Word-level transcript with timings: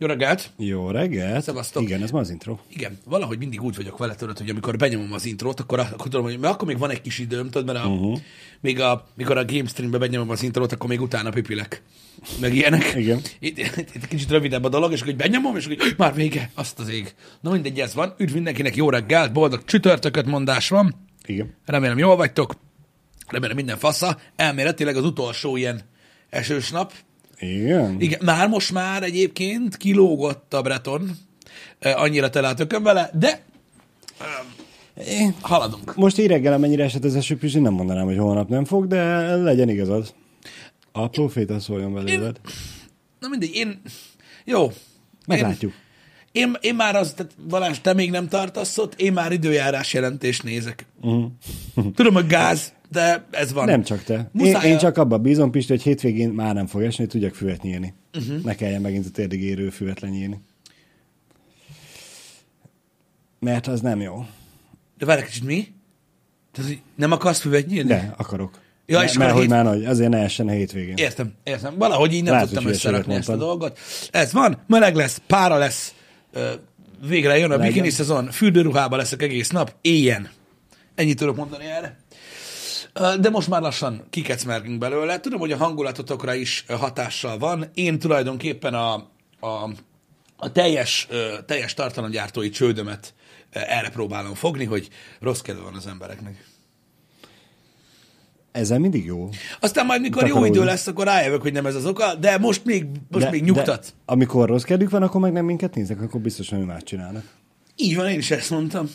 Jó 0.00 0.06
reggelt! 0.06 0.50
Jó 0.56 0.90
reggelt! 0.90 1.42
Szevasztok. 1.42 1.82
Igen, 1.82 2.02
ez 2.02 2.10
ma 2.10 2.18
az 2.18 2.30
intro. 2.30 2.58
Igen, 2.68 2.98
valahogy 3.04 3.38
mindig 3.38 3.62
úgy 3.62 3.76
vagyok 3.76 3.98
vele, 3.98 4.14
tudod, 4.14 4.38
hogy 4.38 4.50
amikor 4.50 4.76
benyomom 4.76 5.12
az 5.12 5.24
intrót, 5.24 5.60
akkor, 5.60 5.78
akkor 5.78 6.08
tudom, 6.08 6.22
hogy 6.22 6.38
mert 6.38 6.54
akkor 6.54 6.66
még 6.68 6.78
van 6.78 6.90
egy 6.90 7.00
kis 7.00 7.18
időm, 7.18 7.50
tudod, 7.50 7.66
mert 7.66 7.84
a, 7.84 7.88
uh-huh. 7.88 8.18
még 8.60 8.80
a, 8.80 9.06
mikor 9.14 9.36
a 9.36 9.44
game 9.44 9.68
streambe 9.68 9.98
benyomom 9.98 10.30
az 10.30 10.42
intrót, 10.42 10.72
akkor 10.72 10.88
még 10.88 11.00
utána 11.00 11.30
pipilek. 11.30 11.82
Meg 12.40 12.54
ilyenek. 12.54 12.94
Igen. 12.94 13.20
Itt, 13.38 13.58
itt, 13.58 13.94
itt 13.94 14.06
kicsit 14.08 14.30
rövidebb 14.30 14.64
a 14.64 14.68
dolog, 14.68 14.92
és 14.92 15.00
akkor 15.00 15.14
benyomom, 15.14 15.56
és 15.56 15.66
akkor 15.66 15.94
már 15.96 16.14
vége, 16.14 16.50
azt 16.54 16.78
az 16.78 16.88
ég. 16.88 17.14
Na 17.40 17.50
mindegy, 17.50 17.80
ez 17.80 17.94
van. 17.94 18.14
Üdv 18.18 18.34
mindenkinek, 18.34 18.76
jó 18.76 18.90
reggelt, 18.90 19.32
boldog 19.32 19.64
csütörtököt 19.64 20.26
mondás 20.26 20.68
van. 20.68 21.06
Igen. 21.26 21.54
Remélem 21.64 21.98
jól 21.98 22.16
vagytok. 22.16 22.56
Remélem 23.28 23.56
minden 23.56 23.78
fasza. 23.78 24.18
Elméletileg 24.36 24.96
az 24.96 25.04
utolsó 25.04 25.56
ilyen 25.56 25.80
esős 26.30 26.70
nap. 26.70 26.92
Igen? 27.38 28.00
Igen, 28.00 28.20
már 28.24 28.48
most 28.48 28.72
már 28.72 29.02
egyébként 29.02 29.76
kilógott 29.76 30.54
a 30.54 30.62
Breton, 30.62 31.10
annyira 31.80 32.30
tele 32.30 32.48
a 32.48 32.80
vele, 32.80 33.10
de 33.14 33.44
Én... 35.08 35.34
haladunk. 35.40 35.94
Most 35.96 36.18
így 36.18 36.26
reggel, 36.26 36.52
amennyire 36.52 36.84
esett 36.84 37.04
az 37.04 37.16
eső, 37.16 37.36
Pizsi, 37.36 37.58
nem 37.58 37.72
mondanám, 37.72 38.04
hogy 38.04 38.18
holnap 38.18 38.48
nem 38.48 38.64
fog, 38.64 38.86
de 38.86 39.34
legyen 39.36 39.68
igazad. 39.68 40.14
A 40.92 41.08
proféta 41.08 41.60
szóljon 41.60 41.94
belőled. 41.94 42.40
Na 43.20 43.28
mindegy, 43.28 43.54
én... 43.54 43.80
Jó. 44.44 44.72
Meglátjuk. 45.26 45.72
Én, 46.32 46.46
én, 46.46 46.56
én 46.60 46.74
már 46.74 46.96
az, 46.96 47.12
tehát 47.12 47.32
Balázs, 47.48 47.78
te 47.78 47.92
még 47.92 48.10
nem 48.10 48.28
tartasz 48.28 48.78
ott, 48.78 49.00
én 49.00 49.12
már 49.12 49.32
időjárás 49.32 49.92
jelentést 49.92 50.42
nézek. 50.42 50.86
Uh-huh. 51.00 51.30
Tudom, 51.94 52.14
hogy 52.14 52.26
gáz, 52.26 52.72
de 52.90 53.26
ez 53.30 53.52
van. 53.52 53.64
Nem 53.64 53.82
csak 53.82 54.02
te. 54.02 54.14
Én, 54.14 54.26
Muszáj 54.32 54.68
én 54.70 54.78
csak 54.78 54.96
abban 54.98 55.22
bízom, 55.22 55.50
Pisti, 55.50 55.72
hogy 55.72 55.82
hétvégén 55.82 56.28
már 56.30 56.54
nem 56.54 56.66
fog 56.66 56.82
esni, 56.82 56.98
hogy 56.98 57.08
tudjak 57.08 57.34
füvet 57.34 57.62
nyírni. 57.62 57.94
Uh-huh. 58.14 58.42
Ne 58.44 58.54
kelljen 58.54 58.80
megint 58.80 59.06
a 59.06 59.10
térdig 59.10 59.42
érő 59.42 59.70
füvet 59.70 60.00
lenyírni. 60.00 60.40
Mert 63.40 63.66
az 63.66 63.80
nem 63.80 64.00
jó. 64.00 64.24
De 64.98 65.04
várj 65.06 65.20
egy 65.20 65.26
kicsit, 65.26 65.44
mi? 65.44 65.66
Tehát, 66.52 66.70
hogy 66.70 66.80
nem 66.94 67.12
akarsz 67.12 67.40
füvet 67.40 67.66
nyírni? 67.66 67.88
De, 67.88 68.14
akarok. 68.16 68.58
Ja, 68.86 69.02
és 69.02 69.12
Mert 69.18 69.30
hogy 69.32 69.40
hét- 69.40 69.50
már 69.50 69.64
nagy, 69.64 69.84
azért 69.84 70.10
ne 70.10 70.18
essen 70.18 70.48
a 70.48 70.50
hétvégén. 70.50 70.96
Értem, 70.96 71.32
értem. 71.44 71.74
Valahogy 71.78 72.12
így 72.12 72.22
nem 72.22 72.32
Lehet, 72.32 72.48
tudtam 72.48 72.66
összerakni 72.66 73.14
ezt 73.14 73.28
a 73.28 73.36
dolgot. 73.36 73.78
Ez 74.10 74.32
van, 74.32 74.62
meleg 74.66 74.94
lesz, 74.94 75.20
pára 75.26 75.56
lesz, 75.56 75.94
végre 77.08 77.38
jön 77.38 77.50
a 77.50 77.56
Legyen. 77.56 77.72
bikini 77.72 77.90
szezon, 77.90 78.30
fürdőruhába 78.30 78.96
leszek 78.96 79.22
egész 79.22 79.50
nap, 79.50 79.74
éjjen. 79.80 80.28
Ennyit 80.94 81.18
tudok 81.18 81.36
mondani 81.36 81.64
erre. 81.64 81.96
De 83.20 83.30
most 83.30 83.48
már 83.48 83.60
lassan 83.60 84.06
kikecmergünk 84.10 84.78
belőle. 84.78 85.20
Tudom, 85.20 85.40
hogy 85.40 85.52
a 85.52 85.56
hangulatotokra 85.56 86.34
is 86.34 86.64
hatással 86.68 87.38
van. 87.38 87.70
Én 87.74 87.98
tulajdonképpen 87.98 88.74
a, 88.74 88.94
a, 89.40 89.70
a 90.36 90.52
teljes, 90.52 91.08
teljes 91.46 91.74
tartalomgyártói 91.74 92.50
csődömet 92.50 93.14
erre 93.50 93.90
próbálom 93.90 94.34
fogni, 94.34 94.64
hogy 94.64 94.88
rossz 95.20 95.40
kedve 95.40 95.62
van 95.62 95.74
az 95.74 95.86
embereknek. 95.86 96.44
Ezzel 98.52 98.78
mindig 98.78 99.04
jó. 99.04 99.28
Aztán 99.60 99.86
majd, 99.86 100.00
mikor 100.00 100.26
jó 100.26 100.44
idő 100.44 100.64
lesz, 100.64 100.86
akkor 100.86 101.04
rájövök, 101.04 101.42
hogy 101.42 101.52
nem 101.52 101.66
ez 101.66 101.74
az 101.74 101.86
oka, 101.86 102.14
de 102.14 102.38
most 102.38 102.64
még, 102.64 102.86
most 103.10 103.30
még 103.30 103.42
nyugtat. 103.42 103.82
De 103.82 104.12
amikor 104.12 104.48
rossz 104.48 104.62
kedvük 104.62 104.90
van, 104.90 105.02
akkor 105.02 105.20
meg 105.20 105.32
nem 105.32 105.44
minket 105.44 105.74
néznek, 105.74 106.00
akkor 106.00 106.20
biztos, 106.20 106.48
hogy 106.48 106.64
más 106.64 106.82
csinálnak. 106.82 107.24
Így 107.76 107.96
van, 107.96 108.08
én 108.08 108.18
is 108.18 108.30
ezt 108.30 108.50
mondtam. 108.50 108.90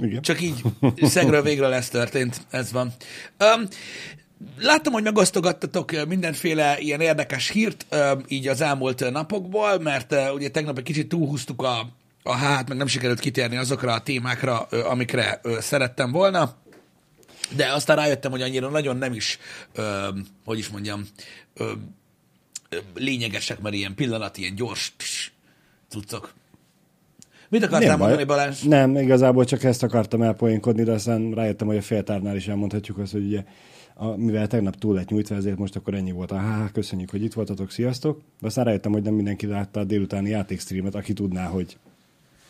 Igen. 0.00 0.22
Csak 0.22 0.40
így 0.40 0.62
szegről 1.02 1.42
végre 1.42 1.68
lesz 1.68 1.88
történt. 1.88 2.40
Ez 2.50 2.72
van. 2.72 2.92
Um, 3.38 3.68
láttam, 4.58 4.92
hogy 4.92 5.02
megosztogattatok 5.02 6.06
mindenféle 6.08 6.78
ilyen 6.78 7.00
érdekes 7.00 7.48
hírt 7.48 7.86
így 8.28 8.48
az 8.48 8.60
elmúlt 8.60 9.10
napokból, 9.10 9.78
mert 9.78 10.14
ugye 10.34 10.48
tegnap 10.48 10.78
egy 10.78 10.84
kicsit 10.84 11.08
túlhúztuk 11.08 11.62
a, 11.62 11.88
a 12.22 12.32
hát, 12.32 12.68
meg 12.68 12.78
nem 12.78 12.86
sikerült 12.86 13.20
kitérni 13.20 13.56
azokra 13.56 13.92
a 13.92 14.02
témákra, 14.02 14.58
amikre 14.60 15.40
szerettem 15.60 16.12
volna. 16.12 16.56
De 17.56 17.72
aztán 17.72 17.96
rájöttem, 17.96 18.30
hogy 18.30 18.42
annyira 18.42 18.68
nagyon 18.68 18.96
nem 18.96 19.12
is, 19.12 19.38
hogy 20.44 20.58
is 20.58 20.68
mondjam, 20.68 21.06
lényegesek, 22.94 23.60
mert 23.60 23.74
ilyen 23.74 23.94
pillanat, 23.94 24.36
ilyen 24.36 24.54
gyors 24.54 24.92
cuccok. 25.88 26.32
Mit 27.48 27.62
akartál 27.62 27.88
Nem 27.88 27.98
mondani, 27.98 28.24
baj. 28.24 28.36
Balázs? 28.36 28.62
Nem, 28.62 28.96
igazából 28.96 29.44
csak 29.44 29.64
ezt 29.64 29.82
akartam 29.82 30.22
elpoénkodni, 30.22 30.82
de 30.82 30.92
aztán 30.92 31.32
rájöttem, 31.32 31.66
hogy 31.66 31.76
a 31.76 31.82
féltárnál 31.82 32.36
is 32.36 32.48
elmondhatjuk 32.48 32.98
azt, 32.98 33.12
hogy 33.12 33.24
ugye, 33.24 33.44
a, 33.94 34.16
mivel 34.16 34.46
tegnap 34.46 34.76
túl 34.76 34.94
lett 34.94 35.08
nyújtva, 35.08 35.34
ezért 35.34 35.58
most 35.58 35.76
akkor 35.76 35.94
ennyi 35.94 36.10
volt. 36.10 36.30
Há, 36.30 36.70
köszönjük, 36.72 37.10
hogy 37.10 37.22
itt 37.22 37.32
voltatok, 37.34 37.70
sziasztok. 37.70 38.20
De 38.40 38.46
aztán 38.46 38.64
rájöttem, 38.64 38.92
hogy 38.92 39.02
nem 39.02 39.14
mindenki 39.14 39.46
látta 39.46 39.80
a 39.80 39.84
délutáni 39.84 40.28
játékstreamet, 40.30 40.94
aki 40.94 41.12
tudná, 41.12 41.46
hogy 41.46 41.76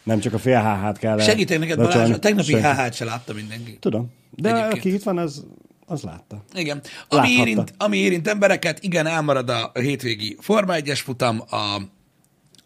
nem 0.03 0.19
csak 0.19 0.33
a 0.33 0.39
fél 0.39 0.61
HH-t 0.61 0.99
kell 0.99 1.19
Segítek 1.19 1.59
neked, 1.59 1.77
Balázs, 1.77 2.11
a 2.11 2.19
tegnapi. 2.19 2.55
HH-t 2.55 2.95
se 2.95 3.05
látta 3.05 3.33
mindenki. 3.33 3.77
Tudom, 3.81 4.12
de 4.31 4.49
Egyébként. 4.49 4.73
aki 4.73 4.93
itt 4.95 5.03
van, 5.03 5.19
az, 5.19 5.45
az 5.87 6.03
látta. 6.03 6.45
Igen. 6.55 6.81
Ami 7.09 7.21
Láthatta. 7.21 7.41
érint, 7.41 7.75
ami 7.79 7.97
érint 7.97 8.29
embereket, 8.29 8.83
igen, 8.83 9.06
elmarad 9.06 9.49
a 9.49 9.71
hétvégi 9.75 10.37
Forma 10.41 10.75
1-es 10.77 11.01
futam, 11.05 11.41
a 11.51 11.77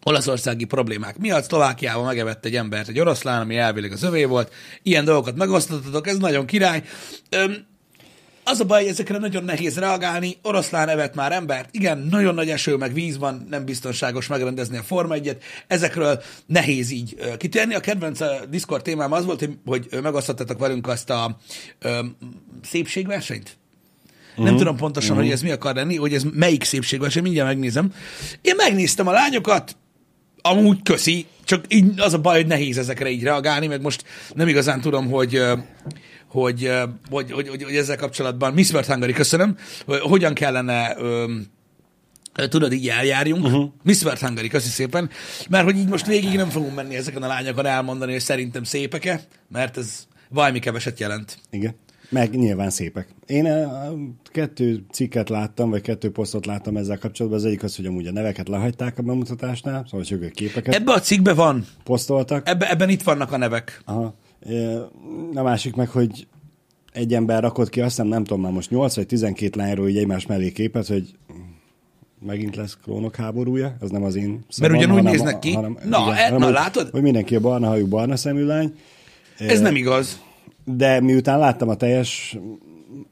olaszországi 0.03 0.65
problémák 0.65 1.17
miatt. 1.17 1.43
Szlovákiában 1.43 2.05
megevett 2.05 2.45
egy 2.45 2.55
embert 2.55 2.87
egy 2.87 2.99
oroszlán, 2.99 3.41
ami 3.41 3.57
elvileg 3.57 3.91
az 3.91 4.03
övé 4.03 4.23
volt. 4.23 4.53
Ilyen 4.83 5.05
dolgokat 5.05 5.35
megosztottatok, 5.35 6.07
ez 6.07 6.17
nagyon 6.17 6.45
király. 6.45 6.83
Öm, 7.29 7.69
az 8.43 8.59
a 8.59 8.65
baj, 8.65 8.81
hogy 8.81 8.91
ezekre 8.91 9.17
nagyon 9.17 9.43
nehéz 9.43 9.77
reagálni. 9.77 10.37
Oroszlán 10.41 10.89
evett 10.89 11.15
már 11.15 11.31
embert. 11.31 11.69
Igen, 11.71 12.07
nagyon 12.09 12.33
nagy 12.33 12.49
eső, 12.49 12.75
meg 12.75 12.93
víz 12.93 13.17
van, 13.17 13.45
nem 13.49 13.65
biztonságos 13.65 14.27
megrendezni 14.27 14.77
a 14.77 14.81
Forma 14.81 15.13
1 15.13 15.37
Ezekről 15.67 16.21
nehéz 16.45 16.91
így 16.91 17.15
kitérni. 17.37 17.73
A 17.73 17.79
kedvenc 17.79 18.19
ö, 18.19 18.33
Discord 18.49 18.83
témám 18.83 19.11
az 19.11 19.25
volt, 19.25 19.49
hogy, 19.65 19.87
megosztottatok 20.01 20.59
velünk 20.59 20.87
azt 20.87 21.09
a 21.09 21.37
ö, 21.79 21.99
szépségversenyt. 22.63 23.57
Nem 24.35 24.55
tudom 24.55 24.75
pontosan, 24.75 25.15
hogy 25.15 25.31
ez 25.31 25.41
mi 25.41 25.51
akar 25.51 25.75
lenni, 25.75 25.95
hogy 25.95 26.13
ez 26.13 26.23
melyik 26.33 26.63
szépségverseny, 26.63 27.23
mindjárt 27.23 27.47
megnézem. 27.47 27.93
Én 28.41 28.55
megnéztem 28.55 29.07
a 29.07 29.11
lányokat, 29.11 29.75
amúgy 30.41 30.81
köszi, 30.83 31.25
csak 31.43 31.65
így 31.67 31.99
az 31.99 32.13
a 32.13 32.19
baj, 32.19 32.35
hogy 32.35 32.47
nehéz 32.47 32.77
ezekre 32.77 33.09
így 33.09 33.23
reagálni, 33.23 33.67
meg 33.67 33.81
most 33.81 34.03
nem 34.33 34.47
igazán 34.47 34.81
tudom, 34.81 35.09
hogy 35.09 35.41
hogy, 36.27 36.71
hogy, 37.09 37.31
hogy, 37.31 37.47
hogy, 37.47 37.63
hogy 37.63 37.75
ezzel 37.75 37.97
kapcsolatban, 37.97 38.53
Miss 38.53 38.71
World 38.71 38.87
Hungary, 38.87 39.13
köszönöm, 39.13 39.57
hogy 39.85 39.99
hogyan 39.99 40.33
kellene 40.33 40.95
tudod, 42.49 42.73
így 42.73 42.87
eljárjunk. 42.87 43.45
Uh-huh. 43.45 43.71
Miss 43.83 44.01
World 44.03 44.19
Hungary, 44.19 44.47
köszi 44.47 44.69
szépen. 44.69 45.09
Mert 45.49 45.63
hogy 45.63 45.77
így 45.77 45.87
most 45.87 46.05
végig 46.05 46.35
nem 46.35 46.49
fogunk 46.49 46.75
menni 46.75 46.95
ezeken 46.95 47.23
a 47.23 47.27
lányokon 47.27 47.65
elmondani, 47.65 48.11
hogy 48.11 48.21
szerintem 48.21 48.63
szépek-e, 48.63 49.21
mert 49.49 49.77
ez 49.77 50.07
valami 50.29 50.59
keveset 50.59 50.99
jelent. 50.99 51.37
Igen. 51.49 51.75
Meg 52.11 52.35
nyilván 52.35 52.69
szépek. 52.69 53.07
Én 53.25 53.45
eh, 53.45 53.69
kettő 54.23 54.83
cikket 54.91 55.29
láttam, 55.29 55.69
vagy 55.69 55.81
kettő 55.81 56.11
posztot 56.11 56.45
láttam 56.45 56.77
ezzel 56.77 56.97
kapcsolatban. 56.97 57.39
Az 57.41 57.45
egyik 57.45 57.63
az, 57.63 57.75
hogy 57.75 57.85
amúgy 57.85 58.07
a 58.07 58.11
neveket 58.11 58.47
lehagyták 58.47 58.97
a 58.97 59.01
bemutatásnál, 59.01 59.85
szóval 59.89 60.05
csak 60.05 60.21
ők 60.21 60.31
képeket 60.33 60.75
Ebbe 60.75 60.91
a 60.93 60.99
cikkbe 60.99 61.33
van, 61.33 61.65
posztoltak. 61.83 62.47
ebbe, 62.49 62.69
ebben 62.69 62.89
itt 62.89 63.03
vannak 63.03 63.31
a 63.31 63.37
nevek. 63.37 63.81
Aha. 63.85 64.15
Eh, 64.49 64.79
A 65.33 65.43
másik 65.43 65.75
meg, 65.75 65.89
hogy 65.89 66.27
egy 66.93 67.13
ember 67.13 67.41
rakott 67.41 67.69
ki, 67.69 67.79
azt 67.81 67.89
hiszem 67.89 68.07
nem 68.07 68.23
tudom 68.23 68.41
már 68.41 68.51
most 68.51 68.69
8 68.69 68.95
vagy 68.95 69.05
12 69.05 69.59
lányról 69.59 69.89
így 69.89 69.97
egymás 69.97 70.25
mellé 70.25 70.51
képet, 70.51 70.87
hogy 70.87 71.15
megint 72.25 72.55
lesz 72.55 72.77
klónok 72.83 73.15
háborúja, 73.15 73.75
az 73.79 73.89
nem 73.89 74.03
az 74.03 74.15
én 74.15 74.45
szavam, 74.49 74.77
ugyanúgy 74.77 74.95
hanem- 74.97 75.11
néznek 75.11 75.39
ki? 75.39 75.51
Na, 75.85 76.15
e- 76.15 76.29
na, 76.29 76.43
hogy- 76.43 76.53
látod? 76.53 76.89
Hogy 76.89 77.01
mindenki 77.01 77.35
a 77.35 77.39
barna 77.39 77.67
hajú, 77.67 77.87
barna 77.87 78.15
szemű 78.15 78.43
lány. 78.45 78.75
Ez 79.37 79.59
nem 79.59 79.75
igaz. 79.75 80.21
De 80.75 80.99
miután 80.99 81.39
láttam 81.39 81.69
a 81.69 81.75
teljes, 81.75 82.37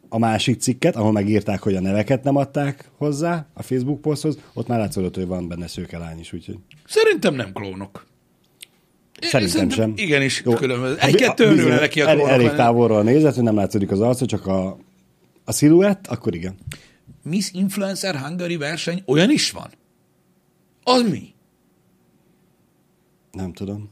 a 0.09 0.17
másik 0.17 0.59
cikket, 0.59 0.95
ahol 0.95 1.11
megírták, 1.11 1.61
hogy 1.61 1.75
a 1.75 1.81
neveket 1.81 2.23
nem 2.23 2.35
adták 2.35 2.89
hozzá 2.97 3.47
a 3.53 3.63
Facebook 3.63 4.01
poszthoz, 4.01 4.37
ott 4.53 4.67
már 4.67 4.79
látszódott, 4.79 5.15
hogy 5.15 5.27
van 5.27 5.47
benne 5.47 5.67
szőke 5.67 5.97
lány 5.97 6.19
is, 6.19 6.33
úgyhogy 6.33 6.57
Szerintem 6.85 7.35
nem 7.35 7.53
klónok. 7.53 8.05
szerintem 9.21 9.69
sem. 9.69 9.93
Igenis, 9.95 10.41
különböző. 10.41 10.95
Egy-kettő 10.99 11.43
örülne 11.45 11.79
neki 11.79 12.01
a 12.01 12.05
klónok. 12.05 12.29
Elég 12.29 12.49
távolról 12.49 13.03
nézett, 13.03 13.35
hogy 13.35 13.43
nem 13.43 13.55
látszik 13.55 13.91
az 13.91 13.99
arca, 13.99 14.25
csak 14.25 14.47
a, 14.47 14.77
a 15.45 15.51
sziluett, 15.51 16.07
akkor 16.07 16.35
igen. 16.35 16.55
Miss 17.23 17.51
Influencer 17.51 18.15
Hungary 18.15 18.57
verseny 18.57 19.01
olyan 19.05 19.31
is 19.31 19.51
van? 19.51 19.69
Az 20.83 21.09
mi? 21.09 21.33
Nem 23.31 23.53
tudom. 23.53 23.89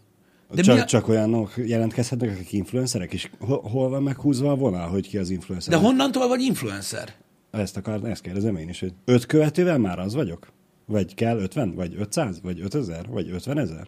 De 0.52 0.62
csak, 0.62 0.78
a- 0.80 0.86
csak 0.86 1.08
olyanok 1.08 1.54
jelentkezhetnek, 1.58 2.30
akik 2.30 2.52
influencerek, 2.52 3.14
és 3.14 3.30
hol, 3.40 3.90
van 3.90 4.04
meghúzva 4.04 4.52
a 4.52 4.56
vonal, 4.56 4.90
hogy 4.90 5.08
ki 5.08 5.18
az 5.18 5.30
influencer? 5.30 5.74
De 5.74 5.80
honnantól 5.86 6.28
vagy 6.28 6.42
influencer? 6.42 7.14
Ezt 7.52 7.78
akar, 7.78 8.06
ezt 8.06 8.22
kérdezem 8.22 8.56
én 8.56 8.70
is, 8.70 8.80
hogy 8.80 8.94
öt 9.06 9.26
követővel 9.26 9.78
már 9.78 10.00
az 10.00 10.14
vagyok? 10.14 10.52
Vagy 10.86 11.14
kell 11.14 11.40
50? 11.40 11.76
Vagy 11.76 11.96
500? 11.98 12.40
Vagy 12.42 12.60
5000? 12.62 13.08
Vagy 13.08 13.30
50 13.30 13.58
ezer? 13.58 13.88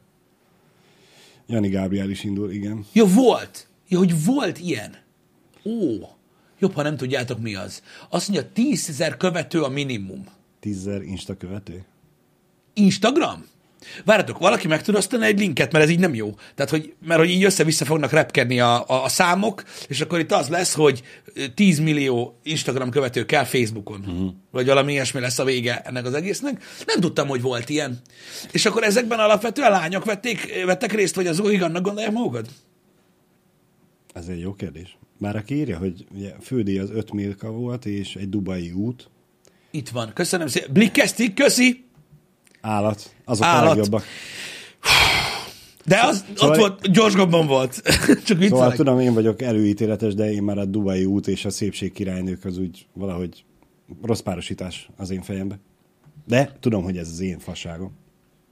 Jani 1.48 1.70
Gábriel 1.70 2.10
is 2.10 2.24
indul, 2.24 2.52
igen. 2.52 2.86
Jó, 2.94 3.06
volt. 3.06 3.68
Jó, 3.88 3.98
hogy 4.00 4.26
volt 4.26 4.60
ilyen. 4.60 4.96
Ó, 5.66 5.72
jobb, 6.60 6.74
ha 6.74 6.82
nem 6.82 6.96
tudjátok 6.98 7.40
mi 7.40 7.56
az. 7.56 7.84
Azt 8.10 8.30
mondja, 8.30 8.50
10 8.54 8.90
ezer 8.90 9.18
követő 9.18 9.62
a 9.62 9.70
minimum. 9.70 10.24
10 10.60 10.90
Insta 11.06 11.38
követő? 11.38 11.84
Instagram? 12.74 13.46
Várjatok, 14.06 14.38
valaki 14.38 14.68
meg 14.68 14.82
tud 14.82 14.96
osztani 14.96 15.26
egy 15.26 15.40
linket, 15.40 15.72
mert 15.72 15.84
ez 15.84 15.90
így 15.90 16.00
nem 16.00 16.14
jó. 16.14 16.36
Tehát, 16.56 16.72
hogy, 16.72 16.94
mert 17.06 17.20
hogy 17.20 17.30
így 17.30 17.44
össze-vissza 17.44 17.86
fognak 17.86 18.12
repkedni 18.12 18.60
a, 18.60 18.84
a, 18.88 19.04
a 19.04 19.10
számok, 19.10 19.64
és 19.88 20.02
akkor 20.02 20.20
itt 20.20 20.32
az 20.32 20.48
lesz, 20.48 20.74
hogy 20.74 21.04
10 21.56 21.80
millió 21.80 22.40
Instagram 22.44 22.90
követő 22.90 23.26
kell 23.26 23.44
Facebookon. 23.44 24.00
Uh-huh. 24.00 24.34
Vagy 24.52 24.66
valami 24.66 24.92
ilyesmi 24.92 25.20
lesz 25.20 25.40
a 25.40 25.44
vége 25.44 25.82
ennek 25.82 26.06
az 26.06 26.14
egésznek. 26.14 26.64
Nem 26.86 27.00
tudtam, 27.00 27.28
hogy 27.28 27.42
volt 27.42 27.70
ilyen. 27.70 28.02
És 28.52 28.66
akkor 28.66 28.84
ezekben 28.84 29.20
alapvetően 29.20 29.72
lányok 29.72 30.06
vették, 30.06 30.66
vettek 30.66 30.94
részt, 30.94 31.16
vagy 31.16 31.28
az 31.28 31.40
annak 31.40 31.82
gondolják 31.82 32.12
magukat? 32.12 32.50
Ez 34.14 34.28
egy 34.28 34.40
jó 34.40 34.54
kérdés. 34.54 34.98
Már 35.18 35.36
aki 35.36 35.56
írja, 35.56 35.78
hogy 35.78 36.06
ugye, 36.16 36.34
fődíj 36.42 36.80
az 36.80 36.90
5 36.90 37.14
milka 37.14 37.52
volt, 37.52 37.86
és 37.86 38.16
egy 38.16 38.30
dubai 38.30 38.72
út. 38.72 39.10
Itt 39.72 39.90
van. 39.90 40.12
Köszönöm 40.14 40.48
szépen. 40.48 40.74
Blikkeztik, 40.74 41.34
köszi! 41.34 41.89
Állat. 42.62 43.14
Azok 43.26 43.46
Állat. 43.46 43.64
a 43.64 43.68
legjobbak. 43.68 44.04
De 45.86 46.00
az 46.04 46.26
Szóval- 46.36 46.50
ott 46.56 46.60
volt, 46.60 46.92
Gyors 46.92 47.16
Gobban 47.16 47.48
volt. 47.48 47.82
Csak 48.08 48.18
Szóval 48.26 48.38
viccelek. 48.38 48.76
tudom, 48.76 49.00
én 49.00 49.14
vagyok 49.14 49.42
előítéletes, 49.42 50.14
de 50.14 50.32
én 50.32 50.44
már 50.44 50.58
a 50.58 50.66
dubai 50.66 51.06
út 51.06 51.28
és 51.28 51.46
a 51.46 51.50
szépség 51.50 51.92
királynők 51.94 52.46
az 52.46 52.58
úgy 52.58 52.88
valahogy 52.94 53.44
rossz 54.02 54.20
párosítás 54.20 54.90
az 54.98 55.10
én 55.10 55.22
fejembe. 55.22 55.60
De 56.28 56.52
tudom, 56.60 56.84
hogy 56.84 56.98
ez 56.98 57.08
az 57.10 57.20
én 57.20 57.40
fasságom. 57.40 57.92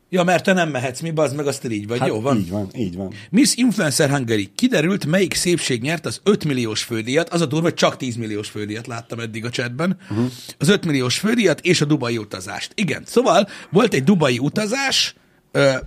Ja, 0.09 0.23
mert 0.23 0.43
te 0.43 0.53
nem 0.53 0.69
mehetsz, 0.69 0.99
mi 0.99 1.11
bazd 1.11 1.35
meg, 1.35 1.47
azt 1.47 1.71
így 1.71 1.87
vagy. 1.87 1.99
Hát 1.99 2.07
Jó 2.07 2.21
van. 2.21 2.37
Így 2.37 2.49
van, 2.49 2.69
így 2.75 2.95
van. 2.95 3.13
Miss 3.29 3.55
Influencer 3.55 4.09
Hungary. 4.09 4.51
Kiderült, 4.55 5.05
melyik 5.05 5.33
szépség 5.33 5.81
nyert 5.81 6.05
az 6.05 6.21
5 6.23 6.45
milliós 6.45 6.83
fődíjat. 6.83 7.29
Az 7.29 7.41
a 7.41 7.45
durva, 7.45 7.65
hogy 7.65 7.73
csak 7.73 7.97
10 7.97 8.15
milliós 8.15 8.49
fődíjat 8.49 8.87
láttam 8.87 9.19
eddig 9.19 9.45
a 9.45 9.49
chatben. 9.49 9.97
Uh-huh. 10.09 10.31
Az 10.57 10.69
5 10.69 10.85
milliós 10.85 11.19
fődíjat 11.19 11.59
és 11.61 11.81
a 11.81 11.85
dubai 11.85 12.17
utazást. 12.17 12.71
Igen, 12.75 13.03
szóval 13.05 13.47
volt 13.69 13.93
egy 13.93 14.03
dubai 14.03 14.39
utazás, 14.39 15.15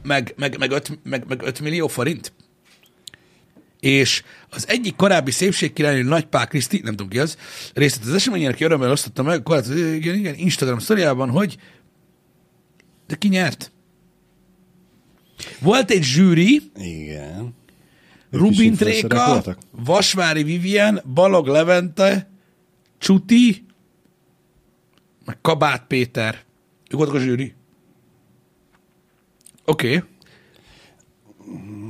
meg, 0.03 0.35
meg, 0.37 0.59
meg, 0.59 0.71
5, 0.71 0.99
meg, 1.03 1.25
meg 1.29 1.43
5 1.43 1.61
millió 1.61 1.87
forint. 1.87 2.33
És 3.81 4.23
az 4.51 4.69
egyik 4.69 4.97
korábbi 4.97 5.31
szépségkirálynő 5.31 6.03
Nagypál 6.03 6.47
Kriszti, 6.47 6.81
nem 6.85 6.97
tudom 6.97 7.09
ki 7.11 7.19
az, 7.19 7.37
részt 7.75 8.05
az 8.05 8.15
eseményen, 8.15 8.53
aki 8.53 8.65
örömmel 8.65 8.91
osztotta 8.91 9.23
meg, 9.23 9.49
hát, 9.49 9.67
igen, 9.69 10.15
igen, 10.15 10.35
Instagram 10.35 10.79
sztoriában, 10.79 11.31
hogy 11.31 11.57
de 13.07 13.17
ki 13.17 13.29
nyert? 13.29 13.73
Volt 15.61 15.91
egy 15.91 16.03
zsűri, 16.03 16.71
Igen. 16.77 17.55
Ők 18.31 18.41
Rubin 18.41 18.75
Tréka? 18.75 19.43
Vasvári 19.71 20.43
Vivien, 20.43 21.03
Balog 21.15 21.47
Levente, 21.47 22.31
Csuti, 22.99 23.65
meg 25.25 25.39
Kabát 25.41 25.85
Péter. 25.87 26.43
Ők 26.91 26.99
voltak 26.99 27.15
a 27.15 27.19
zsűri. 27.19 27.55
Oké. 29.65 29.97
Okay. 29.97 30.09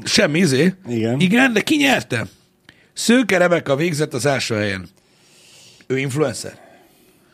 Semmi 0.05 0.39
izé. 0.39 0.75
Igen. 0.89 1.21
Igen, 1.21 1.53
de 1.53 1.61
ki 1.61 1.77
nyerte? 1.77 2.27
Szőke 2.93 3.39
Rebeka 3.39 3.77
végzett 3.77 4.15
az 4.15 4.27
első 4.27 4.55
helyen. 4.55 4.89
Ő 5.87 5.99
influencer? 5.99 6.69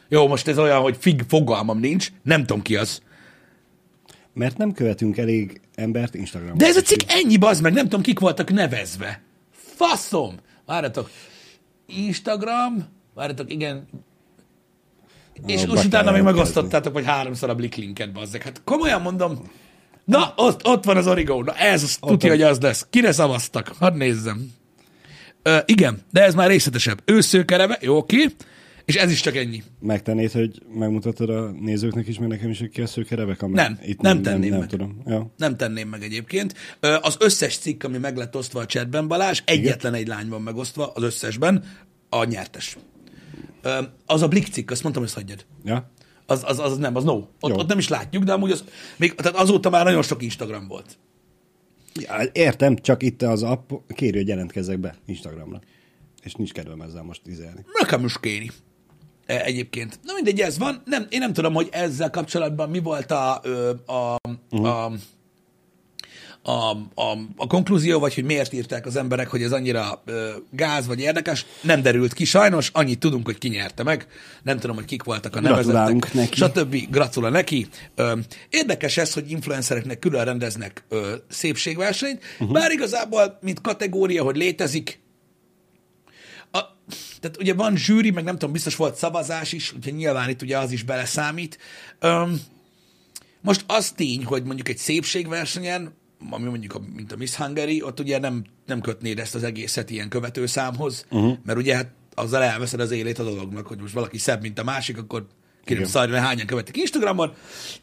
Jó, 0.09 0.29
most 0.29 0.49
ez 0.49 0.59
olyan, 0.59 0.81
hogy 0.81 0.97
fig 0.99 1.25
fogalmam 1.29 1.79
nincs, 1.79 2.09
nem 2.23 2.41
tudom 2.41 2.63
ki 2.63 2.77
az. 2.77 3.01
Mert 4.33 4.57
nem 4.57 4.73
követünk 4.73 5.17
elég 5.17 5.61
embert 5.77 6.15
Instagramon. 6.15 6.59
De 6.59 6.67
ez 6.67 6.77
a 6.77 6.83
cikk 6.83 7.01
ennyi, 7.07 7.37
bazd 7.37 7.63
meg, 7.63 7.73
nem 7.73 7.85
tudom, 7.85 8.01
kik 8.01 8.19
voltak 8.19 8.53
nevezve. 8.53 9.23
Faszom! 9.51 10.35
Várjatok. 10.67 11.11
Instagram, 11.87 12.87
várjatok, 13.15 13.53
igen. 13.53 13.89
És 15.47 15.67
most 15.67 15.85
utána 15.85 16.11
még 16.11 16.23
megosztottátok, 16.23 16.93
vagy 16.93 17.05
háromszor 17.05 17.49
a 17.51 17.55
Blicklinket, 17.55 18.13
bazzek. 18.13 18.43
Hát 18.43 18.61
komolyan 18.65 19.01
mondom, 19.03 19.51
na, 20.05 20.33
ott, 20.37 20.67
ott 20.67 20.85
van 20.85 20.97
az 20.97 21.07
Origo, 21.07 21.43
na 21.43 21.55
ez, 21.55 21.83
az, 21.83 21.99
tudja, 22.01 22.31
hogy 22.31 22.43
az 22.43 22.61
lesz. 22.61 22.87
Kire 22.91 23.13
szavaztak? 23.13 23.73
Hadd 23.79 23.95
nézzem. 23.95 24.53
Ö, 25.43 25.59
igen, 25.65 26.03
de 26.11 26.23
ez 26.23 26.35
már 26.35 26.49
részletesebb. 26.49 27.03
Ő 27.05 27.21
szőkereve, 27.21 27.79
jó, 27.81 27.97
oké, 27.97 28.27
és 28.87 28.97
ez 28.97 29.11
is 29.11 29.21
csak 29.21 29.37
ennyi. 29.37 29.63
Megtennéd, 29.81 30.31
hogy 30.33 30.63
megmutatod 30.75 31.31
a 31.31 31.51
nézőknek 31.51 32.07
is, 32.09 32.19
meg 32.19 32.29
nekem 32.29 32.51
is, 32.51 32.59
hogy 32.59 32.69
ki 32.69 32.83
a 32.83 32.87
szőke 32.87 33.15
Rebeka? 33.15 33.47
Mert 33.47 33.69
Nem, 33.69 33.97
nem 34.01 34.23
tenném 34.23 34.41
nem, 34.41 34.51
meg. 34.51 34.59
nem 34.59 34.69
tudom. 34.69 35.03
Ja. 35.07 35.33
Nem 35.37 35.57
tenném 35.57 35.89
meg 35.89 36.03
egyébként. 36.03 36.55
Az 37.01 37.17
összes 37.21 37.57
cikk, 37.59 37.85
ami 37.85 37.99
meg 37.99 38.17
lett 38.17 38.37
osztva 38.37 38.61
a 38.61 38.67
chatben, 38.67 39.09
Balázs, 39.09 39.43
egyetlen 39.45 39.95
egy 39.95 40.07
lány 40.07 40.29
van 40.29 40.43
megosztva 40.43 40.93
az 40.95 41.03
összesben, 41.03 41.65
a 42.09 42.25
nyertes. 42.25 42.77
Az 44.07 44.23
a 44.23 44.29
Blick 44.29 44.53
cikk, 44.53 44.71
azt 44.71 44.83
mondtam, 44.83 45.03
hogy 45.05 45.13
ezt 45.17 45.21
hagyjad. 45.21 45.47
ja? 45.65 45.91
Az, 46.27 46.43
az, 46.47 46.59
az 46.59 46.79
nem, 46.79 46.97
az 46.97 47.05
no. 47.05 47.15
Ott, 47.41 47.51
Jó. 47.51 47.57
ott 47.57 47.69
nem 47.69 47.79
is 47.79 47.89
látjuk, 47.89 48.25
de 48.25 48.33
amúgy 48.33 48.51
az, 48.51 48.65
még, 48.97 49.15
tehát 49.15 49.39
azóta 49.41 49.71
már 49.71 49.85
nagyon 49.85 50.03
sok 50.03 50.23
Instagram 50.23 50.69
volt. 50.69 50.99
Ja, 51.95 52.23
Értem, 52.33 52.77
csak 52.77 53.03
itt 53.03 53.23
az 53.23 53.43
app 53.43 53.71
kéri, 53.89 54.17
hogy 54.17 54.29
jelentkezzek 54.29 54.79
be 54.79 54.97
Instagramra. 55.07 55.61
És 56.23 56.35
nincs 56.35 56.53
kedvem 56.53 56.81
ezzel 56.81 57.03
most 57.03 57.21
izelni. 57.27 57.65
Nekem 57.81 58.05
is 58.05 58.21
kéri. 58.21 58.51
E, 59.27 59.43
Egyébként. 59.45 59.99
Na 60.03 60.13
mindegy, 60.15 60.41
ez 60.41 60.59
van. 60.59 60.83
Nem, 60.85 61.07
én 61.09 61.19
nem 61.19 61.33
tudom, 61.33 61.55
hogy 61.55 61.69
ezzel 61.71 62.11
kapcsolatban 62.11 62.71
mi 62.71 62.79
volt 62.79 63.11
a, 63.11 63.35
a, 63.87 64.17
Mhm. 64.51 64.65
a, 64.65 64.93
a, 66.43 66.71
a, 66.95 67.19
a 67.37 67.47
konklúzió, 67.47 67.99
vagy 67.99 68.15
hogy 68.15 68.25
miért 68.25 68.53
írták 68.53 68.87
az 68.87 68.97
emberek, 68.97 69.29
hogy 69.29 69.43
ez 69.43 69.53
annyira 69.53 70.03
ö, 70.05 70.31
gáz 70.51 70.87
vagy 70.87 71.01
érdekes. 71.01 71.47
Nem 71.63 71.83
derült 71.83 72.13
ki 72.13 72.25
sajnos, 72.25 72.71
annyit 72.73 72.99
tudunk, 72.99 73.27
hogy 73.27 73.39
ki 73.39 73.49
nyerte 73.49 73.83
meg. 73.83 74.07
Nem 74.43 74.59
tudom, 74.59 74.77
hogy 74.77 74.85
kik 74.85 75.03
voltak 75.03 75.37
a 75.37 75.41
nevezettek. 75.41 76.13
neki. 76.15 76.37
Stb. 76.37 76.77
Gratulál 76.91 77.31
neki. 77.31 77.67
Ö, 77.95 78.13
érdekes 78.51 78.97
ez, 78.97 79.13
hogy 79.13 79.31
influencereknek 79.31 79.99
külön 79.99 80.25
rendeznek 80.25 80.85
ö, 80.89 81.15
szépségversenyt, 81.29 82.23
uh-huh. 82.39 82.53
bár 82.53 82.71
igazából, 82.71 83.39
mint 83.41 83.61
kategória, 83.61 84.23
hogy 84.23 84.37
létezik, 84.37 85.01
tehát 87.21 87.41
ugye 87.41 87.55
van 87.55 87.77
zsűri, 87.77 88.11
meg 88.11 88.25
nem 88.25 88.35
tudom, 88.35 88.53
biztos 88.53 88.77
volt 88.77 88.97
szavazás 88.97 89.53
is, 89.53 89.73
úgyhogy 89.73 89.95
nyilván 89.95 90.29
itt 90.29 90.43
ugye 90.43 90.59
az 90.59 90.73
is 90.73 90.83
beleszámít. 90.83 91.59
Öm, 91.99 92.41
most 93.41 93.65
az 93.67 93.91
tény, 93.91 94.25
hogy 94.25 94.45
mondjuk 94.45 94.69
egy 94.69 94.79
szépségversenyen, 94.79 95.95
ami 96.31 96.49
mondjuk, 96.49 96.75
a, 96.75 96.81
mint 96.95 97.13
a 97.13 97.17
Miss 97.17 97.35
Hungary, 97.35 97.83
ott 97.83 98.01
ugye 98.01 98.19
nem, 98.19 98.45
nem 98.67 98.81
kötnéd 98.81 99.19
ezt 99.19 99.35
az 99.35 99.43
egészet 99.43 99.91
ilyen 99.91 100.09
követőszámhoz, 100.09 101.07
uh-huh. 101.11 101.37
mert 101.45 101.59
ugye 101.59 101.75
hát 101.75 101.91
azzal 102.15 102.43
elveszed 102.43 102.81
az 102.81 102.91
élét 102.91 103.19
a 103.19 103.25
dolognak, 103.25 103.67
hogy 103.67 103.81
most 103.81 103.95
valaki 103.95 104.19
szebb, 104.19 104.41
mint 104.43 104.59
a 104.59 104.65
másik, 104.65 104.99
akkor 104.99 105.27
kérem 105.65 105.83
Igen. 105.83 105.93
szarjon, 105.93 106.21
hányan 106.21 106.47
követik 106.47 106.77
Instagramon. 106.77 107.33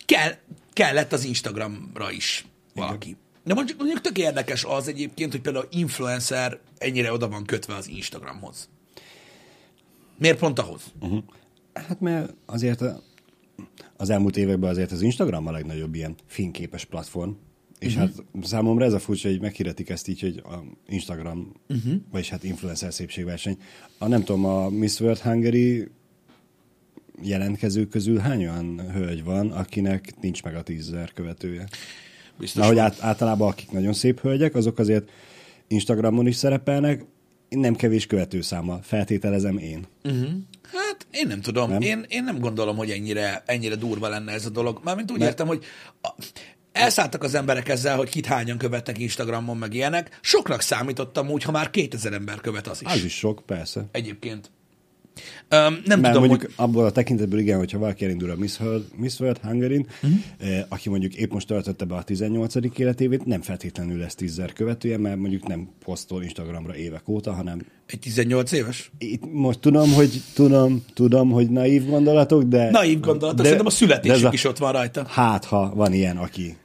Kell, 0.05 0.31
kellett 0.73 1.13
az 1.13 1.23
Instagramra 1.23 2.11
is 2.11 2.45
valaki. 2.75 3.17
De 3.43 3.53
mondjuk, 3.53 3.77
mondjuk 3.77 4.01
tök 4.01 4.17
érdekes 4.17 4.63
az 4.63 4.87
egyébként, 4.87 5.31
hogy 5.31 5.41
például 5.41 5.67
influencer 5.71 6.59
ennyire 6.77 7.11
oda 7.11 7.27
van 7.29 7.45
kötve 7.45 7.75
az 7.75 7.87
Instagramhoz. 7.87 8.69
Miért 10.17 10.39
pont 10.39 10.59
ahhoz? 10.59 10.81
Hát 11.73 11.99
mert 11.99 12.35
azért 12.45 12.81
a, 12.81 13.01
az 13.97 14.09
elmúlt 14.09 14.37
években 14.37 14.69
azért 14.69 14.91
az 14.91 15.01
Instagram 15.01 15.47
a 15.47 15.51
legnagyobb 15.51 15.95
ilyen 15.95 16.15
fényképes 16.25 16.85
platform. 16.85 17.31
És 17.79 17.95
uh-huh. 17.95 18.11
hát 18.15 18.45
számomra 18.45 18.85
ez 18.85 18.93
a 18.93 18.99
furcsa, 18.99 19.29
hogy 19.29 19.41
meghirdetik 19.41 19.89
ezt 19.89 20.07
így, 20.07 20.19
hogy 20.19 20.41
a 20.45 20.63
Instagram, 20.87 21.51
uh-huh. 21.69 21.93
vagyis 22.11 22.29
hát 22.29 22.43
influencer 22.43 22.93
szépségverseny. 22.93 23.57
A, 23.97 24.07
nem 24.07 24.23
tudom, 24.23 24.45
a 24.45 24.69
Miss 24.69 24.99
World 24.99 25.19
Hungary 25.19 25.87
jelentkezők 27.21 27.89
közül 27.89 28.17
hány 28.17 28.41
olyan 28.41 28.91
hölgy 28.91 29.23
van, 29.23 29.51
akinek 29.51 30.13
nincs 30.21 30.43
meg 30.43 30.55
a 30.55 30.63
tízzer 30.63 31.13
követője? 31.13 31.67
Biztos 32.39 32.61
Na, 32.61 32.67
hogy 32.67 32.77
át, 32.77 33.01
általában 33.01 33.47
akik 33.47 33.71
nagyon 33.71 33.93
szép 33.93 34.19
hölgyek, 34.19 34.55
azok 34.55 34.79
azért 34.79 35.09
Instagramon 35.67 36.27
is 36.27 36.35
szerepelnek, 36.35 37.05
nem 37.55 37.75
kevés 37.75 38.05
követőszámmal, 38.05 38.79
feltételezem 38.83 39.57
én. 39.57 39.85
Hát 40.63 41.07
én 41.11 41.27
nem 41.27 41.41
tudom. 41.41 41.69
Nem? 41.69 41.81
Én, 41.81 42.05
én 42.07 42.23
nem 42.23 42.39
gondolom, 42.39 42.75
hogy 42.75 42.89
ennyire, 42.89 43.43
ennyire 43.45 43.75
durva 43.75 44.07
lenne 44.07 44.31
ez 44.31 44.45
a 44.45 44.49
dolog. 44.49 44.79
Mármint 44.83 45.11
úgy 45.11 45.21
értem, 45.21 45.47
hogy 45.47 45.63
a, 46.01 46.09
elszálltak 46.71 47.23
az 47.23 47.33
emberek 47.35 47.69
ezzel, 47.69 47.97
hogy 47.97 48.09
kit 48.09 48.25
hányan 48.25 48.57
követnek 48.57 48.99
Instagramon, 48.99 49.57
meg 49.57 49.73
ilyenek. 49.73 50.19
Soknak 50.21 50.61
számítottam 50.61 51.29
úgy, 51.29 51.43
ha 51.43 51.51
már 51.51 51.69
2000 51.69 52.13
ember 52.13 52.41
követ 52.41 52.67
az 52.67 52.81
is. 52.81 52.91
Az 52.91 53.03
is 53.03 53.17
sok, 53.17 53.43
persze. 53.45 53.85
Egyébként. 53.91 54.51
Öm, 55.49 55.81
nem 55.85 55.99
Mert 55.99 56.13
tudom, 56.13 56.27
mondjuk 56.29 56.41
hogy... 56.41 56.65
abból 56.65 56.85
a 56.85 56.91
tekintetből 56.91 57.39
igen, 57.39 57.57
hogyha 57.57 57.77
valaki 57.77 58.05
elindul 58.05 58.29
a 58.29 58.35
Miss 58.35 58.59
World, 58.59 58.83
Miss 58.95 59.19
World 59.19 59.37
hungary 59.37 59.77
Mhm. 59.77 59.87
uh-huh. 60.11 60.57
eh, 60.57 60.63
aki 60.69 60.89
mondjuk 60.89 61.15
épp 61.15 61.31
most 61.31 61.47
töltötte 61.47 61.85
be 61.85 61.95
a 61.95 62.03
18. 62.03 62.55
életévét, 62.79 63.25
nem 63.25 63.41
feltétlenül 63.41 63.97
lesz 63.97 64.15
tízzer 64.15 64.53
követője, 64.53 64.97
mert 64.97 65.17
mondjuk 65.17 65.47
nem 65.47 65.67
posztol 65.83 66.23
Instagramra 66.23 66.75
évek 66.75 67.07
óta, 67.09 67.33
hanem 67.33 67.61
Egy 67.85 67.99
18 67.99 68.51
éves? 68.51 68.91
itt 68.97 69.31
most 69.31 69.59
tudom, 69.59 69.91
hogy 69.93 70.21
tudom, 70.33 70.83
tudom, 70.93 71.31
hogy 71.31 71.49
naív 71.49 71.85
gondolatok, 71.89 72.43
de... 72.43 72.69
Naív 72.69 72.99
gondolat, 72.99 73.35
de, 73.35 73.41
de- 73.41 73.47
szerintem 73.49 73.65
a 73.67 73.69
de 73.69 73.75
születésük 73.75 74.15
ez 74.17 74.23
a- 74.23 74.29
is 74.33 74.43
ott 74.45 74.57
van 74.57 74.71
rajta. 74.71 75.05
Hát, 75.07 75.45
ha 75.45 75.71
van 75.75 75.93
ilyen, 75.93 76.17
aki, 76.17 76.55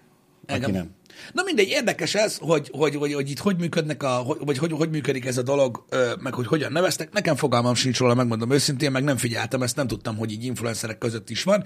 aki 0.47 0.71
nem. 0.71 0.91
Na 1.33 1.43
mindegy, 1.43 1.69
érdekes 1.69 2.15
ez, 2.15 2.37
hogy, 2.41 2.71
hogy, 2.73 2.95
hogy, 2.95 3.13
hogy 3.13 3.31
itt 3.31 3.39
hogy 3.39 3.57
működnek 3.59 4.03
a, 4.03 4.09
hogy, 4.09 4.37
vagy 4.41 4.59
hogy, 4.59 4.73
hogy 4.73 4.91
működik 4.91 5.25
ez 5.25 5.39
a 5.39 5.43
dolog, 5.43 5.85
meg 6.21 6.35
hogy 6.35 6.47
hogyan 6.47 6.73
neveztek. 6.73 7.13
Nekem 7.13 7.37
fogalmam 7.37 7.75
sincs 7.75 7.99
róla, 7.99 8.15
megmondom 8.15 8.51
őszintén, 8.51 8.91
meg 8.91 9.05
nem 9.05 9.17
figyeltem, 9.17 9.63
ezt 9.63 9.77
nem 9.77 9.87
tudtam, 9.87 10.17
hogy 10.17 10.33
így 10.33 10.45
influencerek 10.45 10.99
között 10.99 11.31
is 11.31 11.43
van. 11.43 11.65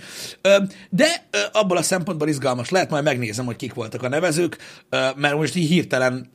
De 0.90 1.28
abból 1.52 1.76
a 1.76 1.82
szempontból 1.82 2.28
izgalmas 2.28 2.71
lehet, 2.71 2.90
majd 2.90 3.04
megnézem, 3.04 3.44
hogy 3.44 3.56
kik 3.56 3.75
voltak 3.75 4.02
a 4.02 4.09
nevezők, 4.09 4.56
mert 5.16 5.35
most 5.35 5.56
így 5.56 5.68
hirtelen 5.68 6.30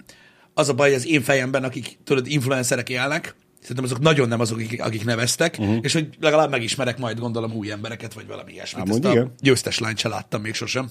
az 0.53 0.69
a 0.69 0.73
baj, 0.73 0.93
az 0.93 1.07
én 1.07 1.21
fejemben, 1.21 1.63
akik 1.63 1.97
tudod, 2.03 2.27
influencerek 2.27 2.89
élnek, 2.89 3.35
Szerintem 3.61 3.85
azok 3.85 3.99
nagyon 3.99 4.27
nem 4.27 4.39
azok, 4.39 4.57
akik, 4.57 4.83
akik 4.83 5.05
neveztek, 5.05 5.55
uh-huh. 5.59 5.77
és 5.81 5.93
hogy 5.93 6.07
legalább 6.19 6.49
megismerek 6.49 6.97
majd 6.97 7.19
gondolom 7.19 7.53
új 7.53 7.71
embereket, 7.71 8.13
vagy 8.13 8.27
valami 8.27 8.53
ilyesmit. 8.53 8.89
Ezt 8.89 9.05
a 9.05 9.31
győztes 9.39 9.79
lányt 9.79 9.97
se 9.97 10.07
láttam 10.07 10.41
még 10.41 10.53
sosem. 10.53 10.89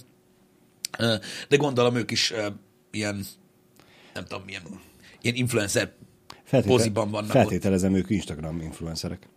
De 1.49 1.57
gondolom 1.57 1.97
ők 1.97 2.11
is 2.11 2.33
ilyen, 2.91 3.25
nem 4.15 4.25
tudom, 4.25 4.43
milyen, 4.45 4.63
ilyen 5.21 5.35
influencer 5.37 5.93
poziban 6.51 7.11
vannak 7.11 7.29
ott. 7.29 7.37
feltételezem, 7.37 7.95
ők 7.95 8.11
Instagram 8.11 8.61
influencerek. 8.61 9.29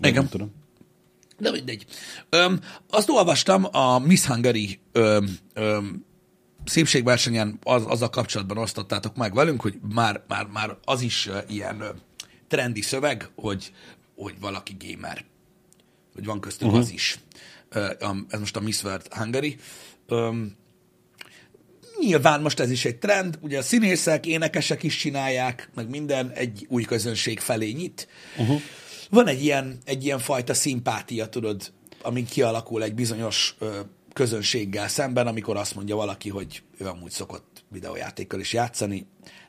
Igen. 0.00 0.12
Nem 0.12 0.28
tudom. 0.28 0.50
De 1.38 1.50
mindegy. 1.50 1.86
Öm, 2.28 2.60
azt 2.90 3.08
olvastam 3.08 3.66
a 3.70 3.98
Miss 3.98 4.24
Hungary 4.24 4.78
öm, 4.92 5.38
öm, 5.54 6.04
szépségversenyen 6.64 7.58
az, 7.62 7.84
azzal 7.86 8.10
kapcsolatban 8.10 8.58
osztottátok 8.58 9.16
meg 9.16 9.34
velünk, 9.34 9.60
hogy 9.60 9.78
már, 9.94 10.22
már, 10.28 10.46
már 10.46 10.76
az 10.84 11.00
is 11.00 11.28
ilyen 11.48 11.84
trendi 12.48 12.80
szöveg, 12.80 13.30
hogy, 13.34 13.72
hogy 14.16 14.34
valaki 14.40 14.76
gamer. 14.78 15.24
Hogy 16.14 16.24
van 16.24 16.40
köztük 16.40 16.66
uh-huh. 16.66 16.82
az 16.82 16.90
is. 16.90 17.18
A- 18.00 18.16
ez 18.28 18.38
most 18.38 18.56
a 18.56 18.60
Miss 18.60 18.82
World 18.82 19.12
Hungary. 19.14 19.56
Öm, 20.08 20.56
Nyilván 22.00 22.40
most 22.40 22.60
ez 22.60 22.70
is 22.70 22.84
egy 22.84 22.96
trend, 22.96 23.38
ugye 23.40 23.58
a 23.58 23.62
színészek, 23.62 24.26
énekesek 24.26 24.82
is 24.82 24.96
csinálják, 24.96 25.70
meg 25.74 25.88
minden 25.88 26.30
egy 26.30 26.66
új 26.68 26.82
közönség 26.82 27.40
felé 27.40 27.70
nyit. 27.70 28.08
Uh-huh. 28.36 28.60
Van 29.10 29.26
egy 29.26 29.42
ilyen, 29.42 29.78
egy 29.84 30.04
ilyen 30.04 30.18
fajta 30.18 30.54
szimpátia, 30.54 31.28
tudod, 31.28 31.72
ami 32.02 32.24
kialakul 32.24 32.82
egy 32.82 32.94
bizonyos 32.94 33.54
ö, 33.58 33.80
közönséggel 34.12 34.88
szemben, 34.88 35.26
amikor 35.26 35.56
azt 35.56 35.74
mondja 35.74 35.96
valaki, 35.96 36.28
hogy 36.28 36.62
ő 36.78 36.86
amúgy 36.86 37.10
szokott 37.10 37.64
videójátékkal 37.70 38.40
is 38.40 38.52
játszani. 38.52 39.06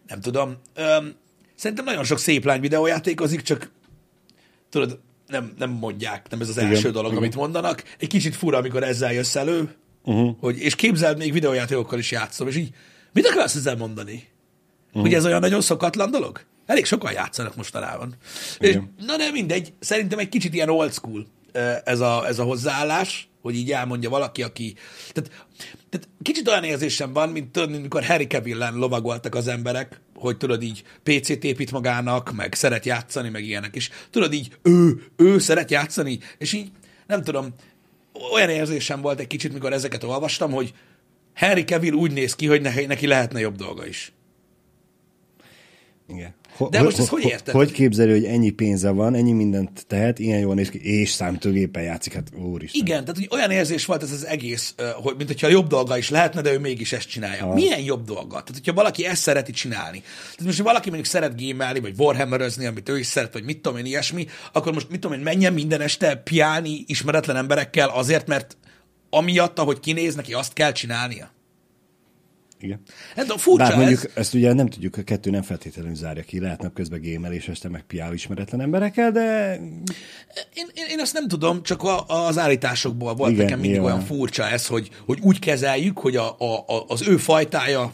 Nem 0.07 0.21
tudom. 0.21 0.57
Öm, 0.73 1.15
szerintem 1.55 1.85
nagyon 1.85 2.03
sok 2.03 2.19
szép 2.19 2.45
lány 2.45 2.61
videójátékozik, 2.61 3.41
csak 3.41 3.71
tudod, 4.69 4.99
nem, 5.27 5.53
nem 5.57 5.69
mondják, 5.69 6.29
nem 6.29 6.41
ez 6.41 6.49
az 6.49 6.57
Igen, 6.57 6.69
első 6.69 6.91
dolog, 6.91 7.11
igen. 7.11 7.23
amit 7.23 7.35
mondanak. 7.35 7.83
Egy 7.99 8.07
kicsit 8.07 8.35
fura, 8.35 8.57
amikor 8.57 8.83
ezzel 8.83 9.13
jössz 9.13 9.35
elő, 9.35 9.75
uh-huh. 10.03 10.35
hogy, 10.39 10.59
és 10.59 10.75
képzeld, 10.75 11.17
még 11.17 11.33
videójátékokkal 11.33 11.99
is 11.99 12.11
játszom, 12.11 12.47
és 12.47 12.55
így, 12.55 12.69
mit 13.13 13.27
akarsz 13.27 13.55
ezzel 13.55 13.75
mondani? 13.75 14.27
Uh-huh. 14.87 15.01
Hogy 15.01 15.13
ez 15.13 15.25
olyan 15.25 15.39
nagyon 15.39 15.61
szokatlan 15.61 16.11
dolog? 16.11 16.41
Elég 16.65 16.85
sokan 16.85 17.11
játszanak 17.11 17.55
mostanában. 17.55 18.15
És, 18.59 18.69
Igen. 18.69 18.93
na 19.05 19.17
de 19.17 19.31
mindegy, 19.31 19.73
szerintem 19.79 20.19
egy 20.19 20.29
kicsit 20.29 20.53
ilyen 20.53 20.69
old 20.69 20.93
school 20.93 21.27
ez 21.83 21.99
a, 21.99 22.27
ez 22.27 22.39
a 22.39 22.43
hozzáállás, 22.43 23.29
hogy 23.41 23.55
így 23.55 23.71
elmondja 23.71 24.09
valaki, 24.09 24.43
aki... 24.43 24.75
Tehát, 25.11 25.31
tehát 25.89 26.07
kicsit 26.21 26.47
olyan 26.47 26.63
érzésem 26.63 27.13
van, 27.13 27.29
mint 27.29 27.51
tudod, 27.51 27.73
amikor 27.73 28.03
Harry 28.03 28.27
Cavill-en 28.27 28.75
lovagoltak 28.75 29.35
az 29.35 29.47
emberek, 29.47 30.01
hogy 30.15 30.37
tudod 30.37 30.63
így 30.63 30.83
PC-t 31.03 31.43
épít 31.43 31.71
magának, 31.71 32.31
meg 32.31 32.53
szeret 32.53 32.85
játszani, 32.85 33.29
meg 33.29 33.43
ilyenek 33.43 33.75
is. 33.75 33.89
Tudod 34.09 34.33
így, 34.33 34.57
ő, 34.61 35.03
ő 35.15 35.39
szeret 35.39 35.71
játszani, 35.71 36.19
és 36.37 36.53
így, 36.53 36.71
nem 37.07 37.23
tudom, 37.23 37.53
olyan 38.31 38.49
érzésem 38.49 39.01
volt 39.01 39.19
egy 39.19 39.27
kicsit, 39.27 39.53
mikor 39.53 39.73
ezeket 39.73 40.03
olvastam, 40.03 40.51
hogy 40.51 40.73
Harry 41.35 41.63
Cavill 41.63 41.93
úgy 41.93 42.11
néz 42.11 42.35
ki, 42.35 42.47
hogy 42.47 42.61
neki 42.87 43.07
lehetne 43.07 43.39
jobb 43.39 43.55
dolga 43.55 43.85
is. 43.85 44.11
Igen. 46.07 46.35
De 46.69 46.81
most 46.81 46.99
ezt 46.99 47.07
hogy 47.07 47.23
érted? 47.23 47.53
Hogy 47.53 47.71
képzeli, 47.71 48.11
hogy 48.11 48.25
ennyi 48.25 48.49
pénze 48.49 48.89
van, 48.89 49.15
ennyi 49.15 49.31
mindent 49.31 49.85
tehet, 49.87 50.19
ilyen 50.19 50.39
jól 50.39 50.55
néz 50.55 50.69
ki, 50.69 50.79
és 50.83 51.11
számítógépen 51.11 51.83
játszik, 51.83 52.13
hát 52.13 52.27
úristen. 52.35 52.81
Igen, 52.81 53.01
tehát 53.01 53.15
hogy 53.15 53.27
olyan 53.31 53.51
érzés 53.51 53.85
volt 53.85 54.03
ez 54.03 54.11
az 54.11 54.25
egész, 54.25 54.75
hogy 55.03 55.15
mint 55.17 55.29
hogyha 55.29 55.47
jobb 55.47 55.67
dolga 55.67 55.97
is 55.97 56.09
lehetne, 56.09 56.41
de 56.41 56.53
ő 56.53 56.59
mégis 56.59 56.93
ezt 56.93 57.09
csinálja. 57.09 57.43
Aha. 57.43 57.53
Milyen 57.53 57.79
jobb 57.79 58.05
dolga? 58.05 58.29
Tehát, 58.29 58.51
hogyha 58.53 58.73
valaki 58.73 59.05
ezt 59.05 59.21
szereti 59.21 59.51
csinálni. 59.51 60.01
Tehát 60.01 60.43
most, 60.43 60.57
ha 60.57 60.63
valaki 60.63 60.87
mondjuk 60.87 61.09
szeret 61.09 61.35
gémelni, 61.35 61.79
vagy 61.79 61.93
warhammerözni, 61.97 62.65
amit 62.65 62.89
ő 62.89 62.99
is 62.99 63.05
szeret, 63.05 63.33
vagy 63.33 63.43
mit 63.43 63.61
tudom 63.61 63.77
én, 63.77 63.85
ilyesmi, 63.85 64.27
akkor 64.51 64.73
most 64.73 64.89
mit 64.89 64.99
tudom 64.99 65.17
én, 65.17 65.23
menjen 65.23 65.53
minden 65.53 65.81
este 65.81 66.15
piálni 66.15 66.83
ismeretlen 66.87 67.35
emberekkel 67.35 67.89
azért, 67.89 68.27
mert 68.27 68.57
amiatt, 69.09 69.59
ahogy 69.59 69.79
kinéz, 69.79 70.15
neki 70.15 70.33
azt 70.33 70.53
kell 70.53 70.71
csinálnia. 70.71 71.37
Igen. 72.61 72.81
Hát 73.15 73.29
a 73.29 73.37
furcsa 73.37 73.63
Bár 73.63 73.71
ez. 73.71 73.77
mondjuk 73.77 74.11
ezt 74.13 74.33
ugye 74.33 74.53
nem 74.53 74.67
tudjuk, 74.67 74.97
a 74.97 75.01
kettő 75.01 75.29
nem 75.29 75.41
feltétlenül 75.41 75.95
zárja 75.95 76.23
ki, 76.23 76.39
lehet 76.39 76.61
napközben 76.61 77.01
gémel, 77.01 77.33
és 77.33 77.47
este 77.47 77.69
meg 77.69 77.81
piál 77.81 78.13
ismeretlen 78.13 78.61
emberekkel, 78.61 79.11
de 79.11 79.55
Én, 80.53 80.67
én, 80.73 80.85
én 80.89 80.99
azt 80.99 81.13
nem 81.13 81.27
tudom, 81.27 81.63
csak 81.63 81.83
a, 81.83 82.05
az 82.07 82.37
állításokból 82.37 83.15
volt 83.15 83.31
Igen, 83.31 83.43
nekem 83.43 83.59
mindig 83.59 83.79
nyilván. 83.79 83.95
olyan 83.95 84.05
furcsa 84.05 84.49
ez, 84.49 84.67
hogy, 84.67 84.89
hogy 85.05 85.19
úgy 85.21 85.39
kezeljük, 85.39 85.97
hogy 85.99 86.15
a, 86.15 86.35
a, 86.39 86.57
a, 86.67 86.85
az 86.87 87.07
ő 87.07 87.17
fajtája 87.17 87.91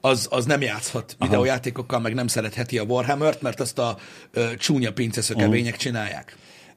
az, 0.00 0.26
az 0.30 0.44
nem 0.44 0.60
játszhat 0.60 1.16
videójátékokkal, 1.18 2.00
meg 2.00 2.14
nem 2.14 2.26
szeretheti 2.26 2.78
a 2.78 2.82
Warhammer-t, 2.82 3.42
mert 3.42 3.60
azt 3.60 3.78
a 3.78 3.96
ö, 4.30 4.56
csúnya 4.56 4.92
pinceszökevények 4.92 5.76
csinálják. 5.76 6.36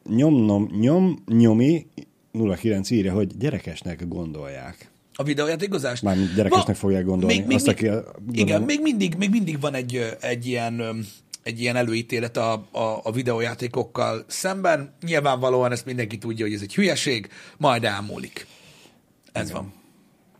nyomnom, 0.09 0.69
nyom, 0.79 1.23
nyomi 1.27 1.87
09 2.61 2.89
írja, 2.89 3.13
hogy 3.13 3.37
gyerekesnek 3.37 4.07
gondolják. 4.07 4.90
A 5.21 5.23
videójátékozást? 5.23 6.03
Mármint 6.03 6.33
gyerekesnek 6.35 6.65
Va- 6.67 6.77
fogják 6.77 7.05
gondolni. 7.05 7.53
Azt, 7.53 7.67
aki 7.67 7.87
a- 7.87 7.91
igen, 7.91 8.15
gondolom- 8.31 8.65
még 8.65 8.81
mindig, 8.81 9.15
még 9.15 9.29
mindig 9.29 9.59
van 9.59 9.73
egy, 9.73 10.15
egy 10.19 10.45
ilyen 10.45 11.05
egy 11.43 11.59
ilyen 11.59 11.75
előítélet 11.75 12.37
a, 12.37 12.53
a, 12.71 12.99
a 13.03 13.11
videójátékokkal 13.11 14.25
szemben. 14.27 14.93
Nyilvánvalóan 15.01 15.71
ezt 15.71 15.85
mindenki 15.85 16.17
tudja, 16.17 16.45
hogy 16.45 16.53
ez 16.53 16.61
egy 16.61 16.75
hülyeség, 16.75 17.29
majd 17.57 17.83
elmúlik. 17.83 18.47
Ez 19.31 19.49
igen. 19.49 19.61
van. 19.61 19.73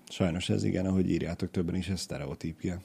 Sajnos 0.10 0.50
ez 0.50 0.64
igen, 0.64 0.86
ahogy 0.86 1.10
írjátok 1.10 1.52
többen 1.52 1.76
is, 1.76 1.88
ez 1.88 2.00
sztereotípia. 2.00 2.82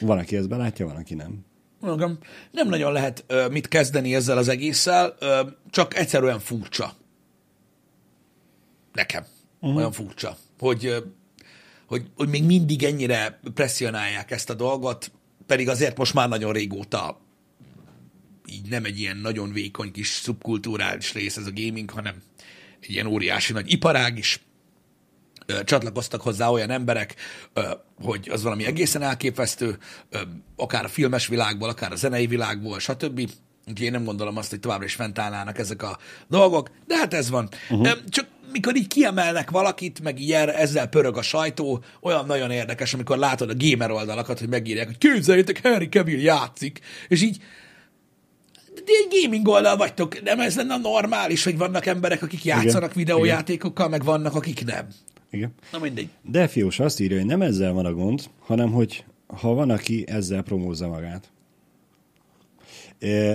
Van, 0.00 0.18
aki 0.18 0.36
ezt 0.36 0.48
belátja, 0.48 0.86
van, 0.86 0.96
aki 0.96 1.14
nem. 1.14 1.44
Mondom, 1.80 2.18
nem 2.50 2.68
nagyon 2.68 2.92
lehet 2.92 3.24
ö, 3.26 3.48
mit 3.48 3.68
kezdeni 3.68 4.14
ezzel 4.14 4.38
az 4.38 4.48
egésszel, 4.48 5.14
ö, 5.18 5.40
csak 5.70 5.96
egyszerűen 5.96 6.38
furcsa. 6.38 6.92
Nekem. 8.92 9.24
Uh-huh. 9.60 9.78
Olyan 9.78 9.92
furcsa, 9.92 10.36
hogy, 10.58 10.94
hogy, 11.88 12.06
hogy 12.16 12.28
még 12.28 12.44
mindig 12.44 12.82
ennyire 12.82 13.40
presszionálják 13.54 14.30
ezt 14.30 14.50
a 14.50 14.54
dolgot, 14.54 15.12
pedig 15.46 15.68
azért 15.68 15.98
most 15.98 16.14
már 16.14 16.28
nagyon 16.28 16.52
régóta 16.52 17.20
így 18.52 18.68
nem 18.68 18.84
egy 18.84 18.98
ilyen 18.98 19.16
nagyon 19.16 19.52
vékony 19.52 19.92
kis 19.92 20.08
szubkulturális 20.08 21.12
rész 21.12 21.36
ez 21.36 21.46
a 21.46 21.52
gaming, 21.54 21.90
hanem 21.90 22.14
egy 22.80 22.90
ilyen 22.90 23.06
óriási 23.06 23.52
nagy 23.52 23.72
iparág 23.72 24.18
is. 24.18 24.40
Csatlakoztak 25.64 26.20
hozzá 26.20 26.48
olyan 26.48 26.70
emberek, 26.70 27.14
hogy 28.00 28.28
az 28.30 28.42
valami 28.42 28.64
egészen 28.64 29.02
elképesztő, 29.02 29.78
akár 30.56 30.84
a 30.84 30.88
filmes 30.88 31.26
világból, 31.26 31.68
akár 31.68 31.92
a 31.92 31.96
zenei 31.96 32.26
világból, 32.26 32.78
stb. 32.78 33.30
Úgyhogy 33.66 33.86
én 33.86 33.92
nem 33.92 34.04
gondolom 34.04 34.36
azt, 34.36 34.50
hogy 34.50 34.60
továbbra 34.60 34.84
is 34.84 34.94
fentállnának 34.94 35.58
ezek 35.58 35.82
a 35.82 35.98
dolgok, 36.28 36.70
de 36.86 36.96
hát 36.96 37.14
ez 37.14 37.30
van. 37.30 37.48
Uh-huh. 37.70 38.04
Csak 38.08 38.28
mikor 38.52 38.76
így 38.76 38.86
kiemelnek 38.86 39.50
valakit, 39.50 40.00
meg 40.02 40.20
így 40.20 40.32
erre, 40.32 40.54
ezzel 40.54 40.86
pörög 40.86 41.16
a 41.16 41.22
sajtó, 41.22 41.82
olyan 42.00 42.26
nagyon 42.26 42.50
érdekes, 42.50 42.94
amikor 42.94 43.18
látod 43.18 43.50
a 43.50 43.56
gamer 43.58 43.90
oldalakat, 43.90 44.38
hogy 44.38 44.48
megírják, 44.48 44.86
hogy 44.86 44.98
képzeljétek, 44.98 45.60
Harry 45.62 45.88
Cavill 45.88 46.20
játszik, 46.20 46.80
és 47.08 47.22
így 47.22 47.38
de 48.84 48.92
egy 49.04 49.22
gaming 49.22 49.48
oldal 49.48 49.76
vagytok, 49.76 50.22
nem 50.22 50.40
ez 50.40 50.56
lenne 50.56 50.76
normális, 50.76 51.44
hogy 51.44 51.58
vannak 51.58 51.86
emberek, 51.86 52.22
akik 52.22 52.44
játszanak 52.44 52.90
Igen, 52.90 53.04
videójátékokkal, 53.04 53.88
meg 53.88 54.04
vannak, 54.04 54.34
akik 54.34 54.64
nem. 54.64 54.86
Igen. 55.30 55.54
Na 55.72 55.78
mindegy. 55.78 56.08
De 56.22 56.48
Fiós 56.48 56.80
azt 56.80 57.00
írja, 57.00 57.16
hogy 57.16 57.26
nem 57.26 57.42
ezzel 57.42 57.72
van 57.72 57.86
a 57.86 57.92
gond, 57.92 58.22
hanem 58.38 58.72
hogy 58.72 59.04
ha 59.26 59.54
van, 59.54 59.70
aki 59.70 60.04
ezzel 60.06 60.42
promózza 60.42 60.88
magát. 60.88 61.30
É, 62.98 63.34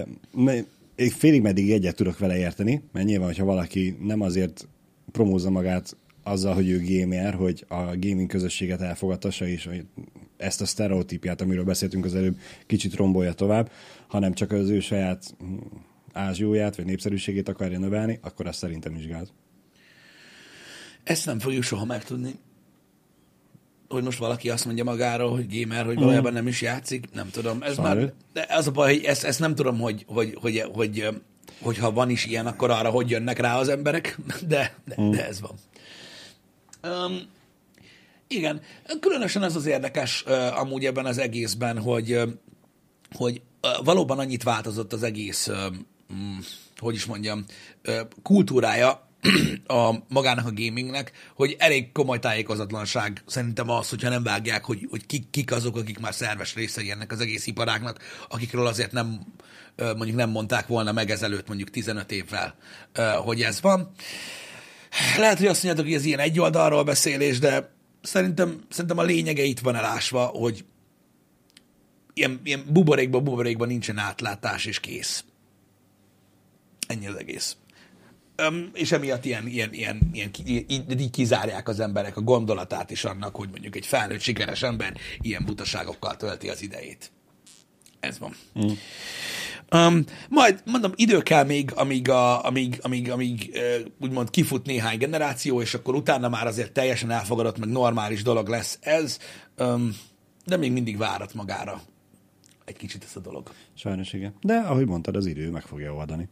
félig 0.95 1.41
meddig 1.41 1.71
egyet 1.71 1.95
tudok 1.95 2.17
vele 2.17 2.37
érteni, 2.37 2.83
mert 2.91 3.05
nyilván, 3.05 3.27
hogyha 3.27 3.45
valaki 3.45 3.97
nem 4.01 4.21
azért 4.21 4.67
promózza 5.11 5.49
magát 5.49 5.97
azzal, 6.23 6.53
hogy 6.53 6.69
ő 6.69 6.81
gamer, 6.85 7.33
hogy 7.33 7.65
a 7.67 7.81
gaming 7.81 8.27
közösséget 8.27 8.81
elfogadtassa, 8.81 9.47
és 9.47 9.65
hogy 9.65 9.85
ezt 10.37 10.61
a 10.61 10.65
sztereotípiát, 10.65 11.41
amiről 11.41 11.63
beszéltünk 11.63 12.05
az 12.05 12.15
előbb, 12.15 12.37
kicsit 12.65 12.95
rombolja 12.95 13.33
tovább, 13.33 13.71
hanem 14.07 14.33
csak 14.33 14.51
az 14.51 14.69
ő 14.69 14.79
saját 14.79 15.35
hm, 15.39 15.55
ázsióját, 16.13 16.75
vagy 16.75 16.85
népszerűségét 16.85 17.49
akarja 17.49 17.79
növelni, 17.79 18.19
akkor 18.21 18.47
azt 18.47 18.57
szerintem 18.57 18.95
is 18.95 19.07
gáz. 19.07 19.31
Ezt 21.03 21.25
nem 21.25 21.39
fogjuk 21.39 21.63
soha 21.63 21.85
megtudni. 21.85 22.31
Hogy 23.87 24.03
most 24.03 24.17
valaki 24.17 24.49
azt 24.49 24.65
mondja 24.65 24.83
magáról, 24.83 25.31
hogy 25.31 25.59
gamer, 25.59 25.85
hogy 25.85 25.95
valójában 25.95 26.33
nem 26.33 26.47
is 26.47 26.61
játszik, 26.61 27.11
nem 27.13 27.29
tudom. 27.29 27.61
Ez 27.61 27.75
Sajnos. 27.75 27.93
már, 27.93 28.13
de 28.33 28.45
az 28.49 28.67
a 28.67 28.71
baj, 28.71 28.93
hogy 28.93 29.03
ezt, 29.03 29.23
ezt 29.23 29.39
nem 29.39 29.55
tudom, 29.55 29.79
hogy, 29.79 30.05
hogy, 30.07 30.37
hogy, 30.41 30.59
hogy, 30.59 30.71
hogy 30.73 31.21
hogyha 31.61 31.91
van 31.91 32.09
is 32.09 32.25
ilyen, 32.25 32.45
akkor 32.45 32.71
arra 32.71 32.89
hogy 32.89 33.09
jönnek 33.09 33.39
rá 33.39 33.57
az 33.57 33.67
emberek, 33.67 34.17
de, 34.47 34.75
de, 34.85 35.09
de 35.09 35.27
ez 35.27 35.39
van. 35.41 35.55
Um, 36.83 37.31
Igen, 38.27 38.61
különösen 38.99 39.43
az 39.43 39.55
az 39.55 39.65
érdekes 39.65 40.23
uh, 40.27 40.59
amúgy 40.59 40.85
ebben 40.85 41.05
az 41.05 41.17
egészben, 41.17 41.79
hogy, 41.79 42.13
uh, 42.13 42.29
hogy 43.15 43.41
uh, 43.61 43.85
valóban 43.85 44.19
annyit 44.19 44.43
változott 44.43 44.93
az 44.93 45.03
egész, 45.03 45.47
uh, 45.47 45.55
um, 46.09 46.39
hogy 46.77 46.95
is 46.95 47.05
mondjam, 47.05 47.45
uh, 47.87 47.99
kultúrája 48.23 49.07
a 49.67 49.93
magának 50.07 50.45
a 50.45 50.51
gamingnek, 50.53 51.11
hogy 51.35 51.55
elég 51.59 51.91
komoly 51.91 52.19
tájékozatlanság 52.19 53.23
szerintem 53.25 53.69
az, 53.69 53.89
hogyha 53.89 54.09
nem 54.09 54.23
vágják, 54.23 54.65
hogy, 54.65 54.87
hogy 54.89 55.05
kik, 55.05 55.29
kik 55.29 55.51
azok, 55.51 55.77
akik 55.77 55.99
már 55.99 56.13
szerves 56.13 56.55
részei 56.55 56.91
ennek 56.91 57.11
az 57.11 57.19
egész 57.19 57.47
iparágnak, 57.47 57.99
akikről 58.29 58.67
azért 58.67 58.91
nem 58.91 59.19
mondjuk 59.75 60.15
nem 60.15 60.29
mondták 60.29 60.67
volna 60.67 60.91
meg 60.91 61.09
ezelőtt 61.09 61.47
mondjuk 61.47 61.69
15 61.69 62.11
évvel, 62.11 62.55
hogy 63.23 63.41
ez 63.41 63.61
van. 63.61 63.91
Lehet, 65.17 65.37
hogy 65.37 65.47
azt 65.47 65.63
mondjátok, 65.63 65.91
hogy 65.91 65.99
ez 66.01 66.05
ilyen 66.05 66.19
egy 66.19 66.39
oldalról 66.39 66.83
beszélés, 66.83 67.39
de 67.39 67.73
szerintem, 68.01 68.61
szerintem 68.69 68.97
a 68.97 69.03
lényege 69.03 69.43
itt 69.43 69.59
van 69.59 69.75
elásva, 69.75 70.25
hogy 70.25 70.65
ilyen, 72.13 72.41
ilyen 72.43 72.63
buborékban, 72.67 73.23
buborékban 73.23 73.67
nincsen 73.67 73.97
átlátás, 73.97 74.65
és 74.65 74.79
kész. 74.79 75.23
Ennyi 76.87 77.07
az 77.07 77.15
egész. 77.15 77.57
Öm, 78.35 78.69
és 78.73 78.91
emiatt 78.91 79.25
ilyen, 79.25 79.47
ilyen, 79.47 79.73
ilyen, 79.73 79.99
ilyen, 80.13 80.29
ilyen, 80.45 80.99
így 80.99 81.09
kizárják 81.09 81.67
az 81.67 81.79
emberek 81.79 82.17
a 82.17 82.21
gondolatát 82.21 82.91
is 82.91 83.05
annak, 83.05 83.35
hogy 83.35 83.49
mondjuk 83.49 83.75
egy 83.75 83.85
felnőtt 83.85 84.19
sikeres 84.19 84.63
ember 84.63 84.93
ilyen 85.21 85.45
butaságokkal 85.45 86.15
tölti 86.15 86.49
az 86.49 86.61
idejét. 86.61 87.11
Ez 87.99 88.19
van. 88.19 88.35
Mm. 88.59 88.71
Um, 89.79 90.03
majd 90.29 90.61
mondom, 90.65 90.91
idő 90.95 91.21
kell 91.21 91.43
még, 91.43 91.71
amíg, 91.75 92.09
a, 92.09 92.45
amíg, 92.45 92.79
amíg, 92.81 93.11
amíg 93.11 93.51
uh, 93.53 93.85
úgymond 93.99 94.29
kifut 94.29 94.65
néhány 94.65 94.97
generáció, 94.97 95.61
és 95.61 95.73
akkor 95.73 95.95
utána 95.95 96.29
már 96.29 96.47
azért 96.47 96.71
teljesen 96.71 97.11
elfogadott, 97.11 97.57
meg 97.57 97.69
normális 97.69 98.23
dolog 98.23 98.47
lesz 98.47 98.77
ez, 98.81 99.19
um, 99.57 99.95
de 100.45 100.57
még 100.57 100.71
mindig 100.71 100.97
várat 100.97 101.33
magára 101.33 101.81
egy 102.65 102.77
kicsit 102.77 103.03
ez 103.03 103.15
a 103.15 103.19
dolog. 103.19 103.51
Sajnos 103.73 104.13
igen. 104.13 104.33
De 104.41 104.55
ahogy 104.55 104.87
mondtad, 104.87 105.15
az 105.15 105.25
idő 105.25 105.49
meg 105.49 105.65
fogja 105.65 105.93
oldani. 105.93 106.29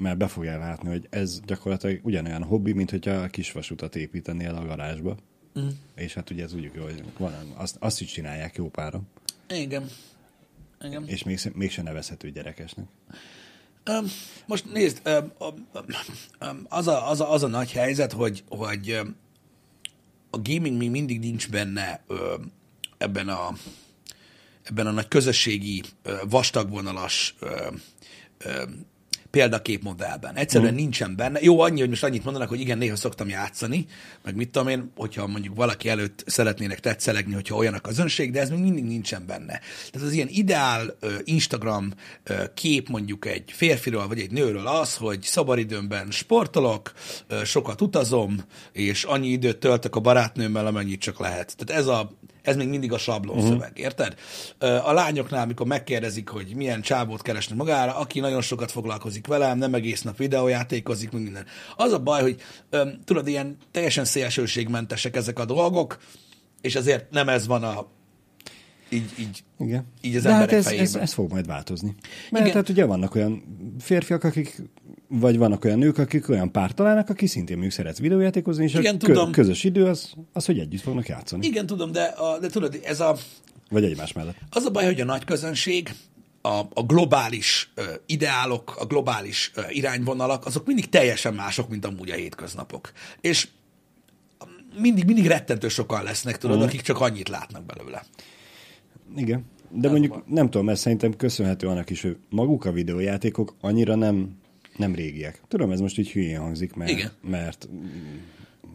Mert 0.00 0.16
be 0.16 0.26
fogja 0.26 0.58
látni, 0.58 0.88
hogy 0.88 1.06
ez 1.10 1.40
gyakorlatilag 1.40 2.00
ugyanolyan 2.02 2.42
hobbi, 2.42 2.72
mint 2.72 2.90
hogyha 2.90 3.10
a 3.10 3.26
kisvasutat 3.26 3.96
építenél 3.96 4.54
a 4.54 4.64
garázsba. 4.64 5.16
Mm. 5.60 5.68
És 5.94 6.14
hát 6.14 6.30
ugye 6.30 6.42
ez 6.42 6.54
úgy, 6.54 6.70
hogy 6.78 7.04
van, 7.18 7.32
azt, 7.54 7.76
azt 7.78 8.00
is 8.00 8.12
csinálják 8.12 8.56
jó 8.56 8.68
pára. 8.68 9.00
Igen. 9.48 9.88
Igen. 10.80 11.06
És 11.06 11.22
még, 11.22 11.38
mégsem 11.54 11.84
nevezhető 11.84 12.30
gyerekesnek. 12.30 12.86
Um, 13.90 14.06
most 14.46 14.72
nézd, 14.72 15.00
um, 15.06 15.32
um, 16.40 16.66
az, 16.68 16.86
a, 16.86 17.10
az, 17.10 17.20
a, 17.20 17.32
az 17.32 17.42
a 17.42 17.46
nagy 17.46 17.72
helyzet, 17.72 18.12
hogy, 18.12 18.44
hogy 18.48 18.92
um, 19.02 19.16
a 20.30 20.38
gaming 20.42 20.76
még 20.76 20.90
mindig 20.90 21.18
nincs 21.18 21.50
benne 21.50 22.04
um, 22.08 22.52
ebben 22.98 23.28
a 23.28 23.52
ebben 24.62 24.86
a 24.86 24.90
nagy 24.90 25.08
közösségi 25.08 25.82
vastagvonalas 26.28 27.34
példaképmodellben. 29.32 30.34
Egyszerűen 30.34 30.72
mm. 30.72 30.76
nincsen 30.76 31.16
benne. 31.16 31.38
Jó, 31.42 31.60
annyi, 31.60 31.80
hogy 31.80 31.88
most 31.88 32.04
annyit 32.04 32.24
mondanak, 32.24 32.48
hogy 32.48 32.60
igen, 32.60 32.78
néha 32.78 32.96
szoktam 32.96 33.28
játszani, 33.28 33.86
meg 34.24 34.36
mit 34.36 34.50
tudom 34.50 34.68
én, 34.68 34.92
hogyha 34.96 35.26
mondjuk 35.26 35.56
valaki 35.56 35.88
előtt 35.88 36.22
szeretnének 36.26 36.80
tetszelegni, 36.80 37.34
hogyha 37.34 37.56
olyan 37.56 37.74
a 37.74 37.80
közönség, 37.80 38.32
de 38.32 38.40
ez 38.40 38.50
még 38.50 38.58
mindig 38.58 38.84
nincsen 38.84 39.26
benne. 39.26 39.60
Tehát 39.90 40.08
az 40.08 40.12
ilyen 40.12 40.28
ideál 40.30 40.96
Instagram 41.24 41.92
kép 42.54 42.88
mondjuk 42.88 43.26
egy 43.26 43.52
férfiról 43.52 44.08
vagy 44.08 44.18
egy 44.18 44.30
nőről 44.30 44.66
az, 44.66 44.96
hogy 44.96 45.22
szabadidőmben 45.22 46.10
sportolok, 46.10 46.92
sokat 47.44 47.80
utazom, 47.80 48.44
és 48.72 49.04
annyi 49.04 49.28
időt 49.28 49.58
töltök 49.58 49.96
a 49.96 50.00
barátnőmmel, 50.00 50.66
amennyit 50.66 51.00
csak 51.00 51.18
lehet. 51.18 51.56
Tehát 51.56 51.82
ez 51.82 51.86
a 51.86 52.12
ez 52.42 52.56
még 52.56 52.68
mindig 52.68 52.92
a 52.92 52.98
sablon 52.98 53.36
uh-huh. 53.36 53.52
szöveg, 53.52 53.72
érted? 53.78 54.14
A 54.58 54.92
lányoknál, 54.92 55.42
amikor 55.42 55.66
megkérdezik, 55.66 56.28
hogy 56.28 56.52
milyen 56.56 56.80
csábót 56.80 57.22
keresnek 57.22 57.58
magára, 57.58 57.96
aki 57.96 58.20
nagyon 58.20 58.40
sokat 58.40 58.70
foglalkozik 58.70 59.26
velem, 59.26 59.58
nem 59.58 59.74
egész 59.74 60.02
nap 60.02 60.16
videójátékozik, 60.16 61.10
meg 61.10 61.22
minden. 61.22 61.46
Az 61.76 61.92
a 61.92 61.98
baj, 61.98 62.22
hogy 62.22 62.36
tudod, 63.04 63.28
ilyen 63.28 63.56
teljesen 63.70 64.04
szélsőségmentesek 64.04 65.16
ezek 65.16 65.38
a 65.38 65.44
dolgok, 65.44 65.98
és 66.60 66.74
ezért 66.74 67.10
nem 67.10 67.28
ez 67.28 67.46
van 67.46 67.62
a 67.62 67.86
így, 68.92 69.10
így, 69.18 69.44
Igen. 69.58 69.84
így 70.00 70.16
az 70.16 70.22
De 70.22 70.28
emberek 70.28 70.50
hát 70.50 70.72
ez, 70.72 70.80
ez, 70.80 70.94
ez, 70.94 71.12
fog 71.12 71.30
majd 71.30 71.46
változni. 71.46 71.94
Mert 72.30 72.44
Igen. 72.44 72.56
hát 72.56 72.68
ugye 72.68 72.84
vannak 72.84 73.14
olyan 73.14 73.42
férfiak, 73.78 74.24
akik 74.24 74.62
vagy 75.08 75.38
vannak 75.38 75.64
olyan 75.64 75.78
nők, 75.78 75.98
akik 75.98 76.28
olyan 76.28 76.52
párt 76.52 76.74
találnak, 76.74 77.08
aki 77.08 77.26
szintén 77.26 77.58
még 77.58 77.70
szeret 77.70 77.98
videójátékozni, 77.98 78.64
és 78.64 78.74
Igen, 78.74 78.94
a 78.94 78.98
tudom. 78.98 79.32
közös 79.32 79.64
idő 79.64 79.86
az, 79.86 80.12
az, 80.32 80.44
hogy 80.44 80.58
együtt 80.58 80.80
fognak 80.80 81.08
játszani. 81.08 81.46
Igen, 81.46 81.66
tudom, 81.66 81.92
de, 81.92 82.02
a, 82.02 82.38
de 82.38 82.48
tudod, 82.48 82.80
ez 82.84 83.00
a... 83.00 83.16
Vagy 83.70 83.84
egymás 83.84 84.12
mellett. 84.12 84.36
Az 84.50 84.64
a 84.64 84.70
baj, 84.70 84.84
hogy 84.84 85.00
a 85.00 85.04
nagy 85.04 85.24
közönség, 85.24 85.94
a, 86.42 86.60
a 86.74 86.82
globális 86.86 87.72
uh, 87.76 87.84
ideálok, 88.06 88.76
a 88.78 88.84
globális 88.84 89.52
uh, 89.56 89.76
irányvonalak, 89.76 90.46
azok 90.46 90.66
mindig 90.66 90.88
teljesen 90.88 91.34
mások, 91.34 91.68
mint 91.68 91.84
amúgy 91.84 92.10
a 92.10 92.14
hétköznapok. 92.14 92.92
És 93.20 93.48
mindig, 94.76 95.04
mindig 95.04 95.26
rettentő 95.26 95.68
sokan 95.68 96.02
lesznek, 96.02 96.38
tudod, 96.38 96.56
uh-huh. 96.56 96.70
akik 96.70 96.82
csak 96.82 97.00
annyit 97.00 97.28
látnak 97.28 97.64
belőle. 97.64 98.04
Igen. 99.16 99.44
De 99.70 99.86
Ez 99.86 99.92
mondjuk 99.92 100.14
van. 100.14 100.24
nem 100.26 100.44
tudom, 100.50 100.66
mert 100.66 100.78
szerintem 100.78 101.16
köszönhető 101.16 101.66
annak 101.66 101.90
is, 101.90 102.02
hogy 102.02 102.16
maguk 102.30 102.64
a 102.64 102.72
videójátékok 102.72 103.56
annyira 103.60 103.94
nem 103.94 104.40
nem 104.76 104.94
régiek. 104.94 105.40
Tudom, 105.48 105.70
ez 105.70 105.80
most 105.80 105.98
így 105.98 106.10
hülyén 106.10 106.40
hangzik, 106.40 106.74
mert, 106.74 106.90
Igen. 106.90 107.10
mert 107.22 107.68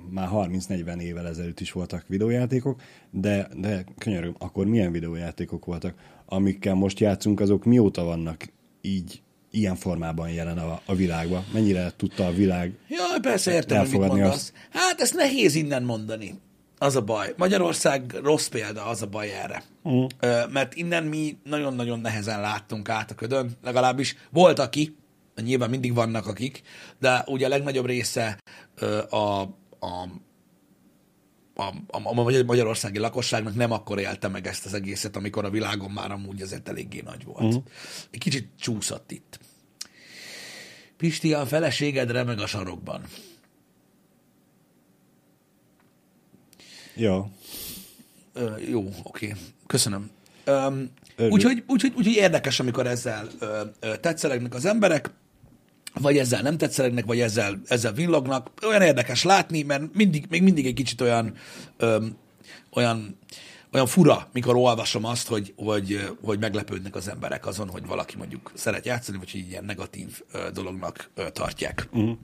már 0.10 0.30
30-40 0.32 1.00
évvel 1.00 1.28
ezelőtt 1.28 1.60
is 1.60 1.72
voltak 1.72 2.06
videójátékok, 2.08 2.82
de, 3.12 3.48
de 3.58 3.84
könyöröm, 3.98 4.36
akkor 4.40 4.66
milyen 4.66 4.92
videójátékok 4.92 5.66
voltak? 5.66 5.94
Amikkel 6.26 6.74
most 6.74 7.00
játszunk, 7.00 7.40
azok 7.40 7.66
mióta 7.66 8.04
vannak 8.04 8.48
így 8.82 9.22
ilyen 9.52 9.76
formában 9.76 10.30
jelen 10.30 10.58
a, 10.58 10.82
a 10.86 10.96
világban? 10.96 11.44
Mennyire 11.54 11.94
tudta 11.96 12.26
a 12.26 12.32
világ 12.32 12.74
Ja, 12.88 13.20
persze 13.22 13.54
értem, 13.54 13.88
mit 13.92 14.00
mondasz. 14.00 14.34
Azt? 14.34 14.54
Hát 14.72 15.02
ezt 15.02 15.16
nehéz 15.16 15.56
innen 15.56 15.84
mondani. 15.84 16.34
Az 16.78 16.96
a 16.96 17.02
baj. 17.02 17.34
Magyarország 17.38 18.16
rossz 18.24 18.48
példa, 18.48 18.86
az 18.86 19.02
a 19.02 19.08
baj 19.08 19.32
erre. 19.32 19.64
Uh-huh. 19.84 20.52
Mert 20.52 20.76
innen 20.76 21.04
mi 21.04 21.38
nagyon-nagyon 21.44 22.00
nehezen 22.00 22.42
láttunk 22.42 22.90
át 22.90 23.12
a 23.12 23.16
ködön, 23.16 23.52
legalábbis 23.64 24.16
volt, 24.30 24.60
aki, 24.60 24.96
nyilván 25.36 25.70
mindig 25.70 25.94
vannak 25.94 26.28
akik, 26.28 26.62
de 27.00 27.24
ugye 27.26 27.46
a 27.46 27.50
legnagyobb 27.50 27.86
része 27.86 28.38
a, 29.10 29.16
a, 29.16 29.42
a, 29.80 30.10
a, 31.88 32.00
a 32.04 32.44
magyarországi 32.44 33.00
lakosságnak 33.00 33.56
nem 33.56 33.72
akkor 33.72 34.00
élte 34.00 34.28
meg 34.28 34.48
ezt 34.48 34.66
az 34.66 34.74
egészet, 34.74 35.16
amikor 35.16 35.46
a 35.46 35.50
világon 35.50 35.92
már 35.92 36.12
amúgy 36.12 36.42
azért 36.42 36.70
eléggé 36.70 37.02
nagy 37.06 37.26
volt. 37.26 37.44
Uh-huh. 37.44 37.64
Egy 38.12 38.20
kicsit 38.20 38.50
csúszott 38.60 39.12
itt. 39.12 39.40
Pisti, 40.98 41.34
a 41.34 41.46
feleséged 41.46 42.12
remeg 42.12 42.40
a 42.40 42.48
sarokban. 42.48 43.02
Jó. 46.98 47.32
Ö, 48.34 48.58
jó, 48.70 48.90
oké. 49.04 49.36
Köszönöm. 49.68 50.10
úgyhogy, 51.18 51.64
úgyhogy, 51.68 51.94
úgyhogy 51.96 52.16
érdekes, 52.16 52.60
amikor 52.60 52.88
ezzel 52.88 53.28
ö, 53.40 53.62
ö, 53.80 53.98
tetszelegnek 53.98 54.54
az 54.54 54.66
emberek 54.66 55.10
vagy 56.00 56.18
ezzel 56.18 56.42
nem 56.42 56.58
tetszelegnek, 56.58 57.06
vagy 57.06 57.20
ezzel, 57.20 57.62
ezzel 57.68 57.94
villognak. 57.94 58.52
Olyan 58.64 58.82
érdekes 58.82 59.24
látni, 59.24 59.62
mert 59.62 59.94
mindig, 59.94 60.26
még 60.30 60.44
mindig 60.44 60.66
egy 60.66 60.74
kicsit 60.74 61.02
olyan, 61.02 61.34
öm, 61.78 62.18
olyan, 62.72 63.20
olyan 63.74 63.88
fura, 63.88 64.30
mikor 64.34 64.56
olvasom 64.56 65.06
azt, 65.06 65.28
hogy, 65.28 65.54
hogy, 65.56 66.10
hogy 66.24 66.40
meglepődnek 66.40 66.96
az 66.96 67.08
emberek 67.08 67.46
azon, 67.46 67.70
hogy 67.70 67.86
valaki 67.86 68.18
mondjuk 68.18 68.52
szeret 68.56 68.86
játszani, 68.86 69.18
vagy 69.18 69.32
hogy 69.32 69.48
ilyen 69.50 69.66
negatív 69.66 70.22
ö, 70.32 70.52
dolognak 70.54 71.10
ö, 71.16 71.30
tartják. 71.30 71.88
Uh-huh. 71.92 72.18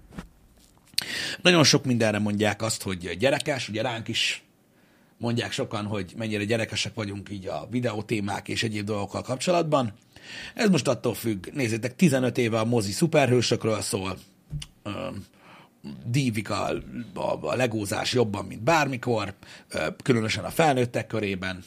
Nagyon 1.41 1.63
sok 1.63 1.85
mindenre 1.85 2.19
mondják 2.19 2.61
azt, 2.61 2.81
hogy 2.81 3.17
gyerekes, 3.19 3.69
ugye 3.69 3.81
ránk 3.81 4.07
is 4.07 4.43
mondják 5.23 5.51
sokan, 5.51 5.85
hogy 5.85 6.13
mennyire 6.17 6.43
gyerekesek 6.43 6.93
vagyunk 6.93 7.29
így 7.29 7.47
a 7.47 7.67
videótémák 7.69 8.47
és 8.47 8.63
egyéb 8.63 8.85
dolgokkal 8.85 9.21
kapcsolatban. 9.21 9.93
Ez 10.53 10.69
most 10.69 10.87
attól 10.87 11.13
függ, 11.13 11.47
nézzétek, 11.53 11.95
15 11.95 12.37
éve 12.37 12.59
a 12.59 12.65
mozi 12.65 12.91
szuperhősökről 12.91 13.81
szól, 13.81 14.17
dívik 16.05 16.49
a, 16.49 16.69
a, 17.13 17.39
a 17.41 17.55
legózás 17.55 18.13
jobban, 18.13 18.45
mint 18.45 18.61
bármikor, 18.61 19.33
különösen 20.03 20.43
a 20.43 20.49
felnőttek 20.49 21.07
körében. 21.07 21.63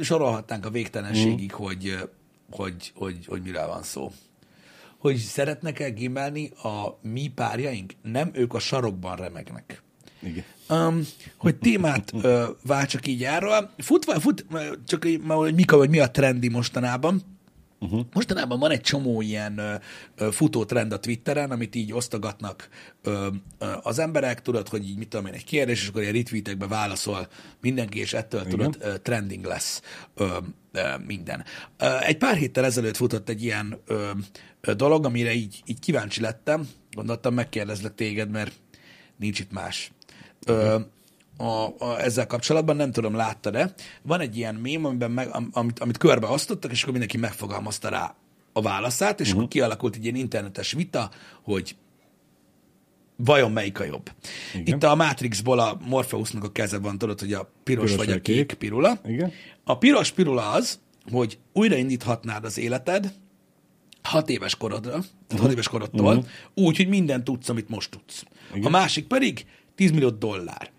Sorolhatnánk 0.00 0.66
a 0.66 0.70
végtelenségig, 0.70 1.52
mm. 1.52 1.56
hogy, 1.56 1.96
hogy, 2.50 2.92
hogy, 2.94 3.26
hogy 3.26 3.42
miről 3.42 3.66
van 3.66 3.82
szó. 3.82 4.12
Hogy 4.98 5.16
szeretnek-e 5.16 5.88
gimelni 5.88 6.50
a 6.62 6.98
mi 7.02 7.32
párjaink? 7.34 7.92
Nem, 8.02 8.30
ők 8.32 8.54
a 8.54 8.58
sarokban 8.58 9.16
remegnek. 9.16 9.82
Igen. 10.22 10.44
Um, 10.70 11.06
hogy 11.36 11.56
témát 11.56 12.12
uh, 12.12 12.42
váltsak 12.66 13.06
így 13.06 13.24
erről. 13.24 13.70
Futva, 13.78 14.20
fut, 14.20 14.46
csak 14.86 15.04
hogy 15.26 15.54
mika, 15.54 15.76
vagy 15.76 15.90
mi 15.90 15.98
a 15.98 16.10
trendi 16.10 16.48
mostanában. 16.48 17.22
Uh-huh. 17.82 18.06
Mostanában 18.12 18.58
van 18.58 18.70
egy 18.70 18.80
csomó 18.80 19.20
ilyen 19.20 19.58
ö, 19.58 19.74
ö, 20.16 20.30
futó 20.30 20.64
trend 20.64 20.92
a 20.92 21.00
Twitteren, 21.00 21.50
amit 21.50 21.74
így 21.74 21.92
osztogatnak 21.92 22.68
ö, 23.02 23.28
ö, 23.58 23.66
az 23.82 23.98
emberek, 23.98 24.42
tudod, 24.42 24.68
hogy 24.68 24.88
így 24.88 24.96
mit 24.96 25.08
tudom 25.08 25.26
én, 25.26 25.32
egy 25.32 25.44
kérdés, 25.44 25.82
és 25.82 25.88
akkor 25.88 26.02
ilyen 26.02 26.14
retweetekbe 26.14 26.66
válaszol 26.66 27.28
mindenki, 27.60 27.98
és 27.98 28.12
ettől 28.12 28.40
Igen. 28.40 28.50
tudod, 28.50 28.76
ö, 28.80 28.98
trending 28.98 29.44
lesz 29.44 29.82
ö, 30.14 30.36
ö, 30.72 30.80
minden. 31.06 31.44
Ö, 31.78 31.86
egy 32.00 32.16
pár 32.16 32.36
héttel 32.36 32.64
ezelőtt 32.64 32.96
futott 32.96 33.28
egy 33.28 33.42
ilyen 33.42 33.80
ö, 33.86 34.10
ö, 34.60 34.74
dolog, 34.74 35.04
amire 35.04 35.32
így, 35.32 35.62
így 35.66 35.78
kíváncsi 35.78 36.20
lettem, 36.20 36.68
gondoltam, 36.92 37.34
megkérdezlek 37.34 37.94
téged, 37.94 38.30
mert 38.30 38.52
nincs 39.16 39.38
itt 39.38 39.52
más. 39.52 39.92
Ö, 40.46 40.78
a, 41.36 41.64
a, 41.78 42.00
ezzel 42.00 42.26
kapcsolatban, 42.26 42.76
nem 42.76 42.92
tudom, 42.92 43.14
láttad-e, 43.14 43.74
van 44.02 44.20
egy 44.20 44.36
ilyen 44.36 44.54
mém, 44.54 44.84
amiben 44.84 45.10
meg, 45.10 45.28
amit, 45.52 45.78
amit 45.78 45.98
körbeosztottak, 45.98 46.70
és 46.70 46.80
akkor 46.80 46.92
mindenki 46.92 47.16
megfogalmazta 47.16 47.88
rá 47.88 48.14
a 48.52 48.62
válaszát, 48.62 49.20
és 49.20 49.26
uh-huh. 49.26 49.40
akkor 49.40 49.52
kialakult 49.52 49.94
egy 49.94 50.04
ilyen 50.04 50.16
internetes 50.16 50.72
vita, 50.72 51.10
hogy 51.42 51.76
vajon 53.16 53.52
melyik 53.52 53.80
a 53.80 53.84
jobb. 53.84 54.10
Igen. 54.54 54.76
Itt 54.76 54.82
a 54.82 54.94
Matrixból 54.94 55.58
a 55.58 55.78
Morpheusnak 55.84 56.44
a 56.44 56.52
keze 56.52 56.78
van, 56.78 56.98
tudod, 56.98 57.20
hogy 57.20 57.32
a 57.32 57.52
piros, 57.64 57.90
piros 57.90 58.06
vagy 58.06 58.14
a 58.14 58.20
kék, 58.20 58.46
kék 58.46 58.58
pirula. 58.58 59.00
Igen. 59.04 59.32
A 59.64 59.78
piros 59.78 60.10
pirula 60.10 60.50
az, 60.50 60.78
hogy 61.10 61.38
újraindíthatnád 61.52 62.44
az 62.44 62.58
életed 62.58 63.14
hat 64.02 64.30
éves 64.30 64.56
korodra, 64.56 64.90
tehát 64.90 65.06
uh-huh. 65.28 65.40
hat 65.40 65.50
éves 65.52 65.68
korodtól, 65.68 66.16
uh-huh. 66.16 66.26
úgy, 66.54 66.76
hogy 66.76 66.88
mindent 66.88 67.24
tudsz, 67.24 67.48
amit 67.48 67.68
most 67.68 67.90
tudsz. 67.90 68.24
Igen. 68.54 68.66
A 68.66 68.70
másik 68.70 69.06
pedig 69.06 69.46
10 69.80 69.90
millió 69.90 70.10
dollár. 70.10 70.70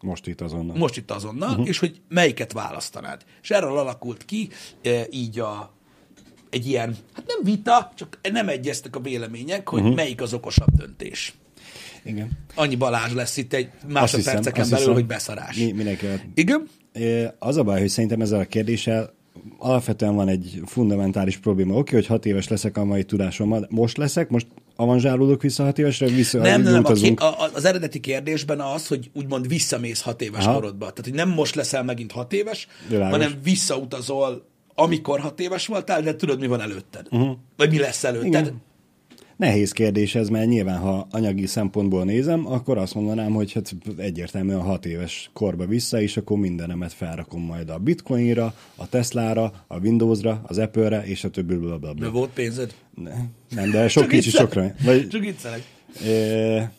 Most 0.00 0.26
itt 0.26 0.40
azonnal. 0.40 0.76
Most 0.76 0.96
itt 0.96 1.10
azonnal, 1.10 1.50
uh-huh. 1.50 1.68
és 1.68 1.78
hogy 1.78 2.00
melyiket 2.08 2.52
választanád. 2.52 3.24
És 3.42 3.50
erről 3.50 3.78
alakult 3.78 4.24
ki 4.24 4.48
e, 4.82 5.06
így 5.10 5.38
a, 5.38 5.72
egy 6.50 6.66
ilyen, 6.66 6.96
hát 7.14 7.24
nem 7.26 7.38
vita, 7.42 7.92
csak 7.94 8.18
nem 8.32 8.48
egyeztek 8.48 8.96
a 8.96 9.00
vélemények, 9.00 9.68
hogy 9.68 9.80
uh-huh. 9.80 9.96
melyik 9.96 10.20
az 10.20 10.32
okosabb 10.32 10.70
döntés. 10.76 11.34
Igen. 12.04 12.30
Annyi 12.54 12.76
Balázs 12.76 13.12
lesz 13.12 13.36
itt 13.36 13.52
egy 13.52 13.70
másodperceken 13.88 14.62
belül, 14.62 14.78
hiszem, 14.78 14.92
hogy 14.92 15.06
beszarás. 15.06 15.56
Mi, 15.56 15.72
mindenki. 15.72 16.06
Igen? 16.34 16.68
Az 17.38 17.56
a 17.56 17.62
baj, 17.62 17.80
hogy 17.80 17.88
szerintem 17.88 18.20
ezzel 18.20 18.40
a 18.40 18.44
kérdéssel 18.44 19.14
alapvetően 19.58 20.14
van 20.14 20.28
egy 20.28 20.60
fundamentális 20.66 21.36
probléma. 21.36 21.74
Oké, 21.74 21.94
hogy 21.94 22.06
hat 22.06 22.26
éves 22.26 22.48
leszek 22.48 22.76
a 22.76 22.84
mai 22.84 23.04
tudásommal, 23.04 23.66
most 23.70 23.96
leszek, 23.96 24.30
most 24.30 24.46
avanzsálódok 24.76 25.42
vissza 25.42 25.64
hat 25.64 25.78
évesre, 25.78 26.06
vissza 26.06 26.38
Nem, 26.38 26.62
nem, 26.62 26.72
nem 26.72 26.84
a, 27.16 27.24
a, 27.24 27.50
az 27.54 27.64
eredeti 27.64 28.00
kérdésben 28.00 28.60
az, 28.60 28.86
hogy 28.86 29.10
úgymond 29.14 29.48
visszamész 29.48 30.00
hat 30.00 30.22
éves 30.22 30.44
Aha. 30.44 30.54
korodba. 30.54 30.78
Tehát, 30.78 31.04
hogy 31.04 31.14
nem 31.14 31.28
most 31.28 31.54
leszel 31.54 31.82
megint 31.84 32.12
hat 32.12 32.32
éves, 32.32 32.68
Világos. 32.88 33.10
hanem 33.10 33.38
visszautazol, 33.42 34.46
amikor 34.74 35.20
hat 35.20 35.40
éves 35.40 35.66
voltál, 35.66 36.02
de 36.02 36.16
tudod, 36.16 36.40
mi 36.40 36.46
van 36.46 36.60
előtted. 36.60 37.06
Uh-huh. 37.10 37.36
Vagy 37.56 37.70
mi 37.70 37.78
lesz 37.78 38.04
előtted. 38.04 38.28
Igen. 38.28 38.62
Nehéz 39.38 39.72
kérdés 39.72 40.14
ez, 40.14 40.28
mert 40.28 40.46
nyilván, 40.46 40.78
ha 40.78 41.06
anyagi 41.10 41.46
szempontból 41.46 42.04
nézem, 42.04 42.46
akkor 42.46 42.78
azt 42.78 42.94
mondanám, 42.94 43.32
hogy 43.32 43.52
hát 43.52 43.74
egyértelműen 43.96 44.60
hat 44.60 44.86
éves 44.86 45.30
korba 45.32 45.66
vissza, 45.66 46.00
és 46.00 46.16
akkor 46.16 46.38
mindenemet 46.38 46.92
felrakom 46.92 47.42
majd 47.42 47.70
a 47.70 47.78
bitcoinra, 47.78 48.54
a 48.76 48.88
Teslára, 48.88 49.64
a 49.66 49.78
Windowsra, 49.78 50.42
az 50.46 50.58
Apple-re, 50.58 51.04
és 51.04 51.24
a 51.24 51.30
többi 51.30 51.54
blablabla. 51.54 52.04
De 52.04 52.08
volt 52.08 52.30
pénzed? 52.30 52.74
Ne, 52.94 53.14
nem, 53.50 53.70
de 53.70 53.88
sok 53.88 54.08
kicsi 54.08 54.30
sokra. 54.30 54.74
Vagy, 54.84 55.08
Csak 55.08 55.20
viccelek. 55.20 55.62
E, 56.06 56.72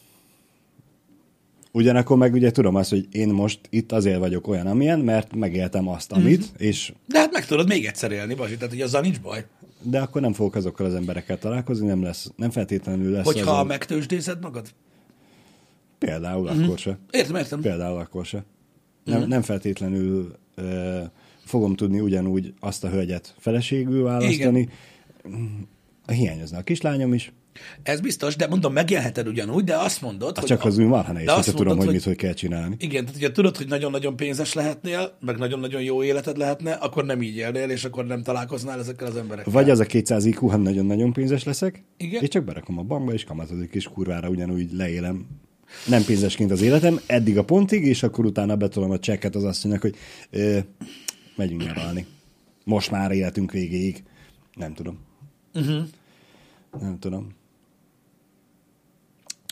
ugyanakkor 1.72 2.18
meg 2.18 2.34
ugye 2.34 2.52
tudom 2.52 2.76
azt, 2.76 2.90
hogy 2.90 3.08
én 3.12 3.30
most 3.30 3.60
itt 3.70 3.92
azért 3.92 4.20
vagyok 4.20 4.48
olyan, 4.48 4.68
amilyen, 4.68 5.00
mert 5.00 5.36
megéltem 5.36 5.88
azt, 5.88 6.12
amit, 6.12 6.40
mm-hmm. 6.40 6.68
és... 6.68 6.94
De 7.06 7.20
hát 7.20 7.32
meg 7.32 7.46
tudod 7.46 7.68
még 7.68 7.86
egyszer 7.86 8.12
élni, 8.12 8.34
Bazsi, 8.34 8.56
tehát 8.56 8.74
hogy 8.74 8.82
azzal 8.82 9.02
nincs 9.02 9.20
baj 9.20 9.46
de 9.82 10.00
akkor 10.00 10.22
nem 10.22 10.34
fogok 10.34 10.56
azokkal 10.56 10.86
az 10.86 10.94
emberekkel 10.94 11.38
találkozni, 11.38 11.88
nem 11.88 12.04
lesz, 12.04 12.32
nem 12.36 12.50
feltétlenül 12.50 13.12
lesz. 13.12 13.26
Hogyha 13.26 13.52
azon... 13.52 13.66
megtősdézed 13.66 14.42
magad? 14.42 14.74
Például 15.98 16.52
mm-hmm. 16.52 16.64
akkor 16.64 16.78
se. 16.78 16.98
Értem, 17.12 17.36
értem. 17.36 17.62
Például 17.62 18.00
akkor 18.00 18.26
se. 18.26 18.44
Nem, 19.04 19.20
mm-hmm. 19.20 19.30
nem 19.30 19.42
feltétlenül 19.42 20.36
uh, 20.58 21.04
fogom 21.46 21.76
tudni 21.76 22.00
ugyanúgy 22.00 22.54
azt 22.60 22.84
a 22.84 22.90
hölgyet 22.90 23.36
feleségül 23.38 24.04
választani. 24.04 24.70
Igen. 25.24 25.68
Hiányozna 26.08 26.58
a 26.58 26.62
kislányom 26.62 27.14
is. 27.14 27.32
Ez 27.84 28.00
biztos, 28.00 28.36
de 28.36 28.48
mondom, 28.48 28.74
megélheted 28.74 29.28
ugyanúgy, 29.28 29.64
de 29.64 29.76
azt 29.76 30.02
mondod, 30.02 30.38
hogy... 30.38 30.48
Csak 30.48 30.66
az 30.66 30.78
úgy 30.78 30.86
marha 30.86 31.12
nehéz, 31.12 31.30
hogyha 31.30 31.52
tudom, 31.52 31.76
hogy, 31.78 31.86
hogy 31.86 31.94
mit 31.94 32.04
hogy 32.04 32.16
kell 32.16 32.34
csinálni. 32.34 32.76
Igen, 32.80 33.06
tehát 33.06 33.20
hogyha 33.20 33.32
tudod, 33.32 33.58
hogy 33.58 33.68
nagyon-nagyon 33.68 34.16
pénzes 34.16 34.54
lehetnél, 34.54 35.18
meg 35.20 35.38
nagyon-nagyon 35.38 35.82
jó 35.82 36.04
életed 36.04 36.38
lehetne, 36.38 36.72
akkor 36.72 37.06
nem 37.06 37.22
így 37.22 37.36
élnél, 37.36 37.70
és 37.70 37.86
akkor 37.86 38.06
nem 38.06 38.24
találkoznál 38.24 38.80
ezekkel 38.80 39.08
az 39.08 39.16
emberekkel. 39.16 39.54
Vagy 39.54 39.70
az 39.70 39.80
a 39.80 39.86
200 39.86 40.26
IQ, 40.26 40.48
ha 40.48 40.58
nagyon-nagyon 40.58 41.14
pénzes 41.14 41.44
leszek, 41.44 41.84
Igen? 41.98 42.22
és 42.22 42.28
csak 42.28 42.44
berakom 42.44 42.78
a 42.78 42.84
bankba, 42.84 43.14
és 43.14 43.24
kamatozik, 43.24 43.74
és 43.74 43.86
kurvára 43.86 44.30
ugyanúgy 44.30 44.72
leélem 44.74 45.26
nem 45.88 46.04
pénzesként 46.04 46.52
az 46.52 46.62
életem, 46.62 47.00
eddig 47.06 47.38
a 47.38 47.44
pontig, 47.44 47.86
és 47.86 48.04
akkor 48.04 48.26
utána 48.26 48.56
betolom 48.56 48.92
a 48.92 49.00
csekket 49.00 49.36
az 49.36 49.44
mondják, 49.44 49.82
hogy 49.82 49.96
ö, 50.30 50.60
megyünk 51.36 51.64
nyaralni. 51.64 52.06
Most 52.64 52.92
már 52.92 53.12
életünk 53.12 53.52
végéig. 53.52 54.04
Nem 54.54 54.74
tudom. 54.74 55.00
Uh-huh. 55.54 55.84
Nem 56.80 57.00
tudom. 57.00 57.38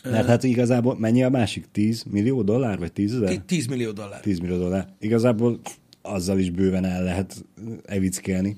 Mert 0.04 0.26
hát 0.26 0.42
igazából 0.42 0.98
mennyi 0.98 1.22
a 1.22 1.28
másik? 1.28 1.70
10 1.72 2.02
millió 2.02 2.42
dollár, 2.42 2.78
vagy 2.78 2.92
10 2.92 3.14
ezer? 3.14 3.38
10 3.38 3.66
millió 3.66 3.90
dollár. 3.90 4.20
10 4.20 4.38
millió 4.38 4.56
dollár. 4.56 4.94
Igazából 4.98 5.60
azzal 6.02 6.38
is 6.38 6.50
bőven 6.50 6.84
el 6.84 7.02
lehet 7.02 7.44
evickélni. 7.84 8.56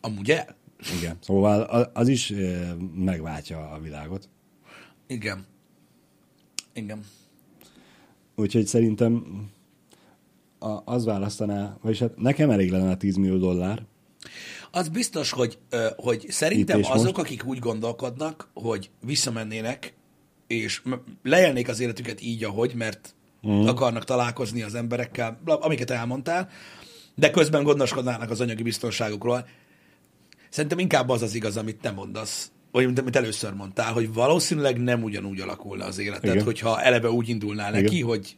Amúgy 0.00 0.30
el? 0.30 0.56
Igen. 0.98 1.16
Szóval 1.20 1.60
az 1.94 2.08
is 2.08 2.32
megváltja 2.94 3.70
a 3.70 3.80
világot. 3.80 4.28
Igen. 5.06 5.46
Igen. 6.72 7.00
Úgyhogy 8.36 8.66
szerintem 8.66 9.24
az 10.84 11.04
választaná, 11.04 11.76
vagyis 11.82 11.98
hát 11.98 12.16
nekem 12.16 12.50
elég 12.50 12.70
lenne 12.70 12.90
a 12.90 12.96
10 12.96 13.16
millió 13.16 13.36
dollár. 13.36 13.82
Az 14.70 14.88
biztos, 14.88 15.30
hogy, 15.30 15.58
hogy 15.96 16.26
szerintem 16.28 16.80
azok, 16.82 17.04
most. 17.04 17.18
akik 17.18 17.44
úgy 17.44 17.58
gondolkodnak, 17.58 18.50
hogy 18.54 18.90
visszamennének 19.00 19.94
és 20.46 20.82
lejelnék 21.22 21.68
az 21.68 21.80
életüket 21.80 22.22
így, 22.22 22.44
ahogy, 22.44 22.74
mert 22.74 23.14
mm. 23.48 23.66
akarnak 23.66 24.04
találkozni 24.04 24.62
az 24.62 24.74
emberekkel, 24.74 25.40
amiket 25.44 25.90
elmondtál, 25.90 26.48
de 27.14 27.30
közben 27.30 27.62
gondoskodnának 27.62 28.30
az 28.30 28.40
anyagi 28.40 28.62
biztonságukról. 28.62 29.46
Szerintem 30.50 30.78
inkább 30.78 31.08
az 31.08 31.22
az 31.22 31.34
igaz, 31.34 31.56
amit 31.56 31.80
te 31.80 31.90
mondasz, 31.90 32.50
vagy 32.70 32.84
amit 32.96 33.16
először 33.16 33.52
mondtál, 33.52 33.92
hogy 33.92 34.12
valószínűleg 34.12 34.82
nem 34.82 35.02
ugyanúgy 35.02 35.40
alakulna 35.40 35.84
az 35.84 35.98
életed, 35.98 36.32
Igen. 36.32 36.44
hogyha 36.44 36.80
eleve 36.82 37.10
úgy 37.10 37.28
indulnál 37.28 37.70
Igen. 37.70 37.82
neki, 37.82 38.00
hogy... 38.00 38.36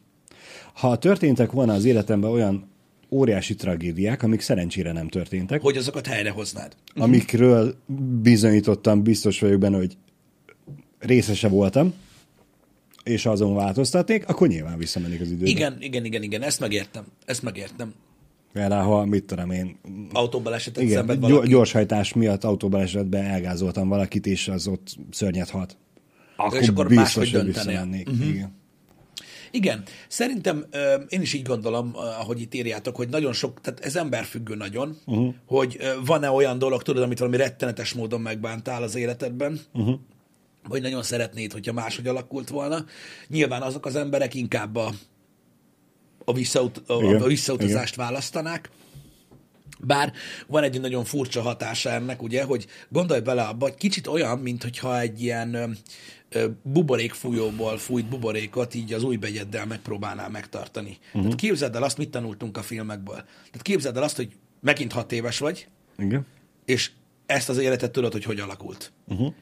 Ha 0.73 0.97
történtek 0.97 1.53
volna 1.53 1.73
az 1.73 1.85
életemben 1.85 2.31
olyan 2.31 2.71
óriási 3.11 3.55
tragédiák, 3.55 4.23
amik 4.23 4.41
szerencsére 4.41 4.93
nem 4.93 5.09
történtek. 5.09 5.63
Hogy 5.63 5.77
azokat 5.77 6.07
helyrehoznád. 6.07 6.77
Amikről 6.95 7.75
bizonyítottam, 8.23 9.03
biztos 9.03 9.41
vagyok 9.41 9.61
benne, 9.61 9.77
hogy 9.77 9.97
részese 11.07 11.49
voltam, 11.49 11.95
és 13.03 13.27
azon 13.27 13.55
változtatnék, 13.55 14.29
akkor 14.29 14.49
nyilván 14.49 14.79
visszamennék 14.79 15.21
az 15.21 15.31
időbe. 15.31 15.51
Igen, 15.51 15.77
igen, 15.81 16.05
igen, 16.05 16.23
igen, 16.23 16.43
ezt 16.43 16.61
megértem. 16.61 17.05
Ezt 17.25 17.43
megértem. 17.43 17.95
Például, 18.53 18.85
ha 18.85 19.05
mit 19.05 19.25
tudom 19.25 19.51
én... 19.51 19.79
Autóbalesetet 20.13 20.83
igen, 20.83 20.97
szenved 20.97 21.21
valaki. 21.21 21.49
Gyorshajtás 21.49 22.13
miatt 22.13 22.45
autóbalesetben 22.45 23.25
elgázoltam 23.25 23.89
valakit, 23.89 24.27
és 24.27 24.49
az 24.49 24.67
ott 24.67 24.97
szörnyet 25.11 25.51
hat. 25.51 25.77
Akkor, 26.37 26.61
és 26.61 26.69
akkor 26.69 26.89
biztos, 26.89 27.33
hogy 27.33 27.45
visszamennék. 27.45 28.09
Uh-huh. 28.09 28.29
Igen. 28.29 28.55
Igen, 29.51 29.83
szerintem 30.09 30.67
én 31.09 31.21
is 31.21 31.33
így 31.33 31.43
gondolom, 31.43 31.93
ahogy 31.95 32.41
itt 32.41 32.55
írjátok, 32.55 32.97
hogy 32.97 33.09
nagyon 33.09 33.33
sok, 33.33 33.61
tehát 33.61 33.81
ez 33.81 33.97
emberfüggő 33.97 34.55
nagyon, 34.55 34.97
uh-huh. 35.07 35.35
hogy 35.47 35.79
van-e 36.05 36.31
olyan 36.31 36.59
dolog, 36.59 36.83
tudod, 36.83 37.03
amit 37.03 37.19
valami 37.19 37.37
rettenetes 37.37 37.93
módon 37.93 38.21
megbántál 38.21 38.83
az 38.83 38.95
életedben, 38.95 39.61
uh-huh 39.73 39.99
vagy 40.69 40.83
nagyon 40.83 41.03
szeretnéd, 41.03 41.53
hogyha 41.53 41.73
máshogy 41.73 42.07
alakult 42.07 42.49
volna. 42.49 42.85
Nyilván 43.29 43.63
azok 43.63 43.87
az 43.87 43.97
emberek 43.97 44.35
inkább 44.35 44.77
a, 44.77 44.93
a, 46.25 46.33
visszaut, 46.33 46.83
a, 46.87 47.03
Igen. 47.03 47.23
a 47.23 47.27
visszautazást 47.27 47.95
Igen. 47.95 48.07
választanák. 48.07 48.71
Bár 49.81 50.13
van 50.47 50.63
egy 50.63 50.81
nagyon 50.81 51.05
furcsa 51.05 51.41
hatása 51.41 51.91
ennek, 51.91 52.23
ugye, 52.23 52.43
hogy 52.43 52.67
gondolj 52.89 53.21
bele 53.21 53.43
abba, 53.43 53.65
hogy 53.65 53.75
kicsit 53.75 54.07
olyan, 54.07 54.39
mint 54.39 54.63
hogyha 54.63 55.01
egy 55.01 55.23
ilyen 55.23 55.79
buborékfújóból 56.63 57.79
fújt 57.79 58.09
buborékot 58.09 58.75
így 58.75 58.93
az 58.93 59.03
új 59.03 59.17
begyeddel 59.17 59.67
megpróbálnál 59.67 60.29
megtartani. 60.31 60.99
Uh-huh. 61.07 61.23
Tehát 61.23 61.37
képzeld 61.37 61.77
el 61.77 61.83
azt, 61.83 61.99
mit 61.99 62.11
tanultunk 62.11 62.57
a 62.57 62.63
filmekből. 62.63 63.17
Tehát 63.25 63.63
képzeld 63.63 63.97
el 63.97 64.03
azt, 64.03 64.17
hogy 64.17 64.29
megint 64.61 64.93
hat 64.93 65.13
éves 65.13 65.39
vagy, 65.39 65.69
Igen. 65.99 66.27
és 66.65 66.91
ezt 67.27 67.49
az 67.49 67.59
életet 67.59 67.91
tudod, 67.91 68.13
hogy 68.13 68.25
hogy 68.25 68.41
alakult. 68.41 68.93
Uh-huh 69.07 69.35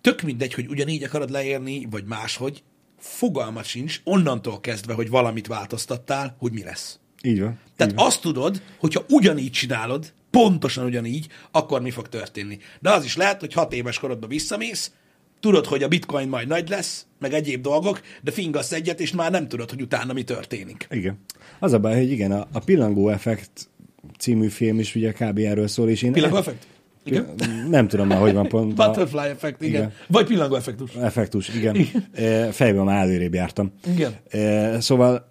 tök 0.00 0.22
mindegy, 0.22 0.54
hogy 0.54 0.66
ugyanígy 0.68 1.02
akarod 1.02 1.30
leérni, 1.30 1.86
vagy 1.90 2.04
máshogy, 2.04 2.62
fogalmat 2.98 3.64
sincs 3.64 4.00
onnantól 4.04 4.60
kezdve, 4.60 4.92
hogy 4.92 5.08
valamit 5.08 5.46
változtattál, 5.46 6.36
hogy 6.38 6.52
mi 6.52 6.62
lesz. 6.62 6.98
Így 7.22 7.40
van. 7.40 7.58
Tehát 7.76 7.92
így 7.92 7.98
van. 7.98 8.06
azt 8.06 8.20
tudod, 8.20 8.62
hogyha 8.78 9.04
ugyanígy 9.08 9.50
csinálod, 9.50 10.12
pontosan 10.30 10.84
ugyanígy, 10.84 11.26
akkor 11.50 11.80
mi 11.80 11.90
fog 11.90 12.08
történni. 12.08 12.58
De 12.80 12.90
az 12.90 13.04
is 13.04 13.16
lehet, 13.16 13.40
hogy 13.40 13.52
hat 13.52 13.72
éves 13.72 13.98
korodban 13.98 14.28
visszamész, 14.28 14.92
tudod, 15.40 15.66
hogy 15.66 15.82
a 15.82 15.88
bitcoin 15.88 16.28
majd 16.28 16.48
nagy 16.48 16.68
lesz, 16.68 17.06
meg 17.18 17.32
egyéb 17.32 17.62
dolgok, 17.62 18.00
de 18.22 18.30
fingasz 18.30 18.72
egyet, 18.72 19.00
és 19.00 19.12
már 19.12 19.30
nem 19.30 19.48
tudod, 19.48 19.70
hogy 19.70 19.82
utána 19.82 20.12
mi 20.12 20.22
történik. 20.22 20.86
Igen. 20.90 21.18
Az 21.58 21.72
a 21.72 21.78
baj, 21.78 21.94
hogy 21.94 22.10
igen, 22.10 22.32
a, 22.32 22.48
a 22.52 22.58
Pillangó 22.58 23.08
Effekt 23.08 23.68
című 24.18 24.48
film 24.48 24.78
is 24.78 24.94
ugye 24.94 25.12
kb. 25.12 25.38
erről 25.38 25.68
szól, 25.68 25.88
és 25.88 26.02
én... 26.02 26.12
Pillangó 26.12 26.36
effekt? 26.36 26.66
Igen. 27.04 27.26
Nem 27.70 27.88
tudom 27.88 28.06
már, 28.06 28.18
hogy 28.20 28.32
van 28.34 28.48
pont. 28.48 28.78
a- 28.78 28.86
Butterfly 28.86 29.18
effekt, 29.18 29.62
igen. 29.62 29.74
Igen. 29.74 29.92
Vagy 30.06 30.26
pillangó 30.26 30.54
effektus. 30.54 30.94
Effektus, 30.94 31.54
igen. 31.54 31.74
igen. 31.74 32.52
Fejben 32.52 32.84
már 32.84 33.02
előrébb 33.06 33.34
jártam. 33.34 33.72
Igen. 33.94 34.12
E, 34.30 34.80
Szóval 34.80 35.28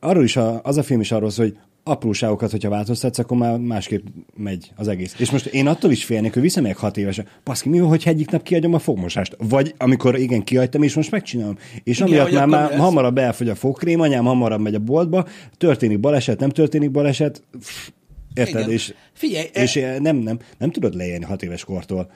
arról 0.00 0.24
is 0.24 0.36
a, 0.36 0.60
az 0.62 0.76
a 0.76 0.82
film 0.82 1.00
is 1.00 1.12
arról 1.12 1.30
szól, 1.30 1.44
hogy 1.46 1.56
apróságokat, 1.84 2.50
hogyha 2.50 2.68
változtatsz, 2.68 3.18
akkor 3.18 3.36
már 3.36 3.58
másképp 3.58 4.06
megy 4.36 4.72
az 4.76 4.88
egész. 4.88 5.14
És 5.18 5.30
most 5.30 5.46
én 5.46 5.66
attól 5.66 5.90
is 5.90 6.04
félnék, 6.04 6.32
hogy 6.32 6.42
visszamegyek 6.42 6.76
hat 6.76 6.96
évesen. 6.96 7.26
Paszki, 7.42 7.68
mi 7.68 7.80
van, 7.80 7.88
hogy 7.88 8.02
egyik 8.06 8.30
nap 8.30 8.42
kiadjam 8.42 8.74
a 8.74 8.78
fogmosást? 8.78 9.36
Vagy 9.48 9.74
amikor 9.78 10.18
igen, 10.18 10.42
kiadtam, 10.42 10.82
és 10.82 10.94
most 10.94 11.10
megcsinálom. 11.10 11.58
És 11.84 12.00
Igen, 12.00 12.08
amiatt 12.20 12.32
már, 12.32 12.46
már 12.46 12.70
lesz? 12.70 12.78
hamarabb 12.78 13.18
elfogy 13.18 13.48
a 13.48 13.54
fogkrém, 13.54 14.00
anyám 14.00 14.24
hamarabb 14.24 14.60
megy 14.60 14.74
a 14.74 14.78
boltba, 14.78 15.26
történik 15.58 16.00
baleset, 16.00 16.40
nem 16.40 16.48
történik 16.48 16.90
baleset, 16.90 17.42
pff, 17.58 17.88
érted? 18.34 18.60
Igen. 18.60 18.70
És, 18.70 18.94
Figyelj, 19.12 19.48
és 19.52 19.74
nem, 19.98 20.16
nem, 20.16 20.38
nem 20.58 20.70
tudod 20.70 20.94
leélni 20.94 21.24
hat 21.24 21.42
éves 21.42 21.64
kortól. 21.64 22.10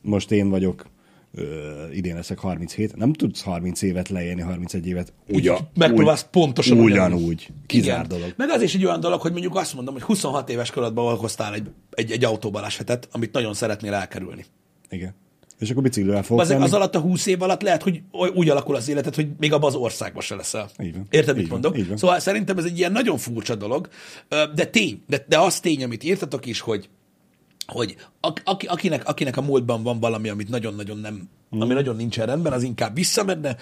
Most 0.00 0.30
én 0.30 0.48
vagyok, 0.48 0.86
ö, 1.34 1.70
idén 1.92 2.14
leszek 2.14 2.38
37, 2.38 2.96
nem 2.96 3.12
tudsz 3.12 3.42
30 3.42 3.82
évet 3.82 4.08
leélni, 4.08 4.40
31 4.40 4.86
évet. 4.86 5.12
Ugyan, 5.28 5.58
megpróbálsz 5.74 6.26
pontosan 6.30 6.78
ugyanúgy. 6.78 7.48
Kizár 7.66 8.06
dolog. 8.06 8.34
Meg 8.36 8.50
az 8.50 8.62
is 8.62 8.74
egy 8.74 8.84
olyan 8.84 9.00
dolog, 9.00 9.20
hogy 9.20 9.32
mondjuk 9.32 9.56
azt 9.56 9.74
mondom, 9.74 9.94
hogy 9.94 10.02
26 10.02 10.50
éves 10.50 10.70
korodban 10.70 11.12
okoztál 11.12 11.54
egy, 11.54 11.70
egy, 11.90 12.10
egy 12.10 12.24
autóbalesetet, 12.24 13.08
amit 13.12 13.32
nagyon 13.32 13.54
szeretnél 13.54 13.94
elkerülni. 13.94 14.44
Igen. 14.90 15.14
És 15.58 15.70
akkor 15.70 15.82
biciklivel 15.82 16.22
fogsz 16.22 16.48
menni. 16.48 16.62
az 16.64 16.72
alatt 16.72 16.94
a 16.94 17.00
20 17.00 17.26
év 17.26 17.42
alatt 17.42 17.62
lehet, 17.62 17.82
hogy 17.82 18.02
úgy 18.34 18.48
alakul 18.48 18.76
az 18.76 18.88
életed, 18.88 19.14
hogy 19.14 19.28
még 19.38 19.52
abban 19.52 19.68
az 19.68 19.74
országban 19.74 20.22
se 20.22 20.34
leszel. 20.34 20.70
Így 20.82 20.92
van. 20.92 21.06
Érted, 21.10 21.34
Így 21.36 21.40
mit 21.42 21.50
van, 21.50 21.60
mondok? 21.60 21.80
így 21.82 21.88
van. 21.88 21.96
Szóval 21.96 22.18
szerintem 22.18 22.58
ez 22.58 22.64
egy 22.64 22.78
ilyen 22.78 22.92
nagyon 22.92 23.18
furcsa 23.18 23.54
dolog, 23.54 23.88
de 24.54 24.66
tény, 24.66 25.02
de, 25.06 25.24
de 25.28 25.38
az 25.38 25.60
tény, 25.60 25.84
amit 25.84 26.04
írtatok 26.04 26.46
is, 26.46 26.60
hogy 26.60 26.88
hogy 27.66 27.96
ak- 28.20 28.42
aki, 28.44 28.66
akinek, 28.66 29.08
akinek 29.08 29.36
a 29.36 29.42
múltban 29.42 29.82
van 29.82 30.00
valami, 30.00 30.28
amit 30.28 30.48
nagyon-nagyon 30.48 30.98
nem, 30.98 31.28
Hmm. 31.50 31.60
ami 31.62 31.74
nagyon 31.74 31.96
nincsen 31.96 32.26
rendben, 32.26 32.52
az 32.52 32.62
inkább 32.62 32.94
visszamenne, 32.94 33.56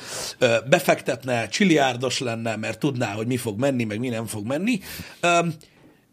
befektetne, 0.68 1.48
csiliárdos 1.48 2.18
lenne, 2.18 2.56
mert 2.56 2.78
tudná, 2.78 3.12
hogy 3.12 3.26
mi 3.26 3.36
fog 3.36 3.58
menni, 3.58 3.84
meg 3.84 3.98
mi 3.98 4.08
nem 4.08 4.26
fog 4.26 4.46
menni. 4.46 4.80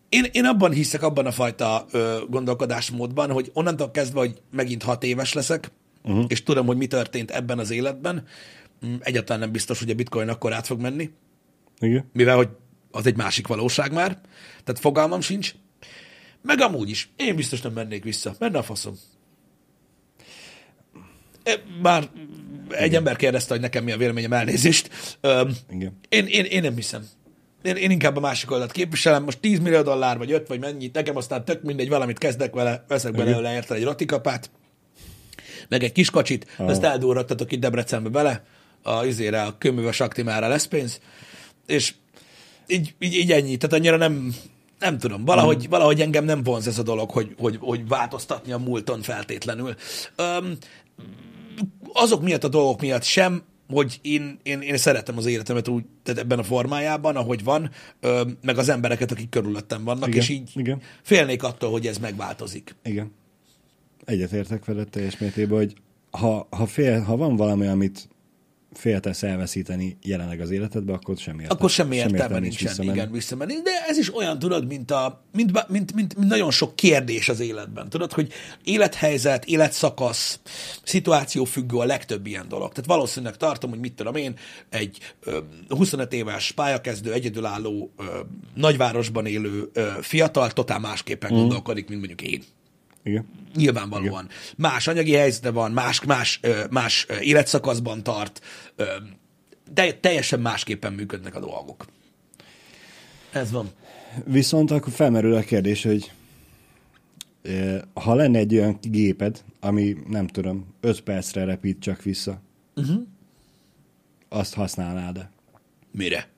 Én, 0.10 0.26
én 0.32 0.46
abban 0.46 0.72
hiszek, 0.72 1.02
abban 1.02 1.26
a 1.26 1.32
fajta 1.32 1.86
ö, 1.92 2.20
gondolkodásmódban, 2.30 3.32
hogy 3.32 3.50
onnantól 3.54 3.92
kezdve, 3.92 4.20
hogy 4.20 4.42
megint 4.52 4.84
hat 4.84 5.04
éves 5.04 5.34
leszek, 5.34 5.72
uh-huh. 6.04 6.26
és 6.28 6.44
tudom, 6.44 6.66
hogy 6.66 6.78
mi 6.78 6.88
történt 6.88 7.32
ebben 7.32 7.60
az 7.60 7.72
életben, 7.72 8.26
mm, 8.86 8.96
egyáltalán 9.00 9.42
nem 9.42 9.52
biztos, 9.52 9.80
hogy 9.80 9.90
a 9.90 9.96
bitcoin 9.96 10.30
akkor 10.30 10.54
át 10.54 10.66
fog 10.66 10.82
menni, 10.82 11.10
Igen. 11.80 12.10
mivel 12.14 12.36
hogy 12.36 12.50
az 12.92 13.06
egy 13.06 13.16
másik 13.16 13.48
valóság 13.48 13.94
már, 13.94 14.22
tehát 14.64 14.82
fogalmam 14.82 15.22
sincs. 15.22 15.54
Meg 16.42 16.62
amúgy 16.62 16.90
is, 16.90 17.10
én 17.16 17.36
biztos 17.36 17.62
nem 17.62 17.74
mennék 17.74 18.04
vissza, 18.04 18.36
menne 18.40 18.58
a 18.58 18.64
faszom. 18.64 18.94
E, 21.44 21.64
Már 21.82 22.10
egy 22.70 22.96
ember 22.96 23.16
kérdezte, 23.16 23.54
hogy 23.54 23.62
nekem 23.62 23.84
mi 23.84 23.92
a 23.92 23.98
véleményem 23.98 24.34
elnézést. 24.34 25.18
Öm, 25.22 25.56
Igen. 25.70 26.00
én, 26.10 26.26
én, 26.26 26.46
én 26.46 26.62
nem 26.62 26.76
hiszem. 26.76 27.08
Én, 27.62 27.76
én 27.76 27.92
inkább 27.92 28.18
a 28.18 28.20
másik 28.20 28.52
oldalt 28.52 28.72
képviselem. 28.72 29.24
Most 29.24 29.40
10 29.40 29.60
millió 29.60 29.82
dollár, 29.82 30.18
vagy 30.18 30.32
5, 30.32 30.48
vagy 30.48 30.60
mennyit, 30.60 30.94
nekem 30.94 31.16
aztán 31.16 31.46
tök 31.46 31.62
mindegy, 31.62 31.90
valamit 31.90 32.18
kezdek 32.18 32.54
vele, 32.54 32.86
veszek 32.88 33.12
belőle 33.12 33.54
érted 33.54 33.78
egy 33.78 33.84
rotikapát, 33.84 34.50
meg 35.68 35.84
egy 35.84 35.92
kis 35.92 36.10
kocsit, 36.10 36.48
oh. 36.58 36.70
ezt 36.70 36.84
eldurragtatok 36.84 37.52
itt 37.52 37.60
Debrecenbe 37.60 38.10
bele, 38.10 38.44
a 38.84 39.06
izére, 39.06 39.42
a 39.42 39.58
kőműves 39.58 40.00
aktimára 40.00 40.48
lesz 40.48 40.66
pénz, 40.66 41.00
és 41.66 41.94
így, 42.68 42.96
így, 43.00 43.14
így 43.14 43.32
ennyi. 43.32 43.58
Tehát 43.58 43.76
annyira 43.76 43.98
nem, 43.98 44.36
nem 44.80 44.98
tudom, 44.98 45.26
valahogy, 45.26 45.66
mm. 45.68 45.70
valahogy 45.70 46.02
engem 46.02 46.26
nem 46.26 46.44
vonz 46.44 46.68
ez 46.68 46.80
a 46.80 46.84
dolog, 46.84 47.12
hogy, 47.12 47.36
hogy, 47.38 47.58
hogy 47.60 47.88
változtatni 47.88 48.52
a 48.52 48.58
múlton 48.58 49.02
feltétlenül. 49.02 49.76
Öm, 50.16 50.58
azok 51.94 52.22
miatt 52.22 52.44
a 52.44 52.48
dolgok 52.48 52.82
miatt 52.82 53.04
sem, 53.04 53.44
hogy 53.70 54.00
én, 54.02 54.40
én, 54.44 54.62
én 54.62 54.78
szeretem 54.78 55.18
az 55.18 55.26
életemet 55.26 55.68
úgy, 55.68 55.84
tehát 56.04 56.22
ebben 56.22 56.40
a 56.40 56.44
formájában, 56.44 57.16
ahogy 57.16 57.44
van, 57.44 57.70
ö, 58.00 58.22
meg 58.42 58.58
az 58.58 58.70
embereket, 58.70 59.12
akik 59.12 59.30
körülöttem 59.30 59.84
vannak, 59.84 60.08
Igen, 60.08 60.20
és 60.20 60.30
így 60.30 60.52
igen. 60.56 60.82
félnék 61.02 61.44
attól, 61.44 61.72
hogy 61.72 61.88
ez 61.88 61.98
megváltozik. 61.98 62.76
Igen. 62.84 63.12
Egyetértek 64.06 64.66
veled 64.66 64.90
teljes 64.90 65.18
mértékben, 65.18 65.58
hogy 65.58 65.74
ha, 66.12 66.48
ha, 66.50 66.66
fél, 66.66 67.02
ha 67.02 67.18
van 67.18 67.36
valami, 67.36 67.68
amit 67.68 68.10
féltesz 68.74 69.24
elveszíteni 69.24 69.98
jelenleg 70.02 70.42
az 70.42 70.52
életedbe, 70.52 70.94
akkor 70.94 71.18
semmi 71.18 71.42
értelme. 71.42 71.60
Akkor 71.60 71.70
semmi 71.70 71.96
értelme 71.96 72.40
nincsen, 72.40 72.68
visszamenni. 72.68 72.98
igen, 72.98 73.12
visszamenni. 73.12 73.54
De 73.54 73.72
ez 73.88 73.98
is 73.98 74.16
olyan, 74.16 74.40
tudod, 74.40 74.68
mint, 74.68 74.92
a, 74.92 75.24
mint, 75.34 75.70
mint, 75.70 75.94
mint, 75.94 76.16
mint 76.16 76.30
nagyon 76.30 76.52
sok 76.52 76.76
kérdés 76.76 77.30
az 77.30 77.40
életben. 77.40 77.90
Tudod, 77.90 78.14
hogy 78.14 78.32
élethelyzet, 78.64 79.46
életszakasz, 79.46 80.40
szituáció 80.84 81.44
függő 81.44 81.78
a 81.78 81.86
legtöbb 81.86 82.26
ilyen 82.26 82.48
dolog. 82.48 82.70
Tehát 82.70 82.86
valószínűleg 82.86 83.38
tartom, 83.38 83.70
hogy 83.70 83.80
mit 83.80 83.94
tudom 83.94 84.16
én, 84.16 84.36
egy 84.70 84.98
ö, 85.20 85.40
25 85.68 86.14
éves 86.14 86.52
pályakezdő, 86.52 87.14
egyedülálló, 87.14 87.92
ö, 87.98 88.04
nagyvárosban 88.56 89.26
élő 89.26 89.70
ö, 89.74 89.88
fiatal 90.02 90.52
totál 90.52 90.80
másképpen 90.80 91.34
mm. 91.34 91.36
gondolkodik, 91.36 91.88
mint 91.88 92.00
mondjuk 92.00 92.22
én. 92.22 92.44
Igen. 93.10 93.26
Nyilvánvalóan. 93.56 94.26
Igen. 94.26 94.38
Más 94.58 94.88
anyagi 94.88 95.14
helyzete 95.14 95.52
van, 95.52 95.72
más, 95.72 96.04
más, 96.04 96.40
más 96.70 97.08
életszakaszban 97.22 98.04
tart, 98.04 98.42
de 99.72 99.94
teljesen 99.94 100.40
másképpen 100.40 100.94
működnek 100.94 101.36
a 101.36 101.40
dolgok. 101.40 101.86
Ez 103.32 103.52
van. 103.52 103.70
Viszont 104.26 104.72
akkor 104.72 104.94
felmerül 104.94 105.34
a 105.34 105.42
kérdés, 105.42 105.84
hogy 105.84 106.12
ha 107.94 108.14
lenne 108.14 108.38
egy 108.38 108.56
olyan 108.56 108.78
géped, 108.82 109.44
ami 109.60 109.96
nem 110.08 110.28
tudom, 110.28 110.74
5 110.82 111.02
percre 111.02 111.44
repít 111.44 111.80
csak 111.80 112.04
vissza, 112.04 112.42
uh-huh. 112.76 113.02
azt 114.30 114.54
használnád-e? 114.54 115.30
Mire? 115.92 116.30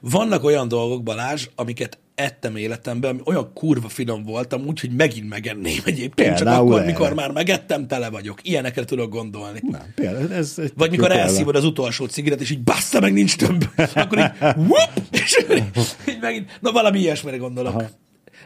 Vannak 0.00 0.44
olyan 0.44 0.68
dolgok, 0.68 1.02
Balázs, 1.02 1.48
amiket 1.54 1.98
ettem 2.20 2.56
életemben, 2.56 3.10
ami 3.10 3.20
olyan 3.24 3.52
kurva 3.54 3.88
finom 3.88 4.24
voltam, 4.24 4.66
úgyhogy 4.66 4.90
megint 4.90 5.28
megenném 5.28 5.80
egyébként, 5.84 6.28
csak 6.28 6.36
Például 6.36 6.66
akkor, 6.66 6.78
erre. 6.78 6.90
mikor 6.90 7.14
már 7.14 7.30
megettem, 7.30 7.86
tele 7.86 8.10
vagyok. 8.10 8.38
Ilyenekre 8.42 8.84
tudok 8.84 9.10
gondolni. 9.10 9.60
Nem, 9.62 9.92
például 9.94 10.32
ez 10.32 10.54
egy 10.56 10.72
Vagy 10.76 10.90
mikor 10.90 11.12
elszívod 11.12 11.56
az 11.56 11.64
utolsó 11.64 12.06
cigiret, 12.06 12.40
és 12.40 12.50
így 12.50 12.62
bassza 12.62 13.00
meg, 13.00 13.12
nincs 13.12 13.36
több. 13.36 13.64
Akkor 13.94 14.18
így, 14.18 14.30
whoop, 14.40 14.90
és 15.10 15.44
így 16.08 16.18
megint, 16.20 16.58
na 16.60 16.72
valami 16.72 16.98
ilyesmire 16.98 17.36
gondolok. 17.36 17.82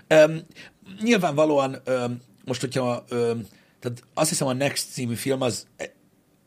Um, 0.09 0.41
nyilvánvalóan 1.03 1.77
um, 1.87 2.21
most, 2.45 2.61
hogyha 2.61 3.05
um, 3.11 3.47
tehát 3.81 4.03
azt 4.15 4.29
hiszem 4.29 4.47
a 4.47 4.53
Next 4.53 4.91
című 4.91 5.15
film 5.15 5.41
az 5.41 5.67
eh, 5.77 5.87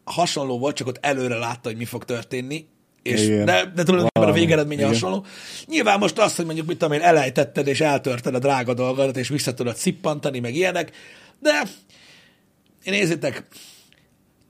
hasonló 0.04 0.60
volt, 0.60 0.76
csak 0.76 0.88
ott 0.88 0.98
előre 1.02 1.38
látta, 1.38 1.70
hogy 1.70 1.78
mi 1.78 1.86
fog 1.86 2.06
történni, 2.06 2.68
és, 3.08 3.24
Igen. 3.24 3.46
de, 3.46 3.72
de 3.76 3.84
tulajdonképpen 3.84 4.30
a 4.30 4.32
végeredménye 4.32 4.80
Igen. 4.80 4.94
hasonló. 4.94 5.26
Nyilván 5.66 6.00
most 6.00 6.20
azt, 6.20 6.36
hogy 6.36 6.46
mondjuk, 6.46 6.68
mit 6.68 6.78
tudom 6.78 6.94
én, 6.94 7.02
elejtetted 7.02 7.68
és 7.68 7.82
eltörted 7.82 8.36
a 8.36 8.40
drága 8.40 8.74
dolgodat, 8.74 9.18
és 9.18 9.28
vissza 9.28 9.54
tudod 9.54 9.76
szippantani, 9.76 10.40
meg 10.40 10.56
ilyenek, 10.56 10.92
de 11.40 11.62
én 12.84 12.94
nézzétek, 12.94 13.44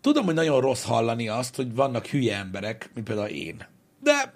tudom, 0.02 0.26
hogy 0.26 0.34
nagyon 0.34 0.62
rossz 0.62 0.84
hallani 0.84 1.28
azt, 1.28 1.56
hogy 1.56 1.76
vannak 1.76 2.06
hülye 2.06 2.36
emberek, 2.36 2.90
mint 2.94 3.08
például 3.08 3.28
én. 3.28 3.68
De 4.04 4.34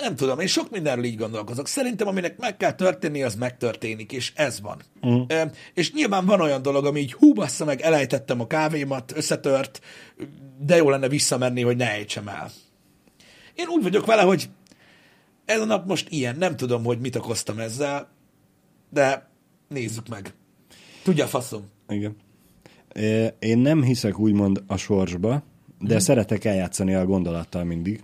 nem 0.00 0.16
tudom, 0.16 0.40
én 0.40 0.46
sok 0.46 0.70
mindenről 0.70 1.04
így 1.04 1.16
gondolkozok. 1.16 1.66
Szerintem, 1.66 2.08
aminek 2.08 2.38
meg 2.38 2.56
kell 2.56 2.72
történni, 2.72 3.22
az 3.22 3.34
megtörténik, 3.34 4.12
és 4.12 4.32
ez 4.34 4.60
van. 4.60 4.82
Uh-huh. 5.00 5.50
És 5.74 5.92
nyilván 5.92 6.26
van 6.26 6.40
olyan 6.40 6.62
dolog, 6.62 6.84
ami 6.84 7.00
így 7.00 7.12
hú, 7.12 7.32
bassza 7.32 7.64
meg, 7.64 7.80
elejtettem 7.80 8.40
a 8.40 8.46
kávémat, 8.46 9.12
összetört, 9.16 9.80
de 10.58 10.76
jó 10.76 10.90
lenne 10.90 11.08
visszamenni, 11.08 11.62
hogy 11.62 11.76
ne 11.76 11.90
ejtsem 11.90 12.28
el. 12.28 12.50
Én 13.54 13.66
úgy 13.68 13.82
vagyok 13.82 14.06
vele, 14.06 14.22
hogy 14.22 14.48
ez 15.44 15.60
a 15.60 15.64
nap 15.64 15.86
most 15.86 16.06
ilyen, 16.10 16.36
nem 16.36 16.56
tudom, 16.56 16.84
hogy 16.84 17.00
mit 17.00 17.16
okoztam 17.16 17.58
ezzel, 17.58 18.08
de 18.90 19.30
nézzük 19.68 20.08
meg. 20.08 20.34
Tudja 21.02 21.26
faszom. 21.26 21.64
Igen. 21.88 22.16
Én 23.38 23.58
nem 23.58 23.82
hiszek 23.82 24.18
úgymond 24.18 24.62
a 24.66 24.76
sorsba, 24.76 25.42
de 25.78 25.94
hmm. 25.94 25.98
szeretek 25.98 26.44
eljátszani 26.44 26.94
a 26.94 27.06
gondolattal 27.06 27.64
mindig. 27.64 28.02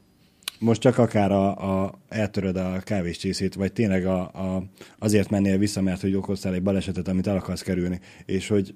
Most 0.59 0.81
csak 0.81 0.99
akár 0.99 1.33
a, 1.33 1.49
a 1.85 1.99
eltöröd 2.09 2.57
a 2.57 2.81
kávéscsészét, 2.85 3.55
vagy 3.55 3.73
tényleg 3.73 4.07
a, 4.07 4.21
a, 4.21 4.63
azért 4.99 5.31
mennél 5.31 5.59
vissza, 5.59 5.83
mert 5.83 6.01
hogy 6.01 6.15
okoztál 6.15 6.55
egy 6.55 6.63
balesetet, 6.63 7.09
amit 7.09 7.27
el 7.27 7.37
akarsz 7.37 7.63
kerülni, 7.63 8.01
és 8.27 8.49
hogy 8.49 8.75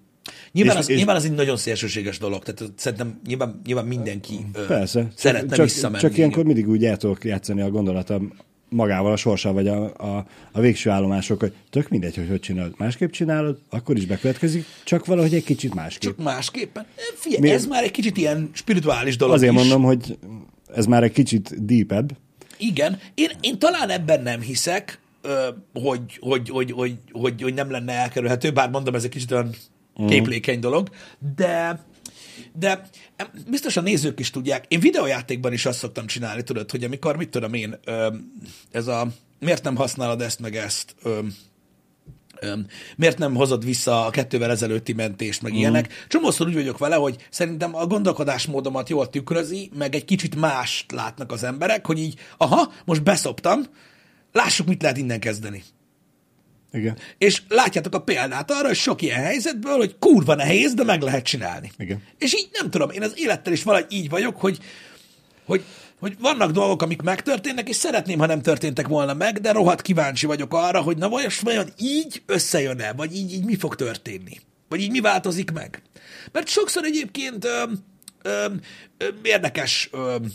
Nyilván, 0.52 0.74
És- 0.76 0.80
az, 0.82 0.88
és- 0.88 0.96
nyilván 0.96 1.16
az 1.16 1.24
egy 1.24 1.32
nagyon 1.32 1.56
szélsőséges 1.56 2.18
dolog, 2.18 2.42
tehát 2.42 2.72
szerintem 2.76 3.20
nyilván, 3.26 3.60
nyilván 3.66 3.86
mindenki 3.86 4.34
ö, 4.52 4.66
Persze. 4.66 5.08
szeretne 5.16 5.56
csak, 5.56 5.64
visszamenni. 5.64 6.02
Csak 6.02 6.16
ilyenkor 6.16 6.44
mindig 6.44 6.68
úgy 6.68 6.84
el 6.84 6.96
tudok 6.96 7.24
játszani 7.24 7.60
a 7.60 7.70
gondolatom, 7.70 8.32
magával 8.68 9.12
a 9.12 9.16
sorssal, 9.16 9.52
vagy 9.52 9.68
a, 9.68 9.84
a, 9.96 10.26
a 10.52 10.60
végső 10.60 10.90
állomások, 10.90 11.40
hogy 11.40 11.52
tök 11.70 11.88
mindegy, 11.88 12.16
hogy 12.16 12.28
hogy 12.28 12.40
csinálod. 12.40 12.74
Másképp 12.78 13.10
csinálod, 13.10 13.58
akkor 13.70 13.96
is 13.96 14.06
bekövetkezik, 14.06 14.64
csak 14.84 15.06
valahogy 15.06 15.34
egy 15.34 15.44
kicsit 15.44 15.74
másképp. 15.74 16.10
Csak 16.10 16.24
másképpen. 16.24 16.86
Figyelj, 17.14 17.42
Mi- 17.42 17.50
ez 17.50 17.66
már 17.66 17.82
egy 17.84 17.90
kicsit 17.90 18.16
ilyen 18.16 18.50
spirituális 18.52 19.16
dolog 19.16 19.34
Azért 19.34 19.52
is. 19.52 19.58
mondom, 19.58 19.82
hogy 19.82 20.18
ez 20.74 20.86
már 20.86 21.02
egy 21.02 21.12
kicsit 21.12 21.64
deepebb. 21.64 22.16
Igen, 22.58 22.98
én, 23.14 23.30
én 23.40 23.58
talán 23.58 23.90
ebben 23.90 24.22
nem 24.22 24.40
hiszek, 24.40 25.00
hogy, 25.72 26.18
hogy, 26.20 26.48
hogy, 26.48 26.70
hogy, 26.70 26.96
hogy, 27.12 27.42
hogy 27.42 27.54
nem 27.54 27.70
lenne 27.70 27.92
elkerülhető, 27.92 28.52
bár 28.52 28.70
mondom, 28.70 28.94
ez 28.94 29.04
egy 29.04 29.10
kicsit 29.10 29.32
olyan 29.32 29.54
képlékeny 30.08 30.60
dolog, 30.60 30.88
de 31.36 31.84
de 32.58 32.88
biztos 33.50 33.76
a 33.76 33.80
nézők 33.80 34.20
is 34.20 34.30
tudják. 34.30 34.64
Én 34.68 34.80
videójátékban 34.80 35.52
is 35.52 35.66
azt 35.66 35.78
szoktam 35.78 36.06
csinálni, 36.06 36.42
tudod, 36.42 36.70
hogy 36.70 36.84
amikor, 36.84 37.16
mit 37.16 37.28
tudom 37.28 37.54
én, 37.54 37.78
ez 38.70 38.86
a 38.86 39.06
miért 39.38 39.64
nem 39.64 39.76
használod 39.76 40.20
ezt 40.20 40.40
meg 40.40 40.56
ezt, 40.56 40.94
miért 42.96 43.18
nem 43.18 43.34
hozod 43.34 43.64
vissza 43.64 44.06
a 44.06 44.10
kettővel 44.10 44.50
ezelőtti 44.50 44.92
mentést, 44.92 45.42
meg 45.42 45.52
mm. 45.52 45.56
ilyenek. 45.56 46.04
Csomószor 46.08 46.46
úgy 46.46 46.54
vagyok 46.54 46.78
vele, 46.78 46.94
hogy 46.94 47.26
szerintem 47.30 47.74
a 47.74 47.86
gondolkodásmódomat 47.86 48.88
jól 48.88 49.10
tükrözi, 49.10 49.70
meg 49.78 49.94
egy 49.94 50.04
kicsit 50.04 50.36
mást 50.36 50.92
látnak 50.92 51.32
az 51.32 51.44
emberek, 51.44 51.86
hogy 51.86 51.98
így, 51.98 52.18
aha, 52.36 52.72
most 52.84 53.02
beszoptam, 53.02 53.62
lássuk, 54.32 54.66
mit 54.66 54.82
lehet 54.82 54.96
innen 54.96 55.20
kezdeni. 55.20 55.62
Igen. 56.72 56.96
És 57.18 57.42
látjátok 57.48 57.94
a 57.94 58.02
példát 58.02 58.50
arra, 58.50 58.66
hogy 58.66 58.76
sok 58.76 59.02
ilyen 59.02 59.22
helyzetből, 59.22 59.76
hogy 59.76 59.96
kurva 59.98 60.34
nehéz, 60.34 60.74
de 60.74 60.84
meg 60.84 61.02
lehet 61.02 61.24
csinálni. 61.24 61.70
Igen. 61.78 62.02
És 62.18 62.34
így 62.34 62.48
nem 62.52 62.70
tudom, 62.70 62.90
én 62.90 63.02
az 63.02 63.12
élettel 63.16 63.52
is 63.52 63.62
valahogy 63.62 63.92
így 63.92 64.08
vagyok, 64.08 64.36
hogy, 64.36 64.58
hogy, 65.44 65.64
hogy 66.00 66.16
vannak 66.18 66.50
dolgok, 66.50 66.82
amik 66.82 67.02
megtörténnek, 67.02 67.68
és 67.68 67.76
szeretném, 67.76 68.18
ha 68.18 68.26
nem 68.26 68.42
történtek 68.42 68.88
volna 68.88 69.14
meg, 69.14 69.40
de 69.40 69.52
rohadt 69.52 69.82
kíváncsi 69.82 70.26
vagyok 70.26 70.54
arra, 70.54 70.80
hogy 70.80 70.96
na 70.96 71.08
vajon, 71.08 71.30
vajon 71.42 71.68
így 71.78 72.22
összejön-e, 72.26 72.92
vagy 72.92 73.16
így, 73.16 73.32
így 73.32 73.44
mi 73.44 73.56
fog 73.56 73.74
történni? 73.74 74.40
Vagy 74.68 74.80
így 74.80 74.90
mi 74.90 75.00
változik 75.00 75.50
meg? 75.50 75.82
Mert 76.32 76.48
sokszor 76.48 76.84
egyébként 76.84 77.44
öm, 77.44 77.78
öm, 78.22 78.60
öm, 78.98 79.20
érdekes, 79.22 79.88
öm, 79.92 80.32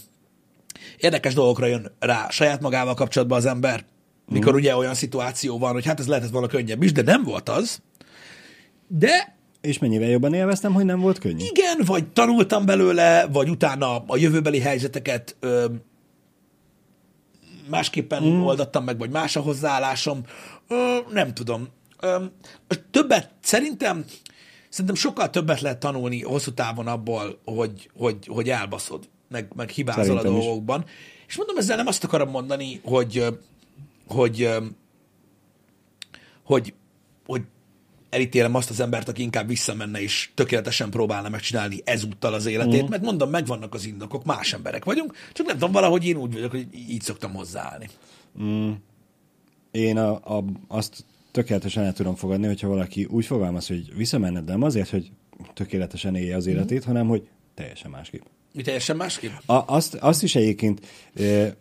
érdekes 0.98 1.34
dolgokra 1.34 1.66
jön 1.66 1.92
rá 2.00 2.30
saját 2.30 2.62
magával 2.62 2.94
kapcsolatban 2.94 3.38
az 3.38 3.46
ember, 3.46 3.86
mikor 4.26 4.48
uh-huh. 4.48 4.62
ugye 4.62 4.76
olyan 4.76 4.94
szituáció 4.94 5.58
van, 5.58 5.74
hogy 5.74 5.86
hát 5.86 6.00
ez 6.00 6.08
lehetett 6.08 6.32
volna 6.32 6.48
könnyebb 6.48 6.84
is, 6.84 6.92
de 6.92 7.02
nem 7.02 7.24
volt 7.24 7.50
az. 7.50 7.82
De 8.88 9.35
És 9.66 9.80
mennyivel 9.80 10.10
jobban 10.10 10.34
élveztem, 10.34 10.74
hogy 10.74 10.86
nem 10.86 11.00
volt 11.00 11.20
könnyű. 11.20 11.46
igen, 11.46 11.78
vagy 11.86 12.08
tanultam 12.08 12.66
belőle, 12.66 13.28
vagy 13.28 13.50
utána 13.50 14.04
a 14.08 14.18
jövőbeli 14.18 14.60
helyzeteket 14.60 15.36
ö, 15.40 15.66
másképpen 17.70 18.24
mm. 18.24 18.42
oldattam 18.42 18.84
meg, 18.84 18.98
vagy 18.98 19.10
más 19.10 19.36
a 19.36 19.40
hozzáállásom. 19.42 20.22
Ö, 20.68 20.98
nem 21.12 21.34
tudom. 21.34 21.68
Ö, 22.00 22.24
többet, 22.92 23.30
szerintem, 23.42 24.06
szerintem 24.70 24.96
sokkal 24.96 25.30
többet 25.30 25.62
lehet 25.62 25.80
tanulni 25.80 26.22
hosszú 26.22 26.52
távon 26.52 26.88
abból, 26.88 27.40
hogy, 27.46 27.90
hogy, 27.98 28.28
hogy 28.28 28.50
elbaszod, 28.50 29.10
meg, 29.30 29.52
meg 29.56 29.70
hibázol 29.70 30.04
Szerintem 30.04 30.34
a 30.34 30.38
is. 30.38 30.44
dolgokban. 30.44 30.86
És 31.28 31.38
mondom, 31.38 31.58
ezzel 31.58 31.78
nem 31.78 31.88
azt 31.88 32.04
akarom 32.04 32.30
mondani, 32.30 32.82
hogy, 32.84 33.26
hogy, 34.08 34.42
ö, 34.42 34.58
hogy, 36.44 36.74
hogy 37.26 37.44
elítélem 38.16 38.56
azt 38.56 38.70
az 38.70 38.80
embert, 38.80 39.10
aki 39.10 39.22
inkább 39.22 39.48
visszamenne 39.48 40.02
és 40.02 40.30
tökéletesen 40.34 40.90
próbálna 40.90 41.30
megcsinálni 41.30 41.82
ezúttal 41.84 42.34
az 42.34 42.46
életét, 42.46 42.82
Mhm. 42.82 42.90
mert 42.90 43.04
mondom, 43.04 43.30
megvannak 43.30 43.74
az 43.74 43.86
indokok, 43.86 44.24
más 44.26 44.54
emberek 44.54 44.86
vagyunk, 44.86 45.14
csak 45.34 45.46
nem 45.46 45.56
tudom, 45.56 45.72
valahogy 45.72 46.06
én 46.06 46.16
úgy 46.16 46.34
vagyok, 46.34 46.52
hogy 46.52 46.68
így 46.90 47.02
szoktam 47.02 47.34
hozzáállni. 47.34 47.90
Én 49.72 49.98
a, 49.98 50.38
a, 50.38 50.44
azt 50.68 51.06
tökéletesen 51.32 51.84
el 51.84 51.94
tudom 51.94 52.16
fogadni, 52.16 52.48
hogyha 52.48 52.68
valaki 52.68 53.06
úgy 53.06 53.26
fogalmaz, 53.26 53.68
hogy 53.68 53.96
visszamenne, 53.96 54.42
de 54.42 54.52
nem 54.52 54.62
azért, 54.64 54.90
hogy 54.90 55.12
tökéletesen 55.54 56.16
élje 56.16 56.36
az 56.36 56.46
életét, 56.46 56.80
Mhm. 56.80 56.88
hanem 56.88 57.08
hogy 57.08 57.28
teljesen 57.54 57.92
másképp. 57.92 58.24
Mi 58.54 58.62
teljesen 58.62 58.96
másképp? 58.96 59.32
A, 59.46 59.64
azt, 59.68 59.94
azt 59.96 60.24
is 60.24 60.36
egyébként 60.36 60.82
e, 61.16 61.56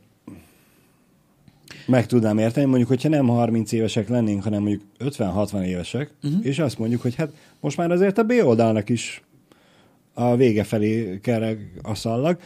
meg 1.86 2.06
tudnám 2.06 2.38
érteni, 2.38 2.66
mondjuk, 2.66 2.88
hogyha 2.88 3.08
nem 3.08 3.26
30 3.28 3.72
évesek 3.72 4.08
lennénk, 4.08 4.42
hanem 4.42 4.62
mondjuk 4.62 4.82
50-60 4.98 5.62
évesek, 5.62 6.10
uh-huh. 6.22 6.46
és 6.46 6.58
azt 6.58 6.78
mondjuk, 6.78 7.02
hogy 7.02 7.14
hát 7.14 7.30
most 7.60 7.76
már 7.76 7.90
azért 7.90 8.18
a 8.18 8.22
B 8.22 8.32
oldalnak 8.44 8.88
is 8.88 9.22
a 10.14 10.36
vége 10.36 10.64
felé 10.64 11.18
kereg 11.22 11.80
a 11.82 11.94
szallag. 11.94 12.38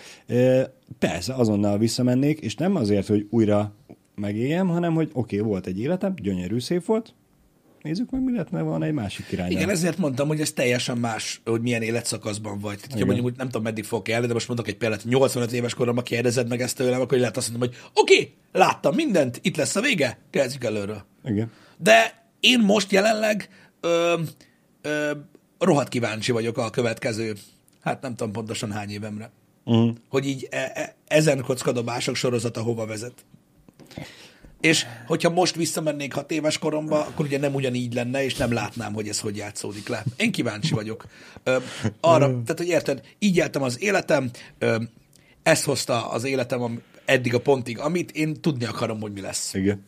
Persze, 0.99 1.35
azonnal 1.35 1.79
visszamennék, 1.79 2.41
és 2.41 2.55
nem 2.55 2.77
azért, 2.77 3.07
hogy 3.07 3.27
újra 3.31 3.75
megéljem, 4.15 4.69
hanem 4.69 4.95
hogy 4.95 5.11
oké, 5.13 5.39
okay, 5.39 5.49
volt 5.49 5.67
egy 5.67 5.81
életem, 5.81 6.15
gyönyörű, 6.23 6.59
szép 6.59 6.85
volt, 6.85 7.15
nézzük 7.89 8.11
meg, 8.11 8.23
mi 8.23 8.37
lett, 8.37 8.51
mert 8.51 8.65
van 8.65 8.83
egy 8.83 8.93
másik 8.93 9.33
irány. 9.33 9.51
Igen, 9.51 9.69
ezért 9.69 9.99
mondtam, 9.99 10.29
hogy 10.29 10.41
ez 10.41 10.53
teljesen 10.53 10.99
más, 10.99 11.41
hogy 11.45 11.61
milyen 11.61 11.83
életszakaszban 11.83 12.59
vagy. 12.59 12.79
Tehát, 12.81 13.05
mondjuk, 13.05 13.27
hogy 13.27 13.37
nem 13.37 13.47
tudom, 13.47 13.63
meddig 13.63 13.85
fog 13.85 14.09
élni, 14.09 14.27
de 14.27 14.33
most 14.33 14.49
mondok 14.49 14.69
egy 14.69 14.77
példát, 14.77 15.05
85 15.05 15.53
éves 15.53 15.75
koromban 15.75 16.05
kérdezed 16.05 16.49
meg 16.49 16.61
ezt 16.61 16.77
tőlem, 16.77 17.01
akkor 17.01 17.19
lehet 17.19 17.37
azt 17.37 17.51
mondom, 17.51 17.69
hogy 17.69 17.79
oké, 17.95 18.15
okay, 18.15 18.35
láttam 18.53 18.95
mindent, 18.95 19.39
itt 19.43 19.57
lesz 19.57 19.77
a 19.77 19.81
vége, 19.81 20.19
kezdjük 20.31 20.65
előről. 20.65 21.05
Igen. 21.25 21.51
De 21.79 22.25
én 22.41 22.61
most 22.61 22.93
jelenleg 22.93 23.49
ö, 23.81 24.21
ö, 24.83 25.11
rohadt 25.59 25.89
kíváncsi 25.89 26.33
vagyok 26.33 26.59
a 26.59 26.71
következő, 26.71 27.35
hát 27.81 28.03
nem 28.03 28.17
tudom 28.17 28.33
pontosan 28.33 28.73
hány 28.73 28.91
évemre. 28.91 29.31
Uh-huh. 29.65 29.95
Hogy 30.09 30.27
így 30.27 30.49
e- 30.51 30.73
e- 30.75 30.95
ezen 31.07 31.43
kockadobások 31.43 32.15
sorozata 32.15 32.63
hova 32.63 32.87
vezet. 32.87 33.25
És 34.61 34.87
hogyha 35.07 35.31
most 35.31 35.55
visszamennék 35.55 36.15
hat 36.15 36.31
éves 36.31 36.59
koromba, 36.59 37.01
akkor 37.01 37.27
ugye 37.27 37.39
nem 37.39 37.55
ugyanígy 37.55 37.95
lenne, 37.95 38.25
és 38.25 38.35
nem 38.35 38.53
látnám, 38.53 38.93
hogy 38.93 39.09
ez 39.09 39.21
hogy 39.21 39.37
játszódik 39.37 39.89
le. 39.89 40.05
Én 40.17 40.33
kíváncsi 40.33 40.75
vagyok. 40.75 41.07
Ö, 41.43 41.57
arra, 42.01 42.27
tehát, 42.27 42.55
hogy 42.57 42.69
érted, 42.69 43.01
így 43.19 43.37
éltem 43.37 43.63
az 43.63 43.83
életem, 43.83 44.31
ö, 44.59 44.77
ezt 45.43 45.65
hozta 45.65 46.11
az 46.11 46.25
életem 46.25 46.83
eddig 47.05 47.35
a 47.35 47.41
pontig, 47.41 47.79
amit 47.79 48.11
én 48.11 48.41
tudni 48.41 48.65
akarom, 48.65 49.01
hogy 49.01 49.13
mi 49.13 49.21
lesz. 49.21 49.55
Igen. 49.55 49.85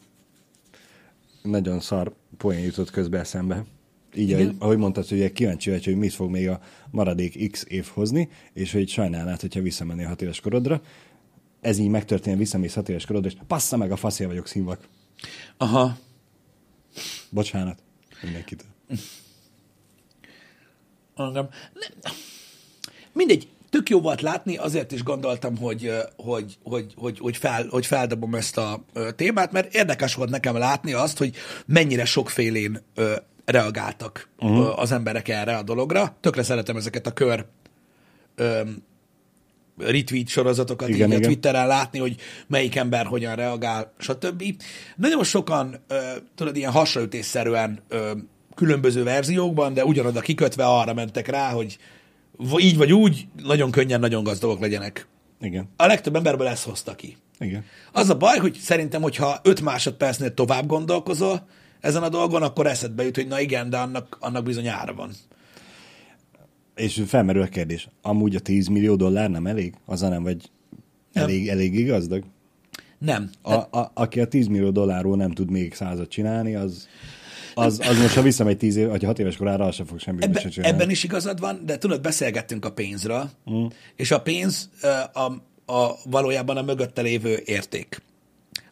Nagyon 1.42 1.80
szar 1.80 2.12
poén 2.37 2.61
jutott 2.61 2.90
közbe 2.90 3.18
eszembe. 3.18 3.64
Így, 4.14 4.28
Igen. 4.28 4.40
ahogy, 4.40 4.54
ahogy 4.59 4.78
mondtad, 4.78 5.09
hogy 5.09 5.33
kíváncsi 5.33 5.70
vagy, 5.70 5.85
hogy 5.85 5.96
mit 5.96 6.12
fog 6.12 6.30
még 6.30 6.48
a 6.48 6.61
maradék 6.90 7.50
X 7.50 7.64
év 7.68 7.87
hozni, 7.94 8.28
és 8.52 8.72
hogy 8.72 8.88
sajnálnád, 8.88 9.40
hogyha 9.40 9.61
visszamennél 9.61 10.06
hat 10.06 10.22
éves 10.22 10.40
korodra. 10.40 10.83
Ez 11.61 11.79
így 11.79 11.88
megtörténne, 11.88 12.37
visszamész 12.37 12.75
hat 12.75 12.88
éves 12.88 13.07
korodra, 13.07 13.29
és 13.29 13.37
passza 13.46 13.77
meg 13.77 13.92
a 13.92 13.96
faszél 13.96 14.27
vagyok 14.27 14.46
színvak. 14.46 14.88
Aha. 15.57 15.96
Bocsánat 17.31 17.79
mindenkitől. 18.23 18.68
Engem. 21.16 21.49
Nem. 21.73 22.12
Mindegy, 23.12 23.49
tök 23.70 23.88
jó 23.88 24.01
volt 24.01 24.20
látni, 24.20 24.57
azért 24.57 24.92
is 24.92 25.03
gondoltam, 25.03 25.57
hogy, 25.57 25.92
hogy, 26.16 26.59
hogy, 26.62 26.94
hogy, 26.96 27.18
hogy, 27.18 27.37
fel, 27.37 27.66
hogy 27.70 27.87
feldobom 27.87 28.35
ezt 28.35 28.57
a 28.57 28.85
témát, 29.16 29.53
mert 29.53 29.75
érdekes 29.75 30.14
volt 30.14 30.31
nekem 30.31 30.57
látni 30.57 30.92
azt, 30.92 31.18
hogy 31.18 31.37
mennyire 31.66 32.05
sokfélén 32.05 32.83
reagáltak 33.44 34.29
uh-huh. 34.38 34.79
az 34.79 34.92
emberek 34.92 35.29
erre 35.29 35.57
a 35.57 35.62
dologra. 35.62 36.16
Tökre 36.20 36.42
szeretem 36.42 36.77
ezeket 36.77 37.07
a 37.07 37.12
kör 37.12 37.46
retweet 39.81 40.29
sorozatokat 40.29 40.88
Igen, 40.88 41.01
így 41.01 41.07
igen. 41.07 41.23
a 41.23 41.27
Twitteren 41.27 41.66
látni, 41.66 41.99
hogy 41.99 42.16
melyik 42.47 42.77
ember 42.77 43.07
hogyan 43.07 43.35
reagál, 43.35 43.93
stb. 43.99 44.45
Nagyon 44.97 45.25
sokan, 45.25 45.77
ö, 45.88 45.97
tudod, 46.35 46.57
ilyen 46.57 46.73
hasraütésszerűen 46.73 47.81
ö, 47.88 48.11
különböző 48.55 49.03
verziókban, 49.03 49.75
de 49.75 49.85
ugyanoda 49.85 50.21
kikötve 50.21 50.64
arra 50.64 50.95
mentek 50.95 51.29
rá, 51.29 51.51
hogy 51.51 51.79
így 52.57 52.77
vagy 52.77 52.93
úgy, 52.93 53.27
nagyon 53.43 53.71
könnyen, 53.71 54.01
nagyon 54.01 54.23
gazdagok 54.23 54.61
legyenek. 54.61 55.07
Igen. 55.40 55.69
A 55.77 55.87
legtöbb 55.87 56.16
emberből 56.16 56.47
ezt 56.47 56.64
hozta 56.64 56.95
ki. 56.95 57.16
Igen. 57.38 57.64
Az 57.93 58.09
a 58.09 58.16
baj, 58.16 58.38
hogy 58.38 58.55
szerintem, 58.55 59.03
hogyha 59.03 59.40
5 59.43 59.61
másodpercnél 59.61 60.35
tovább 60.35 60.66
gondolkozol 60.66 61.47
ezen 61.81 62.03
a 62.03 62.09
dolgon, 62.09 62.43
akkor 62.43 62.66
eszedbe 62.66 63.05
jut, 63.05 63.16
hogy 63.16 63.27
na 63.27 63.40
igen, 63.40 63.71
de 63.71 63.77
annak, 63.77 64.16
annak 64.21 64.45
bizony 64.45 64.69
ára 64.69 64.95
van. 64.95 65.11
És 66.81 67.03
felmerül 67.07 67.43
a 67.43 67.47
kérdés, 67.47 67.88
amúgy 68.03 68.35
a 68.35 68.40
10 68.40 68.66
millió 68.66 68.97
dollár 68.97 69.31
nem 69.31 69.47
elég? 69.47 69.75
Azzal 69.87 70.09
nem 70.09 70.23
vagy 70.23 70.51
Nem. 71.12 71.25
elég, 71.25 71.49
eléggé 71.49 71.83
gazdag? 71.83 72.25
Nem. 72.99 73.31
A, 73.43 73.53
a, 73.53 73.90
aki 73.95 74.21
a 74.21 74.27
10 74.27 74.47
millió 74.47 74.71
dollárról 74.71 75.16
nem 75.16 75.31
tud 75.31 75.51
még 75.51 75.75
százat 75.75 76.09
csinálni, 76.09 76.55
az, 76.55 76.88
az, 77.55 77.81
az 77.88 77.99
most, 77.99 78.14
ha 78.14 78.23
visszamegy 78.23 78.57
10 78.57 78.77
év, 78.77 78.88
vagy 78.88 79.03
6 79.03 79.19
éves 79.19 79.37
korára, 79.37 79.64
az 79.64 79.75
sem 79.75 79.87
fog 79.87 79.99
semmit 79.99 80.25
Ebbe, 80.25 80.40
se 80.40 80.49
csinálni. 80.49 80.77
ebben 80.77 80.90
is 80.90 81.05
igazad 81.05 81.40
van, 81.40 81.61
de 81.65 81.79
tudod, 81.79 82.00
beszélgettünk 82.00 82.65
a 82.65 82.73
pénzről, 82.73 83.31
mm. 83.50 83.67
és 83.96 84.11
a 84.11 84.21
pénz 84.21 84.71
ö, 84.83 84.88
a, 85.13 85.42
a, 85.73 85.98
valójában 86.04 86.57
a 86.57 86.63
mögötte 86.63 87.02
lévő 87.02 87.42
érték. 87.44 88.02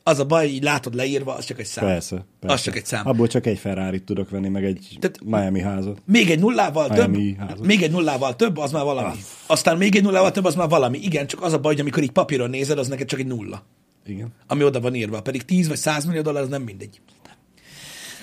Az 0.09 0.19
a 0.19 0.25
baj, 0.25 0.47
így 0.47 0.63
látod 0.63 0.95
leírva, 0.95 1.35
az 1.35 1.45
csak 1.45 1.59
egy 1.59 1.67
szám. 1.67 1.85
Persze, 1.85 2.25
persze. 2.41 2.55
Az 2.55 2.63
csak 2.63 2.77
egy 2.77 2.87
szám. 2.87 3.07
Abból 3.09 3.27
csak 3.27 3.47
egy 3.47 3.59
ferrari 3.59 4.03
tudok 4.03 4.31
venni, 4.31 4.49
meg 4.49 4.65
egy 4.65 4.97
Tehát- 5.01 5.21
Miami 5.25 5.61
házat. 5.61 6.03
Még 6.05 6.31
egy 6.31 6.39
nullával 6.39 6.89
több, 6.89 7.11
Miami 7.11 7.37
házat. 7.39 7.67
még 7.67 7.83
egy 7.83 7.91
nullával 7.91 8.37
több, 8.37 8.57
az 8.57 8.73
már 8.73 8.85
valami. 8.85 9.17
Aztán 9.47 9.77
még 9.77 9.97
egy 9.97 10.03
nullával 10.03 10.31
több, 10.31 10.45
az 10.45 10.55
már 10.55 10.69
valami. 10.69 10.99
Igen, 10.99 11.27
csak 11.27 11.43
az 11.43 11.53
a 11.53 11.59
baj, 11.59 11.73
hogy 11.73 11.81
amikor 11.81 12.03
így 12.03 12.11
papíron 12.11 12.51
nézed, 12.51 12.79
az 12.79 12.89
neked 12.89 13.07
csak 13.07 13.19
egy 13.19 13.27
nulla. 13.27 13.63
Igen. 14.07 14.29
ami 14.47 14.65
oda 14.65 14.81
van 14.81 14.95
írva. 14.95 15.23
Pedig 15.23 15.45
10 15.45 15.69
vagy 15.69 15.77
100 15.77 16.05
millió 16.05 16.23
dollár, 16.23 16.43
az 16.43 16.49
nem 16.49 16.63
mindegy. 16.63 17.01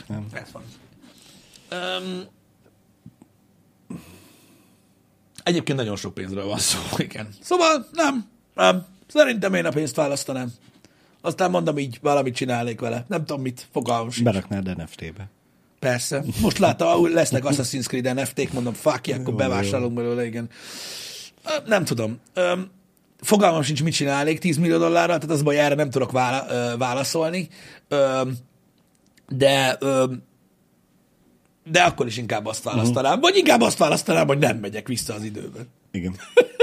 Nem. 0.07 0.25
Ez 0.31 0.47
van. 0.51 0.63
Um, 1.71 2.23
egyébként 5.43 5.77
nagyon 5.77 5.95
sok 5.95 6.13
pénzről 6.13 6.45
van 6.45 6.59
szó, 6.59 6.79
igen. 6.97 7.27
Szóval 7.41 7.87
nem, 7.91 8.25
nem. 8.55 8.85
Szerintem 9.07 9.53
én 9.53 9.65
a 9.65 9.69
pénzt 9.69 9.95
választanám. 9.95 10.53
Aztán 11.25 11.49
mondom 11.49 11.77
így, 11.77 11.97
valamit 12.01 12.35
csinálnék 12.35 12.79
vele. 12.79 13.05
Nem 13.07 13.25
tudom 13.25 13.41
mit, 13.41 13.67
fogalmam 13.71 14.09
sincs. 14.09 14.25
Beraknád 14.25 14.77
NFT-be. 14.77 15.29
Persze. 15.79 16.23
Most 16.41 16.57
látta, 16.57 16.91
ahol 16.91 17.09
lesznek 17.09 17.43
Assassin's 17.45 17.85
Creed 17.85 18.13
NFT-k, 18.13 18.53
mondom, 18.53 18.73
fuck, 18.73 19.07
akkor 19.07 19.27
Jó, 19.27 19.33
bevásárolunk 19.35 19.93
belőle, 19.93 20.25
igen. 20.25 20.49
Nem 21.65 21.85
tudom. 21.85 22.19
Fogalmam 23.21 23.61
sincs, 23.61 23.83
mit 23.83 23.93
csinálnék 23.93 24.39
10 24.39 24.57
millió 24.57 24.77
dollárral, 24.77 25.17
tehát 25.17 25.35
az 25.35 25.43
baj, 25.43 25.59
erre 25.59 25.75
nem 25.75 25.89
tudok 25.89 26.11
válaszolni. 26.77 27.47
De 29.27 29.77
de 31.71 31.81
akkor 31.81 32.07
is 32.07 32.17
inkább 32.17 32.45
azt 32.45 32.63
választanám, 32.63 33.19
vagy 33.19 33.35
inkább 33.35 33.61
azt 33.61 33.77
választanám, 33.77 34.27
hogy 34.27 34.37
nem 34.37 34.57
megyek 34.57 34.87
vissza 34.87 35.13
az 35.13 35.23
időben. 35.23 35.67
Igen. 35.91 36.15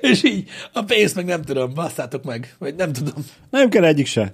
És 0.00 0.22
így 0.24 0.48
a 0.72 0.82
pénzt 0.82 1.14
meg 1.14 1.24
nem 1.24 1.42
tudom, 1.42 1.74
basszátok 1.74 2.24
meg, 2.24 2.54
vagy 2.58 2.74
nem 2.74 2.92
tudom. 2.92 3.26
Nem 3.50 3.68
kell 3.68 3.84
egyik 3.84 4.06
se. 4.06 4.32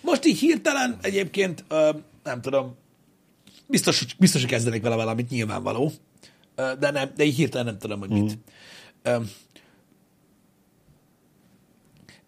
Most 0.00 0.24
így 0.24 0.38
hirtelen 0.38 0.98
egyébként, 1.02 1.64
ö, 1.68 1.90
nem 2.24 2.40
tudom, 2.40 2.76
biztos, 3.66 4.06
biztos, 4.18 4.40
hogy 4.40 4.50
kezdenék 4.50 4.82
vele 4.82 4.94
valamit, 4.94 5.30
nyilvánvaló, 5.30 5.92
Ö, 6.54 6.72
de, 6.78 6.90
nem, 6.90 7.10
de 7.16 7.24
így 7.24 7.34
hirtelen 7.36 7.66
nem 7.66 7.78
tudom, 7.78 7.98
hogy 7.98 8.08
mit. 8.08 8.38
Ö, 9.02 9.16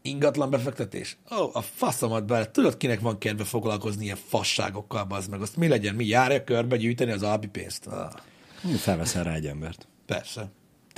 ingatlan 0.03 0.51
befektetés? 0.51 1.16
Ó, 1.39 1.51
a 1.53 1.61
faszomat 1.62 2.26
bele. 2.26 2.51
Tudod, 2.51 2.76
kinek 2.76 3.01
van 3.01 3.18
kedve 3.18 3.45
foglalkozni 3.45 4.05
ilyen 4.05 4.18
fasságokkal, 4.28 5.07
az 5.09 5.26
meg 5.26 5.41
azt 5.41 5.57
mi 5.57 5.68
legyen? 5.68 5.95
Mi 5.95 6.07
járja 6.07 6.45
körbe 6.45 6.76
gyűjteni 6.76 7.11
az 7.12 7.22
albi 7.22 7.47
pénzt? 7.47 7.87
Ah, 7.87 8.12
Felveszel 8.76 9.24
rá 9.24 9.35
egy 9.35 9.47
embert. 9.47 9.87
persze. 10.07 10.51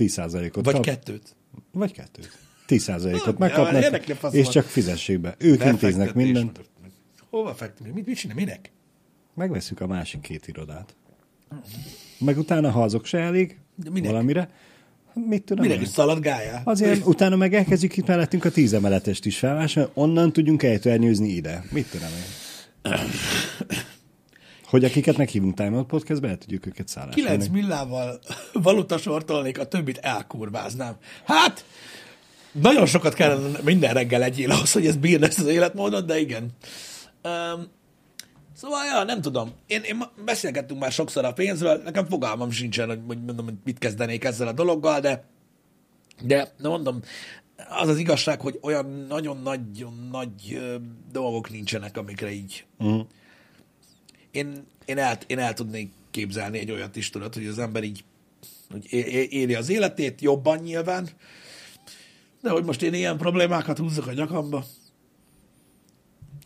10%-ot 0.09 0.64
Vagy 0.64 0.74
kap. 0.74 0.84
kettőt. 0.84 1.36
Vagy 1.72 1.92
kettőt. 1.92 2.38
10%-ot 2.68 3.26
Ah, 3.26 3.38
megkapnak, 3.38 4.32
és 4.34 4.48
csak 4.48 4.64
fizessék 4.64 5.20
be. 5.20 5.34
Ők 5.38 5.64
intéznek 5.64 6.14
mindent. 6.14 6.61
Hova 7.30 7.55
fektetni? 7.55 7.92
Mit, 7.92 8.07
mit 8.07 8.16
csinál? 8.16 8.36
Minek? 8.36 8.70
Megveszünk 9.34 9.80
a 9.80 9.86
másik 9.86 10.20
két 10.20 10.48
irodát. 10.48 10.94
Meg 12.18 12.38
utána, 12.38 12.70
ha 12.70 12.82
azok 12.82 13.05
se 13.07 13.18
elég, 13.18 13.59
valamire, 14.03 14.50
mit 15.14 15.42
tudom 15.44 15.66
Minek 15.66 15.80
is 15.82 15.88
szaladgáljál? 15.88 16.62
Azért 16.64 17.07
utána 17.07 17.36
meg 17.36 17.55
elkezdjük 17.55 17.96
itt 17.96 18.07
mellettünk 18.07 18.44
a 18.44 18.50
tíz 18.50 18.72
emeletest 18.72 19.26
is 19.26 19.38
felvásárolni, 19.38 19.92
onnan 20.00 20.32
tudjunk 20.32 20.62
eltörnyőzni 20.62 21.28
ide. 21.28 21.64
Mit 21.70 21.90
tudom 21.90 22.09
én. 22.09 22.92
Hogy 24.72 24.84
akiket 24.84 25.16
meghívunk 25.16 25.54
Time 25.54 25.76
Out 25.76 25.86
Podcastbe, 25.86 26.28
el 26.28 26.38
tudjuk 26.38 26.66
őket 26.66 26.88
szállásolni. 26.88 27.22
9 27.22 27.48
millával 27.48 28.20
valutasortolnék, 28.52 29.58
a 29.58 29.64
többit 29.64 29.98
elkurváznám. 29.98 30.96
Hát, 31.24 31.64
nagyon 32.52 32.86
sokat 32.86 33.14
kellene 33.14 33.58
minden 33.64 33.94
reggel 33.94 34.22
egyél 34.22 34.50
ahhoz, 34.50 34.72
hogy 34.72 34.86
ez 34.86 34.96
bírna 34.96 35.26
ezt 35.26 35.38
az 35.38 35.46
életmódot, 35.46 36.06
de 36.06 36.20
igen. 36.20 36.42
Um, 37.24 37.66
szóval, 38.56 38.84
ja, 38.84 39.04
nem 39.04 39.20
tudom. 39.20 39.52
Én, 39.66 39.82
én 39.82 40.02
beszélgettünk 40.24 40.80
már 40.80 40.92
sokszor 40.92 41.24
a 41.24 41.32
pénzről, 41.32 41.80
nekem 41.84 42.06
fogalmam 42.06 42.50
sincsen, 42.50 42.88
hogy, 42.88 43.00
hogy 43.06 43.24
mondom, 43.24 43.44
hogy 43.44 43.56
mit 43.64 43.78
kezdenék 43.78 44.24
ezzel 44.24 44.48
a 44.48 44.52
dologgal, 44.52 45.00
de 45.00 45.24
de, 46.22 46.52
de 46.60 46.68
mondom, 46.68 47.00
az 47.80 47.88
az 47.88 47.98
igazság, 47.98 48.40
hogy 48.40 48.58
olyan 48.62 49.06
nagyon-nagyon 49.08 50.08
nagy 50.10 50.52
ö, 50.54 50.76
dolgok 51.12 51.50
nincsenek, 51.50 51.96
amikre 51.96 52.30
így 52.30 52.64
Mm. 52.84 53.00
Én, 54.33 54.66
én, 54.85 54.99
el, 54.99 55.18
én 55.26 55.39
el 55.39 55.55
tudnék 55.55 55.93
képzelni 56.11 56.59
egy 56.59 56.70
olyat 56.70 56.97
is, 56.97 57.11
tudod, 57.11 57.35
hogy 57.35 57.47
az 57.47 57.59
ember 57.59 57.83
így 57.83 58.05
hogy 58.70 58.87
éli 59.33 59.55
az 59.55 59.68
életét, 59.68 60.20
jobban 60.20 60.59
nyilván, 60.59 61.09
de 62.43 62.51
hogy 62.51 62.64
most 62.64 62.83
én 62.83 62.95
ilyen 62.95 63.16
problémákat 63.16 63.78
húzzak 63.78 64.07
a 64.07 64.12
nyakamba, 64.12 64.64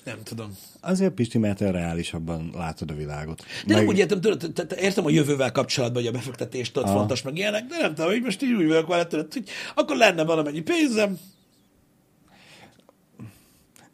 nem 0.05 0.19
tudom. 0.23 0.57
Azért 0.81 1.13
Pisti, 1.13 1.39
mert 1.39 1.59
te 1.59 1.71
reálisabban 1.71 2.51
látod 2.55 2.91
a 2.91 2.95
világot. 2.95 3.43
De 3.67 3.75
meg... 3.75 3.77
nem 3.77 3.87
úgy 3.87 3.99
értem, 3.99 4.21
tudod, 4.21 4.53
te- 4.53 4.67
te- 4.67 4.77
értem 4.77 5.07
a 5.07 5.11
jövővel 5.11 5.53
kapcsolatban, 5.53 6.03
hogy 6.03 6.13
a 6.15 6.17
befektetést 6.17 6.73
tudod, 6.73 6.89
Aha. 6.89 6.99
fontos, 6.99 7.23
meg 7.23 7.37
ilyenek, 7.37 7.67
de 7.67 7.77
nem 7.81 7.95
tudom, 7.95 8.11
hogy 8.11 8.23
most 8.23 8.43
így 8.43 8.53
úgy 8.53 8.67
vagyok 8.67 8.87
vele, 8.87 9.07
tudod, 9.07 9.33
hogy 9.33 9.49
akkor 9.75 9.97
lenne 9.97 10.25
valamennyi 10.25 10.61
pénzem, 10.61 11.19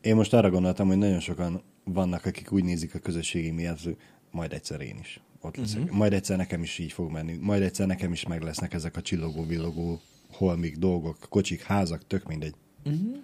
Én 0.00 0.14
most 0.14 0.32
arra 0.32 0.50
gondoltam, 0.50 0.86
hogy 0.86 0.98
nagyon 0.98 1.20
sokan 1.20 1.62
vannak, 1.84 2.24
akik 2.26 2.52
úgy 2.52 2.64
nézik 2.64 2.94
a 2.94 2.98
közösségi 2.98 3.50
miatt, 3.50 3.82
hogy 3.82 3.96
majd 4.30 4.52
egyszer 4.52 4.80
én 4.80 4.96
is 5.00 5.20
ott 5.40 5.56
leszek. 5.56 5.80
Uh-huh. 5.80 5.96
Majd 5.96 6.12
egyszer 6.12 6.36
nekem 6.36 6.62
is 6.62 6.78
így 6.78 6.92
fog 6.92 7.10
menni. 7.10 7.36
Majd 7.40 7.62
egyszer 7.62 7.86
nekem 7.86 8.12
is 8.12 8.26
meg 8.26 8.42
lesznek 8.42 8.72
ezek 8.74 8.96
a 8.96 9.02
csillogó-villogó 9.02 10.00
holmik, 10.32 10.76
dolgok, 10.76 11.16
kocsik, 11.28 11.62
házak, 11.62 12.06
tök 12.06 12.26
mindegy. 12.26 12.54
Uh-huh. 12.84 13.16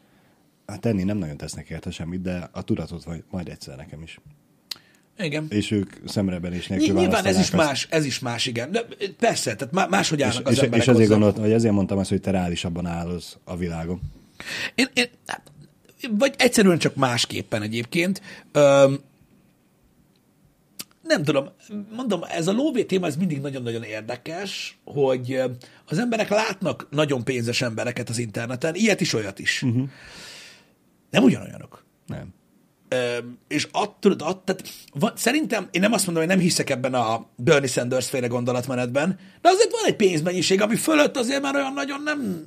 Hát 0.66 0.80
tenni 0.80 1.02
nem 1.02 1.18
nagyon 1.18 1.36
tesznek 1.36 1.70
érte 1.70 1.90
semmit, 1.90 2.20
de 2.20 2.48
a 2.52 2.62
tudatot 2.62 3.04
vagy 3.04 3.24
majd 3.30 3.48
egyszer 3.48 3.76
nekem 3.76 4.02
is. 4.02 4.18
igen. 5.18 5.46
És 5.48 5.70
ők 5.70 5.92
szemrebenés 6.04 6.66
nélkül 6.66 6.92
Ny- 6.92 6.98
Nyilván 6.98 7.24
ez 7.24 7.38
is 7.38 7.50
választanák 7.50 7.66
más, 7.66 7.86
ez 7.90 8.04
is 8.04 8.18
más, 8.18 8.46
igen. 8.46 8.72
De 8.72 8.86
persze, 9.18 9.54
tehát 9.56 9.74
má- 9.74 9.88
máshogy 9.90 10.22
azt. 10.22 10.36
állnak 10.36 10.52
És, 10.52 10.52
az 10.52 10.56
és, 10.58 10.62
emberek 10.64 10.82
és 10.82 10.88
azért 10.88 11.08
hozzá. 11.08 11.18
gondoltam, 11.18 11.42
hogy 11.44 11.52
ezért 11.52 11.74
mondtam 11.74 11.98
azt, 11.98 12.10
hogy 12.10 12.20
te 12.20 12.30
reálisabban 12.30 12.86
állsz 12.86 13.36
a 13.44 13.56
világon. 13.56 14.00
Én, 14.74 14.86
én, 14.94 15.06
hát, 15.26 15.52
vagy 16.10 16.34
egyszerűen 16.38 16.78
csak 16.78 16.94
másképpen 16.94 17.62
egyébként. 17.62 18.22
Öm, 18.52 18.98
nem 21.02 21.22
tudom, 21.24 21.48
mondom, 21.96 22.20
ez 22.28 22.46
a 22.46 22.52
lóvé 22.52 22.84
téma, 22.84 23.06
ez 23.06 23.16
mindig 23.16 23.40
nagyon-nagyon 23.40 23.82
érdekes, 23.82 24.78
hogy 24.84 25.32
ö, 25.32 25.44
az 25.86 25.98
emberek 25.98 26.28
látnak 26.28 26.86
nagyon 26.90 27.24
pénzes 27.24 27.62
embereket 27.62 28.08
az 28.08 28.18
interneten, 28.18 28.74
ilyet 28.74 29.00
is, 29.00 29.14
olyat 29.14 29.38
is. 29.38 29.62
Uh-huh. 29.62 29.88
Nem 31.10 31.22
ugyanolyanok. 31.22 31.84
Nem. 32.06 32.34
Öm, 32.88 33.38
és 33.48 33.68
attól, 33.72 34.12
att, 34.12 34.38
tehát, 34.44 34.68
van, 34.92 35.12
szerintem, 35.16 35.68
én 35.70 35.80
nem 35.80 35.92
azt 35.92 36.06
mondom, 36.06 36.24
hogy 36.24 36.32
nem 36.34 36.42
hiszek 36.42 36.70
ebben 36.70 36.94
a 36.94 37.26
Bernie 37.36 37.68
Sanders 37.68 38.08
féle 38.08 38.26
gondolatmenetben, 38.26 39.18
de 39.40 39.48
azért 39.48 39.70
van 39.70 39.84
egy 39.86 39.96
pénzmennyiség, 39.96 40.60
ami 40.60 40.76
fölött 40.76 41.16
azért 41.16 41.42
már 41.42 41.54
olyan 41.54 41.72
nagyon 41.72 42.02
nem... 42.02 42.46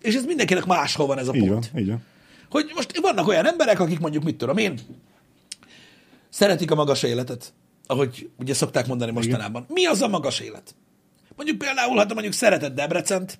És 0.00 0.14
ez 0.14 0.24
mindenkinek 0.24 0.64
máshol 0.64 1.06
van 1.06 1.18
ez 1.18 1.28
a 1.28 1.34
Így 1.34 1.48
pont. 1.48 1.70
van, 1.72 1.80
így 1.80 1.88
van. 1.88 2.02
Hogy 2.50 2.70
most 2.74 2.98
vannak 3.00 3.28
olyan 3.28 3.46
emberek, 3.46 3.80
akik 3.80 3.98
mondjuk, 3.98 4.24
mit 4.24 4.36
tudom 4.36 4.56
én, 4.56 4.80
szeretik 6.28 6.70
a 6.70 6.74
magas 6.74 7.02
életet, 7.02 7.52
ahogy 7.86 8.30
ugye 8.38 8.54
szokták 8.54 8.86
mondani 8.86 9.12
mostanában. 9.12 9.66
Mi 9.68 9.86
az 9.86 10.02
a 10.02 10.08
magas 10.08 10.40
élet? 10.40 10.74
Mondjuk 11.36 11.58
például, 11.58 11.96
ha 11.96 12.06
te 12.06 12.12
mondjuk 12.12 12.34
szereted 12.34 12.74
Debrecent, 12.74 13.38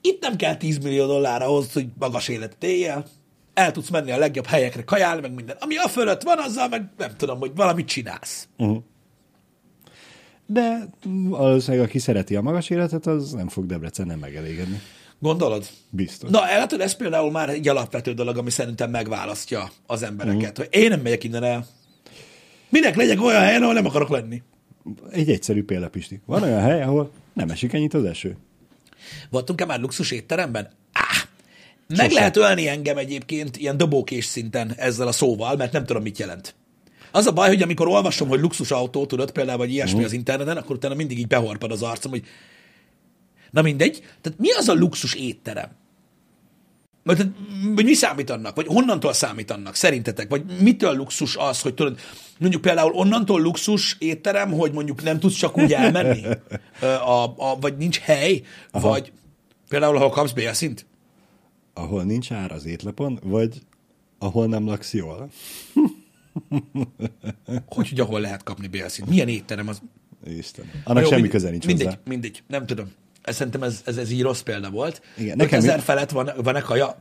itt 0.00 0.20
nem 0.20 0.36
kell 0.36 0.56
10 0.56 0.78
millió 0.78 1.06
dollár 1.06 1.42
ahhoz, 1.42 1.72
hogy 1.72 1.86
magas 1.98 2.28
életet 2.28 2.64
éljél, 2.64 3.06
el 3.54 3.72
tudsz 3.72 3.90
menni 3.90 4.10
a 4.10 4.18
legjobb 4.18 4.46
helyekre 4.46 4.84
kajálni, 4.84 5.20
meg 5.20 5.34
minden. 5.34 5.56
Ami 5.60 5.76
a 5.76 5.88
fölött 5.88 6.22
van, 6.22 6.38
azzal 6.38 6.68
meg 6.68 6.90
nem 6.96 7.16
tudom, 7.16 7.38
hogy 7.38 7.50
valamit 7.54 7.86
csinálsz. 7.86 8.48
Uh-huh. 8.56 8.82
De 10.46 10.88
valószínűleg, 11.28 11.86
aki 11.86 11.98
szereti 11.98 12.36
a 12.36 12.42
magas 12.42 12.70
életet, 12.70 13.06
az 13.06 13.32
nem 13.32 13.48
fog 13.48 13.66
Debrecen 13.66 14.18
megelégedni. 14.18 14.80
Gondolod? 15.24 15.66
Biztos. 15.90 16.30
Na, 16.30 16.40
látod, 16.40 16.80
ez 16.80 16.96
például 16.96 17.30
már 17.30 17.48
egy 17.48 17.68
alapvető 17.68 18.12
dolog, 18.14 18.36
ami 18.36 18.50
szerintem 18.50 18.90
megválasztja 18.90 19.70
az 19.86 20.02
embereket, 20.02 20.50
mm. 20.50 20.62
hogy 20.62 20.68
én 20.70 20.88
nem 20.88 21.00
megyek 21.00 21.24
innen 21.24 21.44
el. 21.44 21.66
Minek 22.68 22.96
legyek 22.96 23.22
olyan 23.22 23.42
helyen, 23.42 23.62
ahol 23.62 23.74
nem 23.74 23.86
akarok 23.86 24.08
lenni? 24.08 24.42
Egy 25.10 25.30
egyszerű 25.30 25.64
példa, 25.64 25.88
Pisti. 25.88 26.20
Van 26.26 26.42
olyan 26.42 26.60
hely, 26.60 26.82
ahol 26.82 27.10
nem 27.32 27.50
esik 27.50 27.72
ennyit 27.72 27.94
az 27.94 28.04
eső. 28.04 28.36
Voltunk-e 29.30 29.64
már 29.64 29.80
luxus 29.80 30.10
étteremben? 30.10 30.68
Áh! 30.92 31.22
Meg 31.96 32.10
lehet 32.10 32.36
ölni 32.36 32.68
engem 32.68 32.96
egyébként 32.96 33.56
ilyen 33.56 33.76
dobókés 33.76 34.24
szinten 34.24 34.74
ezzel 34.76 35.06
a 35.06 35.12
szóval, 35.12 35.56
mert 35.56 35.72
nem 35.72 35.84
tudom, 35.84 36.02
mit 36.02 36.18
jelent. 36.18 36.54
Az 37.10 37.26
a 37.26 37.32
baj, 37.32 37.48
hogy 37.48 37.62
amikor 37.62 37.88
olvasom, 37.88 38.28
hogy 38.28 38.40
luxus 38.40 38.70
autó, 38.70 39.06
tudod, 39.06 39.30
például, 39.30 39.58
vagy 39.58 39.72
ilyesmi 39.72 39.96
Mhm. 39.96 40.04
az 40.04 40.12
interneten, 40.12 40.56
akkor 40.56 40.76
utána 40.76 40.94
mindig 40.94 41.18
így 41.18 41.26
behorpad 41.26 41.70
az 41.70 41.82
arcom, 41.82 42.10
hogy 42.10 42.24
na 43.54 43.62
mindegy. 43.62 44.02
Tehát 44.20 44.38
mi 44.38 44.52
az 44.52 44.68
a 44.68 44.74
luxus 44.74 45.14
étterem? 45.14 45.68
Vagy, 47.02 47.16
tehát, 47.16 47.32
vagy 47.74 47.84
mi 47.84 47.94
számít 47.94 48.30
annak? 48.30 48.56
Vagy 48.56 48.66
honnantól 48.66 49.12
számít 49.12 49.50
annak, 49.50 49.74
szerintetek? 49.74 50.28
Vagy 50.28 50.44
mitől 50.60 50.96
luxus 50.96 51.36
az, 51.36 51.60
hogy 51.60 51.74
tudod, 51.74 51.98
mondjuk 52.38 52.62
például 52.62 52.92
onnantól 52.92 53.40
luxus 53.40 53.96
étterem, 53.98 54.52
hogy 54.52 54.72
mondjuk 54.72 55.02
nem 55.02 55.18
tudsz 55.18 55.34
csak 55.34 55.58
úgy 55.58 55.72
elmenni? 55.72 56.22
A, 56.80 57.24
a, 57.36 57.56
vagy 57.60 57.76
nincs 57.76 57.98
hely? 57.98 58.42
Aha. 58.70 58.88
Vagy 58.88 59.12
például, 59.68 59.96
ahol 59.96 60.10
kapsz 60.10 60.32
bélszint? 60.32 60.86
Ahol 61.74 62.02
nincs 62.02 62.32
ár 62.32 62.52
az 62.52 62.64
étlapon, 62.64 63.20
vagy 63.22 63.62
ahol 64.18 64.46
nem 64.46 64.66
laksz 64.66 64.92
jól. 64.92 65.30
Hogy, 67.66 67.88
hogy 67.88 68.00
ahol 68.00 68.20
lehet 68.20 68.42
kapni 68.42 68.66
bélszint? 68.66 69.08
Milyen 69.08 69.28
étterem 69.28 69.68
az? 69.68 69.82
Isten. 70.26 70.70
Annak 70.84 71.02
Jó, 71.02 71.08
semmi 71.08 71.20
mindegy, 71.20 71.40
köze 71.40 71.50
nincs 71.50 71.66
mindegy, 71.66 71.86
hozzá. 71.86 72.00
Mindegy, 72.04 72.42
nem 72.46 72.66
tudom. 72.66 72.92
Ez, 73.24 73.34
szerintem 73.36 73.62
ez, 73.62 73.82
ez, 73.86 73.96
ez 73.96 74.10
így 74.10 74.22
rossz 74.22 74.40
példa 74.40 74.70
volt. 74.70 75.02
Igen, 75.16 75.36
nekem 75.36 75.58
ezer 75.58 75.76
mi- 75.76 75.82
felett 75.82 76.10
van, 76.10 76.30
van-e 76.42 76.60
kaja? 76.60 76.96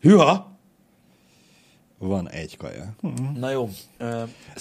Hűha! 0.00 0.54
Van 1.98 2.30
egy 2.30 2.56
kaja. 2.56 2.94
Na 3.38 3.50
jó. 3.50 3.70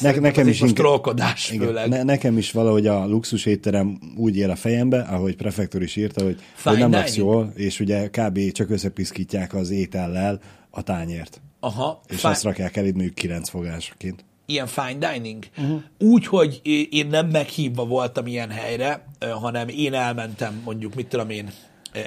Ne, 0.02 0.12
nekem 0.20 0.48
is 0.48 0.60
most 0.60 0.76
trollkodás 0.76 1.52
Igen, 1.52 1.66
főleg. 1.68 1.90
ne, 1.90 2.04
nekem 2.04 2.38
is 2.38 2.52
valahogy 2.52 2.88
a 2.88 3.06
luxus 3.08 3.46
étterem 3.46 4.00
úgy 4.18 4.38
él 4.38 4.50
a 4.50 4.56
fejembe, 4.56 5.02
ahogy 5.02 5.36
prefektor 5.36 5.82
is 5.82 5.96
írta, 5.96 6.24
hogy, 6.24 6.40
Fine 6.56 6.70
hogy 6.74 6.80
nem 6.90 6.92
laksz 7.00 7.16
jól, 7.16 7.52
és 7.56 7.80
ugye 7.80 8.08
kb. 8.10 8.52
csak 8.52 8.70
összepiszkítják 8.70 9.54
az 9.54 9.70
étellel 9.70 10.40
a 10.70 10.82
tányért. 10.82 11.42
Aha, 11.60 12.02
És 12.08 12.16
fine- 12.16 12.34
azt 12.34 12.44
rakják 12.44 12.76
el 12.76 12.84
mondjuk 12.84 13.14
kilenc 13.14 13.50
fogásként. 13.50 14.26
Ilyen 14.46 14.68
fine 14.68 15.12
dining. 15.12 15.46
Uh-huh. 15.58 15.82
Úgy, 16.00 16.28
hogy 16.28 16.62
én 16.90 17.08
nem 17.08 17.28
meghívva 17.28 17.86
voltam 17.86 18.28
ilyen 18.28 18.50
helyre, 18.50 19.06
hanem 19.20 19.68
én 19.68 19.94
elmentem 19.94 20.62
mondjuk, 20.64 20.96
mit 20.96 21.08
tudom 21.08 21.30
én, 21.30 21.52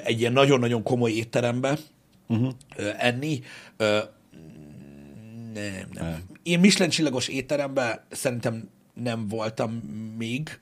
egy 0.05 0.20
ilyen 0.20 0.32
nagyon-nagyon 0.32 0.82
komoly 0.82 1.12
étterembe 1.12 1.78
uh-huh. 2.26 2.53
enni. 2.99 3.41
Nem, 5.55 5.89
nem. 5.93 6.22
Én 6.43 6.61
Michelin 6.61 6.91
csillagos 6.91 7.28
étteremben 7.28 8.01
szerintem 8.11 8.68
nem 8.95 9.28
voltam 9.28 9.72
még, 10.18 10.59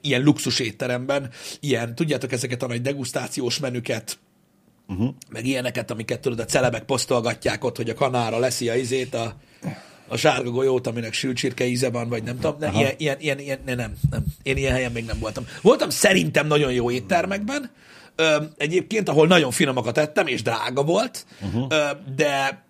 ilyen 0.00 0.22
luxus 0.22 0.58
étteremben, 0.58 1.30
ilyen, 1.60 1.94
tudjátok, 1.94 2.32
ezeket 2.32 2.62
a 2.62 2.66
nagy 2.66 2.80
degustációs 2.80 3.58
menüket, 3.58 4.18
uh-huh. 4.88 5.14
meg 5.30 5.46
ilyeneket, 5.46 5.90
amiket 5.90 6.20
tudod, 6.20 6.38
a 6.38 6.44
celebek 6.44 6.84
posztolgatják 6.84 7.64
ott, 7.64 7.76
hogy 7.76 7.90
a 7.90 7.94
kanára 7.94 8.38
leszi 8.38 8.68
a 8.68 8.74
izét, 8.74 9.14
a, 9.14 9.36
a 10.12 10.16
sárga 10.16 10.50
golyót, 10.50 10.86
aminek 10.86 11.12
sült 11.12 11.36
csirke 11.36 11.64
íze 11.66 11.90
van, 11.90 12.08
vagy 12.08 12.22
nem 12.22 12.38
tudom, 12.38 12.56
ne, 12.58 12.70
ilyen, 12.72 12.94
ilyen, 12.96 13.20
ilyen, 13.20 13.38
ilyen, 13.38 13.58
ne, 13.64 13.74
nem, 13.74 13.92
nem, 14.10 14.24
én 14.42 14.56
ilyen 14.56 14.72
helyen 14.72 14.92
még 14.92 15.04
nem 15.04 15.18
voltam. 15.18 15.46
Voltam 15.62 15.90
szerintem 15.90 16.46
nagyon 16.46 16.72
jó 16.72 16.90
éttermekben, 16.90 17.70
ö, 18.16 18.42
egyébként, 18.56 19.08
ahol 19.08 19.26
nagyon 19.26 19.50
finomakat 19.50 19.98
ettem, 19.98 20.26
és 20.26 20.42
drága 20.42 20.82
volt, 20.82 21.26
uh-huh. 21.40 21.66
ö, 21.70 21.88
de 22.16 22.64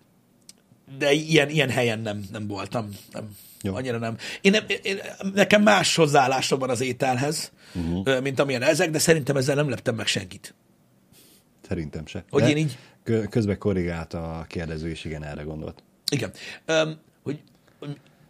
de 0.97 1.11
ilyen, 1.11 1.49
ilyen 1.49 1.69
helyen 1.69 1.99
nem, 1.99 2.23
nem 2.31 2.47
voltam. 2.47 2.89
Nem. 3.11 3.35
Jó. 3.61 3.75
Annyira 3.75 3.97
nem. 3.97 4.17
Én, 4.41 4.51
nem 4.51 4.63
én, 4.81 4.99
nekem 5.33 5.61
más 5.61 5.95
hozzáállásom 5.95 6.59
van 6.59 6.69
az 6.69 6.81
ételhez, 6.81 7.51
uh-huh. 7.73 8.21
mint 8.21 8.39
amilyen 8.39 8.61
ezek, 8.61 8.89
de 8.89 8.99
szerintem 8.99 9.35
ezzel 9.35 9.55
nem 9.55 9.69
leptem 9.69 9.95
meg 9.95 10.07
senkit. 10.07 10.53
Szerintem 11.67 12.05
se. 12.05 12.23
Hogy 12.29 12.41
De 12.41 12.49
én 12.49 12.57
így- 12.57 12.77
kö- 13.03 13.29
Közben 13.29 13.57
korrigált 13.57 14.13
a 14.13 14.45
kérdező, 14.49 14.89
és 14.89 15.05
igen, 15.05 15.23
erre 15.23 15.41
gondolt. 15.41 15.83
Igen. 16.11 16.31
Öm, 16.65 16.97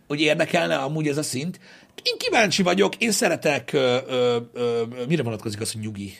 hogy, 0.07 0.19
érdekelne 0.19 0.75
amúgy 0.75 1.07
ez 1.07 1.17
a 1.17 1.23
szint. 1.23 1.59
Én 2.03 2.17
kíváncsi 2.17 2.63
vagyok, 2.63 2.95
én 2.95 3.11
szeretek, 3.11 3.73
ö, 3.73 3.97
ö, 4.07 4.39
ö, 4.53 4.83
mire 5.07 5.23
vonatkozik 5.23 5.61
az, 5.61 5.71
hogy 5.71 5.81
nyugi? 5.81 6.17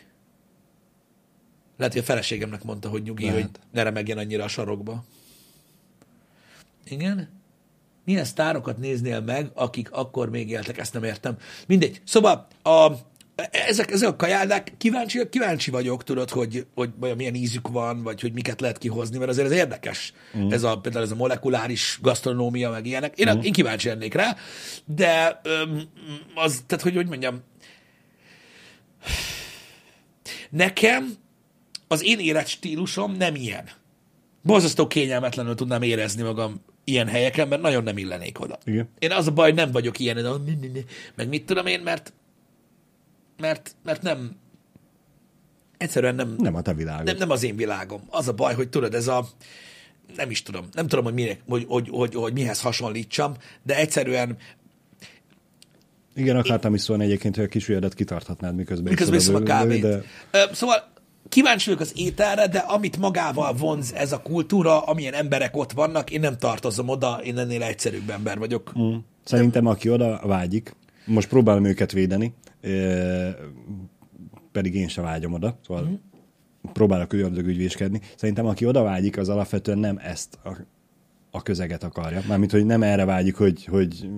Lehet, 1.78 1.94
hogy 1.94 2.02
a 2.02 2.06
feleségemnek 2.06 2.64
mondta, 2.64 2.90
hogy 2.90 3.04
nyugi, 3.04 3.26
Lehet. 3.26 3.42
hogy 3.42 3.50
ne 3.72 3.84
remegjen 3.84 4.18
annyira 4.18 4.44
a 4.44 4.48
sarokba. 4.48 5.04
Igen? 6.86 7.30
Milyen 8.06 8.26
sztárokat 8.26 8.78
néznél 8.78 9.22
meg, 9.22 9.52
akik 9.54 9.92
akkor 9.92 10.30
még 10.30 10.50
éltek? 10.50 10.78
Ezt 10.78 10.94
nem 10.94 11.04
értem. 11.04 11.38
Mindegy. 11.68 12.02
Szóval 12.04 12.48
a, 12.64 12.92
ezek, 13.52 13.92
ezek 13.92 14.10
a 14.10 14.16
kajádák, 14.16 14.74
kíváncsi, 14.78 15.30
kíváncsi 15.30 15.72
vagyok, 15.72 16.04
tudod, 16.04 16.30
hogy, 16.30 16.66
hogy 16.76 16.90
vajon 17.00 17.18
milyen 17.18 17.36
ízük 17.36 17.68
van, 17.68 18.04
vagy 18.04 18.22
hogy 18.22 18.34
miket 18.34 18.62
lehet 18.62 18.78
kihozni, 18.78 19.18
mert 19.18 19.30
azért 19.30 19.48
ez 19.48 19.58
érdekes. 19.58 20.14
Mm. 20.38 20.52
Ez 20.52 20.64
a, 20.64 20.78
például 20.78 21.04
ez 21.04 21.12
a 21.12 21.16
molekuláris 21.16 22.00
gasztronómia, 22.02 22.70
meg 22.70 22.86
ilyenek. 22.86 23.18
Én, 23.18 23.38
mm. 23.38 23.42
én 23.42 23.52
kíváncsi 23.52 23.88
lennék 23.88 24.14
rá, 24.14 24.36
de 24.86 25.42
az, 26.36 26.64
tehát 26.68 26.84
hogy, 26.84 26.96
hogy 26.96 27.08
mondjam, 27.08 27.44
nekem 30.50 31.14
az 31.88 32.04
én 32.04 32.20
életstílusom 32.20 33.12
nem 33.12 33.36
ilyen. 33.36 33.70
Borzasztó 34.42 34.88
kényelmetlenül 34.88 35.56
tudnám 35.56 35.82
érezni 35.82 36.22
magam 36.22 36.62
ilyen 36.84 37.08
helyeken, 37.08 37.48
mert 37.48 37.62
nagyon 37.62 37.84
nem 37.84 37.98
illenék 37.98 38.40
oda. 38.40 38.58
Igen. 38.66 38.90
Én 39.00 39.12
az 39.12 39.28
a 39.28 39.32
baj, 39.32 39.52
nem 39.52 39.72
vagyok 39.72 40.00
ilyen, 40.00 40.16
de 40.16 40.30
meg 41.16 41.28
mit 41.28 41.46
tudom 41.46 41.66
én, 41.66 41.80
mert 41.80 42.14
mert, 43.38 43.76
mert 43.84 44.02
nem 44.02 44.36
egyszerűen 45.78 46.16
nem, 46.16 46.36
Nem 46.38 46.56
a 46.56 46.62
te 46.62 46.74
világod. 46.74 47.06
nem, 47.06 47.16
nem 47.18 47.30
az 47.30 47.44
én 47.44 47.56
világom. 47.56 48.02
Az 48.10 48.28
a 48.28 48.34
baj, 48.34 48.54
hogy 48.54 48.70
tudod, 48.70 48.94
ez 48.94 49.08
a 49.08 49.26
nem 50.16 50.30
is 50.30 50.44
tudom, 50.44 50.66
nem 50.72 50.88
tudom, 50.88 51.04
hogy, 51.04 51.14
mire, 51.14 51.38
hogy, 51.48 51.66
hogy, 51.68 51.90
hogy, 51.92 52.16
hogy 52.16 52.34
mihez 52.34 52.62
hasonlítsam, 52.62 53.34
de 53.64 53.78
egyszerűen 53.78 54.38
Igen, 56.16 56.38
akartam 56.38 56.74
is 56.74 56.82
szólni 56.82 57.04
egyébként, 57.04 57.36
hogy 57.36 57.44
a 57.44 57.48
kis 57.48 57.68
ujjadat 57.68 57.94
kitarthatnád, 57.94 58.56
miközben, 58.56 58.92
miközben 58.92 59.20
iszom 59.20 59.36
a 59.36 59.40
kávét. 59.40 59.82
De... 59.82 60.04
Szóval 60.52 60.92
kíváncsi 61.30 61.66
vagyok 61.66 61.82
az 61.82 61.92
ételre, 61.96 62.48
de 62.48 62.58
amit 62.58 62.98
magával 62.98 63.54
vonz 63.54 63.94
ez 63.94 64.12
a 64.12 64.22
kultúra, 64.22 64.82
amilyen 64.82 65.14
emberek 65.14 65.58
ott 65.58 65.72
vannak, 65.72 66.12
én 66.12 66.20
nem 66.20 66.38
tartozom 66.38 66.90
oda, 66.90 67.20
én 67.24 67.38
ennél 67.38 67.64
egyszerűbb 67.64 68.10
ember 68.10 68.38
vagyok. 68.38 68.74
Mm. 68.80 68.96
Szerintem, 69.24 69.66
aki 69.66 69.90
oda 69.90 70.22
vágyik, 70.24 70.76
most 71.06 71.28
próbálom 71.28 71.66
őket 71.66 71.92
védeni, 71.92 72.34
pedig 74.52 74.76
én 74.76 74.88
se 74.88 75.02
vágyom 75.02 75.34
oda, 75.34 75.60
szóval 75.68 75.84
mm. 75.84 75.94
próbálok 76.74 77.14
ördög 77.14 77.46
ügyvéskedni. 77.46 78.02
Szerintem, 78.16 78.46
aki 78.46 78.66
oda 78.66 78.84
vágyik, 78.84 79.18
az 79.18 79.30
alapvetően 79.30 79.78
nem 79.78 80.00
ezt 80.04 80.40
a, 80.44 80.58
a 81.32 81.42
közeget 81.42 81.84
akarja. 81.84 82.22
Mármint, 82.28 82.52
hogy 82.52 82.66
nem 82.66 82.84
erre 82.84 83.06
vágyik, 83.06 83.36
hogy, 83.36 83.66
hogy 83.66 84.10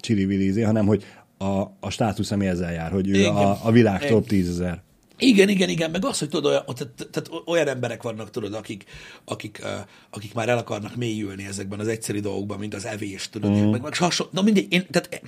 csili 0.00 0.62
hanem 0.62 0.86
hogy 0.86 1.04
a, 1.38 1.60
a 1.80 1.90
státusz, 1.90 2.30
ami 2.30 2.46
ezzel 2.46 2.72
jár, 2.72 2.90
hogy 2.90 3.08
ő 3.08 3.14
Igen. 3.14 3.36
a, 3.36 3.66
a 3.66 3.70
világ 3.70 4.00
Igen. 4.00 4.12
top 4.12 4.26
10 4.26 4.48
ezer. 4.48 4.84
Igen, 5.18 5.48
igen, 5.48 5.68
igen, 5.68 5.90
meg 5.90 6.04
az, 6.04 6.18
hogy 6.18 6.28
tudod, 6.28 6.50
olyan, 6.50 6.64
tehát, 6.64 7.08
tehát 7.10 7.42
olyan 7.46 7.68
emberek 7.68 8.02
vannak, 8.02 8.30
tudod, 8.30 8.54
akik, 8.54 8.84
akik, 9.24 9.60
uh, 9.62 9.68
akik 10.10 10.34
már 10.34 10.48
el 10.48 10.58
akarnak 10.58 10.96
mélyülni 10.96 11.46
ezekben 11.46 11.80
az 11.80 11.88
egyszerű 11.88 12.20
dolgokban, 12.20 12.58
mint 12.58 12.74
az 12.74 12.86
evés, 12.86 13.28
tudod, 13.28 13.50
mm. 13.50 13.70
meg, 13.70 13.82
meg 13.82 13.96
hasonló, 13.96 14.32
na 14.34 14.42
mindegy, 14.42 14.72
én, 14.72 14.86
tehát 14.90 15.20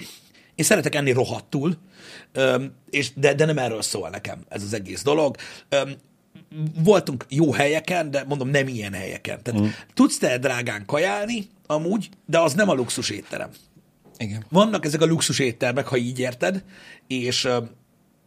én 0.58 0.64
szeretek 0.64 0.94
enni 0.94 1.12
rohadtul, 1.12 1.76
és, 2.90 3.12
de, 3.14 3.34
de 3.34 3.44
nem 3.44 3.58
erről 3.58 3.82
szól 3.82 4.08
nekem 4.08 4.38
ez 4.48 4.62
az 4.62 4.72
egész 4.72 5.02
dolog. 5.02 5.36
Voltunk 6.82 7.26
jó 7.28 7.52
helyeken, 7.52 8.10
de 8.10 8.24
mondom, 8.28 8.48
nem 8.48 8.68
ilyen 8.68 8.92
helyeken. 8.92 9.42
Tehát 9.42 9.60
mm. 9.60 9.66
tudsz 9.94 10.18
te 10.18 10.38
drágán 10.38 10.86
kajálni, 10.86 11.48
amúgy, 11.66 12.08
de 12.26 12.38
az 12.38 12.54
nem 12.54 12.68
a 12.68 12.74
luxus 12.74 13.10
étterem. 13.10 13.50
Igen. 14.16 14.44
Vannak 14.48 14.84
ezek 14.84 15.00
a 15.00 15.06
luxus 15.06 15.38
éttermek, 15.38 15.86
ha 15.86 15.96
így 15.96 16.18
érted, 16.18 16.64
és, 17.06 17.48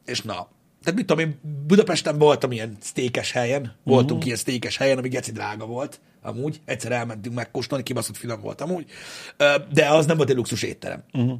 és 0.06 0.22
na, 0.22 0.48
tehát 0.84 1.00
mit 1.00 1.06
tudom 1.06 1.26
én, 1.26 1.40
Budapesten 1.68 2.18
voltam 2.18 2.52
ilyen 2.52 2.78
sztékes 2.80 3.32
helyen, 3.32 3.76
voltunk 3.84 4.10
uh-huh. 4.10 4.26
ilyen 4.26 4.38
sztékes 4.38 4.78
helyen, 4.78 4.98
ami 4.98 5.10
geci 5.10 5.32
drága 5.32 5.66
volt, 5.66 6.00
amúgy, 6.22 6.62
egyszer 6.66 6.92
elmentünk 6.92 7.36
megkóstolni, 7.36 7.84
kibaszott 7.84 8.18
finom 8.18 8.42
volt 8.42 8.62
amúgy, 8.62 8.86
de 9.72 9.90
az 9.90 10.06
nem 10.06 10.18
volt 10.18 10.30
egy 10.30 10.36
luxus 10.36 10.64
étterem. 10.64 11.04
Uh-huh. 11.14 11.40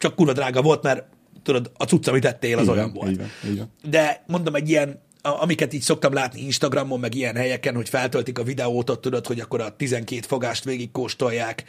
Csak 0.00 0.14
kurva 0.14 0.32
drága 0.32 0.62
volt, 0.62 0.82
mert 0.82 1.04
tudod, 1.42 1.70
a 1.76 1.84
cucc, 1.84 2.08
amit 2.08 2.24
ettél, 2.24 2.58
az 2.58 2.64
Így 2.64 2.70
olyan 2.70 2.92
volt. 2.92 3.10
így 3.10 3.16
van, 3.16 3.28
így 3.50 3.58
van. 3.58 3.72
De 3.90 4.24
mondom, 4.26 4.54
egy 4.54 4.68
ilyen, 4.68 5.00
amiket 5.22 5.72
így 5.72 5.82
szoktam 5.82 6.12
látni 6.12 6.40
Instagramon, 6.40 7.00
meg 7.00 7.14
ilyen 7.14 7.36
helyeken, 7.36 7.74
hogy 7.74 7.88
feltöltik 7.88 8.38
a 8.38 8.42
videót, 8.42 8.90
ott 8.90 9.00
tudod, 9.00 9.26
hogy 9.26 9.40
akkor 9.40 9.60
a 9.60 9.76
12 9.76 10.20
fogást 10.26 10.64
végig 10.64 10.90
kóstolják, 10.90 11.64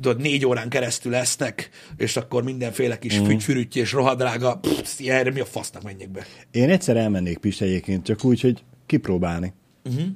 tudod, 0.00 0.20
négy 0.20 0.46
órán 0.46 0.68
keresztül 0.68 1.12
lesznek, 1.12 1.70
és 1.96 2.16
akkor 2.16 2.42
mindenféle 2.42 2.98
kis 2.98 3.20
mm. 3.20 3.24
fügyfürütty 3.24 3.78
és 3.78 3.92
rohadrága, 3.92 4.56
pff, 4.56 5.00
erre 5.06 5.30
mi 5.30 5.40
a 5.40 5.44
fasznak 5.44 5.82
menjek 5.82 6.10
be. 6.10 6.26
Én 6.50 6.70
egyszer 6.70 6.96
elmennék 6.96 7.38
Pist 7.38 7.60
egyébként, 7.60 8.04
csak 8.04 8.24
úgy, 8.24 8.40
hogy 8.40 8.64
kipróbálni. 8.86 9.52
Uh-huh. 9.84 10.06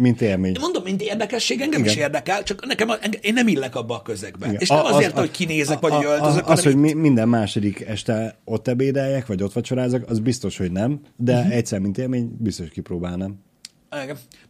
Mint 0.00 0.20
élmény. 0.20 0.56
Mondom, 0.60 0.82
mint 0.82 1.02
érdekesség, 1.02 1.60
engem 1.60 1.80
Igen. 1.80 1.92
is 1.92 1.98
érdekel, 1.98 2.42
csak 2.42 2.66
nekem, 2.66 2.88
én 3.20 3.32
nem 3.32 3.48
illek 3.48 3.74
abba 3.74 3.94
a 3.94 4.02
közegbe. 4.02 4.46
Igen. 4.46 4.60
És 4.60 4.68
nem 4.68 4.78
A- 4.78 4.94
azért, 4.94 5.12
az- 5.12 5.18
hogy 5.18 5.30
kinézek, 5.30 5.76
a- 5.76 5.88
vagy 5.88 6.04
a- 6.04 6.08
öltözök, 6.08 6.48
Az, 6.48 6.58
hanem 6.58 6.64
hogy 6.64 6.76
mi, 6.76 6.92
minden 6.92 7.28
második 7.28 7.80
este 7.80 8.38
ott 8.44 8.68
ebédeljek, 8.68 9.26
vagy 9.26 9.42
ott 9.42 9.52
vacsorázok, 9.52 10.10
az 10.10 10.18
biztos, 10.18 10.56
hogy 10.56 10.72
nem, 10.72 11.00
de 11.16 11.36
uh-huh. 11.38 11.54
egyszer, 11.54 11.78
mint 11.78 11.98
élmény, 11.98 12.36
biztos 12.38 12.68
kipróbálnám. 12.68 13.34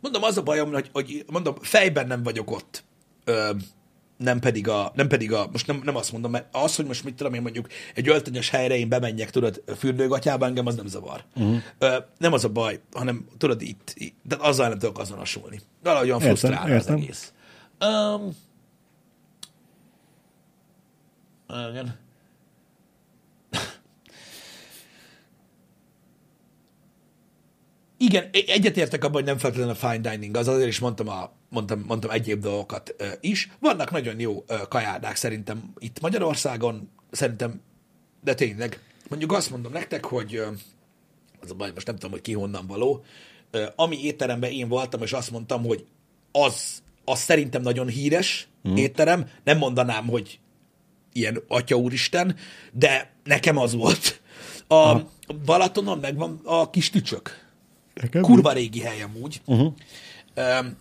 Mondom, 0.01 0.23
az 0.23 0.37
a 0.37 0.43
bajom, 0.43 0.73
hogy, 0.73 0.89
hogy 0.93 1.25
mondom, 1.27 1.55
fejben 1.61 2.07
nem 2.07 2.23
vagyok 2.23 2.51
ott. 2.51 2.85
Ö, 3.25 3.51
nem 4.21 4.39
pedig 4.39 4.69
a, 4.69 4.93
nem 4.95 5.09
pedig 5.09 5.33
a, 5.33 5.49
most 5.53 5.67
nem, 5.67 5.81
nem 5.85 5.97
azt 5.97 6.13
mondom, 6.13 6.31
mert 6.31 6.47
az, 6.53 6.77
hogy 6.77 6.87
most 6.87 7.05
mit 7.05 7.15
tudom 7.15 7.35
én 7.35 7.43
mondjuk 7.43 7.67
egy 7.95 8.09
öltönyös 8.09 8.51
helyre 8.51 8.77
én 8.77 8.89
bemenjek, 8.89 9.31
tudod, 9.31 9.63
fürdőgatyába, 9.79 10.47
engem 10.47 10.67
az 10.67 10.75
nem 10.75 10.87
zavar. 10.87 11.25
Uh-huh. 11.35 11.57
Ö, 11.79 11.97
nem 12.19 12.33
az 12.33 12.45
a 12.45 12.49
baj, 12.49 12.81
hanem 12.93 13.27
tudod 13.39 13.63
itt, 13.63 13.93
itt 13.95 14.17
de 14.23 14.37
azzal 14.39 14.69
nem 14.69 14.79
tudok 14.79 14.99
azonosulni. 14.99 15.61
Valahogy 15.83 16.09
olyan 16.09 16.21
frusztrál 16.21 16.77
az 16.77 16.89
egész. 16.89 17.33
Um, 17.81 18.31
igen. 21.59 21.99
Igen, 27.97 28.29
egyetértek 28.33 29.05
abban, 29.05 29.15
hogy 29.15 29.25
nem 29.25 29.39
feltétlenül 29.39 29.75
a 29.75 29.89
fine 29.89 30.11
dining, 30.11 30.37
az 30.37 30.49
azért 30.49 30.69
is 30.69 30.79
mondtam, 30.79 31.09
a, 31.09 31.33
mondtam, 31.51 31.85
mondtam 31.87 32.11
egyéb 32.11 32.41
dolgokat 32.41 32.95
is. 33.21 33.51
Vannak 33.59 33.91
nagyon 33.91 34.21
jó 34.21 34.45
kajádák 34.69 35.17
szerintem 35.17 35.73
itt 35.79 36.01
Magyarországon, 36.01 36.91
szerintem, 37.11 37.61
de 38.25 38.35
tényleg. 38.35 38.81
Mondjuk 39.09 39.33
azt 39.33 39.51
mondom 39.51 39.73
nektek, 39.73 40.05
hogy 40.05 40.37
az 41.43 41.51
a 41.51 41.55
baj, 41.55 41.71
most 41.75 41.87
nem 41.87 41.95
tudom, 41.95 42.11
hogy 42.11 42.21
ki 42.21 42.33
honnan 42.33 42.67
való, 42.67 43.05
ami 43.77 44.05
étteremben 44.05 44.51
én 44.51 44.69
voltam, 44.69 45.03
és 45.03 45.13
azt 45.13 45.31
mondtam, 45.31 45.65
hogy 45.65 45.87
az, 46.33 46.83
az 47.05 47.19
szerintem 47.19 47.63
nagyon 47.63 47.89
híres 47.89 48.49
mm. 48.69 48.77
étterem, 48.77 49.29
nem 49.45 49.59
mondanám, 49.59 50.07
hogy 50.07 50.39
ilyen 51.13 51.43
atya 51.49 51.77
úristen, 51.77 52.37
de 52.73 53.13
nekem 53.25 53.57
az 53.57 53.75
volt. 53.75 54.21
A 54.67 54.75
Aha. 54.75 55.11
Balatonon 55.45 55.99
megvan 55.99 56.41
a 56.45 56.71
kis 56.71 56.91
tücsök. 56.91 57.49
Nekem 57.95 58.23
Kurva 58.23 58.53
régi 58.53 58.81
hely 58.81 59.03
amúgy. 59.03 59.41
Uh-huh. 59.45 59.75
Um, 60.37 60.77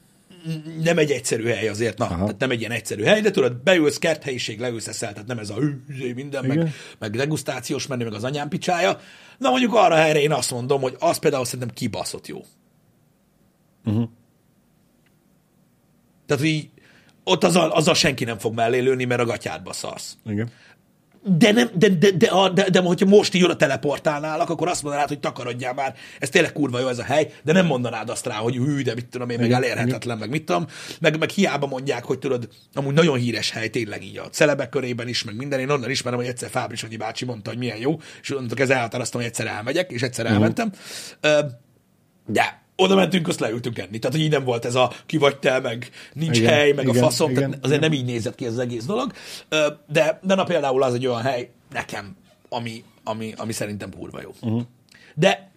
nem 0.81 0.97
egy 0.97 1.11
egyszerű 1.11 1.43
hely 1.43 1.67
azért, 1.67 1.97
na, 1.97 2.05
Aha. 2.05 2.23
tehát 2.23 2.39
nem 2.39 2.51
egy 2.51 2.59
ilyen 2.59 2.71
egyszerű 2.71 3.03
hely, 3.03 3.21
de 3.21 3.31
tudod, 3.31 3.55
beülsz 3.63 3.97
kerthelyiség, 3.97 4.59
leülsz 4.59 4.87
eszel, 4.87 5.11
tehát 5.11 5.27
nem 5.27 5.39
ez 5.39 5.49
a 5.49 5.55
hű, 5.55 6.13
minden, 6.13 6.45
meg, 6.45 6.57
Igen. 6.57 6.71
meg 6.99 7.15
degustációs 7.15 7.87
menü, 7.87 8.03
meg 8.03 8.13
az 8.13 8.23
anyám 8.23 8.49
picsája. 8.49 8.99
Na 9.37 9.49
mondjuk 9.49 9.73
arra 9.73 9.95
helyre 9.95 10.21
én 10.21 10.31
azt 10.31 10.51
mondom, 10.51 10.81
hogy 10.81 10.95
az 10.99 11.17
például 11.17 11.45
szerintem 11.45 11.75
kibaszott 11.75 12.27
jó. 12.27 12.43
Uh-huh. 13.85 14.09
Tehát, 16.25 16.43
hogy 16.43 16.51
így, 16.51 16.69
ott 17.23 17.43
azzal, 17.43 17.69
azzal 17.69 17.93
senki 17.93 18.23
nem 18.23 18.37
fog 18.37 18.53
mellé 18.53 18.79
lőni, 18.79 19.05
mert 19.05 19.21
a 19.21 19.25
gatyádba 19.25 19.73
szarsz. 19.73 20.17
Igen. 20.25 20.51
De, 21.23 21.51
nem, 21.51 21.69
de, 21.73 21.89
de, 21.89 22.11
de, 22.11 22.29
de, 22.29 22.49
de, 22.53 22.69
de 22.69 22.79
hogyha 22.79 23.05
most 23.05 23.33
így 23.33 23.43
oda 23.43 23.55
teleportálnálak, 23.55 24.49
akkor 24.49 24.67
azt 24.67 24.83
mondanád, 24.83 25.07
hogy 25.07 25.19
takarodjál 25.19 25.73
már, 25.73 25.95
ez 26.19 26.29
tényleg 26.29 26.51
kurva 26.51 26.79
jó 26.79 26.87
ez 26.87 26.99
a 26.99 27.03
hely, 27.03 27.33
de 27.43 27.53
nem 27.53 27.65
mondanád 27.65 28.09
azt 28.09 28.25
rá, 28.25 28.35
hogy 28.35 28.55
hű, 28.55 28.81
de 28.81 28.93
mit 28.93 29.07
tudom 29.07 29.29
én, 29.29 29.39
meg 29.39 29.51
elérhetetlen, 29.51 30.17
meg 30.17 30.29
mit 30.29 30.43
tudom, 30.45 30.65
meg, 30.99 31.17
meg 31.17 31.29
hiába 31.29 31.67
mondják, 31.67 32.03
hogy 32.03 32.19
tudod, 32.19 32.49
amúgy 32.73 32.93
nagyon 32.93 33.17
híres 33.17 33.51
hely, 33.51 33.69
tényleg 33.69 34.03
így 34.03 34.17
a 34.17 34.29
celebek 34.29 34.69
körében 34.69 35.07
is, 35.07 35.23
meg 35.23 35.35
minden, 35.35 35.59
én 35.59 35.69
onnan 35.69 35.89
ismerem, 35.89 36.19
hogy 36.19 36.27
egyszer 36.27 36.49
Fábris 36.49 36.83
Annyi 36.83 36.97
bácsi 36.97 37.25
mondta, 37.25 37.49
hogy 37.49 37.59
milyen 37.59 37.77
jó, 37.77 37.99
és 38.21 38.31
onnantól 38.31 38.57
kezdve 38.57 38.75
elhatároztam, 38.75 39.21
hogy 39.21 39.29
egyszer 39.29 39.47
elmegyek, 39.47 39.91
és 39.91 40.01
egyszer 40.01 40.25
elmentem. 40.25 40.71
De 42.25 42.58
oda 42.79 42.95
mentünk, 42.95 43.27
azt 43.27 43.39
leültünk 43.39 43.77
enni. 43.77 43.99
Tehát, 43.99 44.15
hogy 44.15 44.25
így 44.25 44.31
nem 44.31 44.43
volt 44.43 44.65
ez 44.65 44.75
a 44.75 44.91
ki 45.05 45.17
vagy 45.17 45.39
te, 45.39 45.59
meg 45.59 45.89
nincs 46.13 46.37
Igen, 46.37 46.53
hely, 46.53 46.71
meg 46.71 46.87
igen, 46.87 47.03
a 47.03 47.05
faszom, 47.05 47.29
igen, 47.29 47.49
tehát 47.49 47.65
azért 47.65 47.79
igen. 47.79 47.91
nem 47.91 47.99
így 47.99 48.05
nézett 48.05 48.35
ki 48.35 48.45
ez 48.45 48.51
az 48.51 48.59
egész 48.59 48.85
dolog. 48.85 49.13
De, 49.87 50.19
de 50.23 50.35
na 50.35 50.43
például 50.43 50.83
az 50.83 50.93
egy 50.93 51.05
olyan 51.05 51.21
hely 51.21 51.49
nekem, 51.71 52.15
ami, 52.49 52.83
ami, 53.03 53.33
ami 53.37 53.51
szerintem 53.51 53.91
kurva 53.91 54.21
jó. 54.21 54.29
Uh-huh. 54.41 54.61
De 55.15 55.51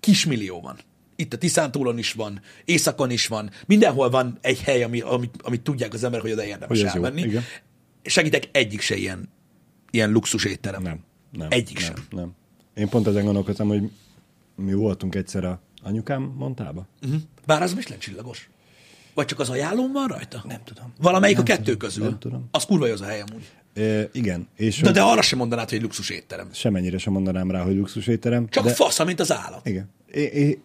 kismillió 0.00 0.60
van. 0.60 0.76
Itt 1.16 1.32
a 1.32 1.38
Tiszántúlon 1.38 1.98
is 1.98 2.12
van, 2.12 2.40
északon 2.64 3.10
is 3.10 3.26
van, 3.26 3.50
mindenhol 3.66 4.10
van 4.10 4.38
egy 4.40 4.60
hely, 4.60 4.82
ami, 4.82 5.00
amit, 5.00 5.34
amit 5.42 5.62
tudják 5.62 5.92
az 5.92 6.04
ember, 6.04 6.20
hogy 6.20 6.32
oda 6.32 6.44
érdemes 6.44 6.82
Hogy 6.82 6.94
jó, 6.94 7.04
elmenni. 7.04 7.26
igen. 7.26 7.42
Segítek, 8.02 8.48
egyik 8.52 8.80
se 8.80 8.96
ilyen, 8.96 9.28
ilyen 9.90 10.10
luxus 10.10 10.44
étterem. 10.44 10.82
Nem. 10.82 10.98
nem 11.32 11.48
Egyik 11.50 11.78
nem, 11.78 11.86
sem. 11.86 12.04
Nem. 12.10 12.34
Én 12.74 12.88
pont 12.88 13.06
ezen 13.06 13.24
gondolkoztam, 13.24 13.68
hogy 13.68 13.90
mi 14.56 14.72
voltunk 14.72 15.14
egyszer 15.14 15.44
a 15.44 15.60
anyukám 15.86 16.22
mondtába. 16.36 16.86
Uh-huh. 17.02 17.20
Bár 17.46 17.62
az 17.62 17.74
Michelin 17.74 17.98
csillagos. 17.98 18.50
Vagy 19.14 19.26
csak 19.26 19.40
az 19.40 19.50
ajánlón 19.50 19.92
van 19.92 20.06
rajta? 20.06 20.44
Nem 20.48 20.60
tudom. 20.64 20.92
Valamelyik 21.00 21.36
Nem 21.36 21.44
a 21.44 21.48
kettő 21.48 21.62
tudom, 21.62 21.78
közül. 21.78 22.04
nem 22.04 22.18
tudom. 22.18 22.48
Az 22.50 22.64
kurva 22.64 22.86
jó 22.86 22.92
az 22.92 23.00
a 23.00 23.04
hely 23.04 23.22
amúgy. 23.28 23.44
E, 23.74 24.08
igen, 24.12 24.48
és 24.56 24.80
De, 24.80 24.90
de 24.90 25.02
arra 25.02 25.22
sem 25.22 25.38
mondanád, 25.38 25.70
hogy 25.70 25.82
luxus 25.82 26.10
étterem. 26.10 26.48
semennyire 26.52 26.98
sem 26.98 27.12
mondanám 27.12 27.50
rá, 27.50 27.62
hogy 27.62 27.76
luxus 27.76 28.06
étterem. 28.06 28.48
Csak 28.48 28.64
de, 28.64 28.74
fasz, 28.74 29.04
mint 29.04 29.20
az 29.20 29.32
állat. 29.32 29.66
Igen. 29.66 29.90
É, 30.12 30.20
é, 30.22 30.60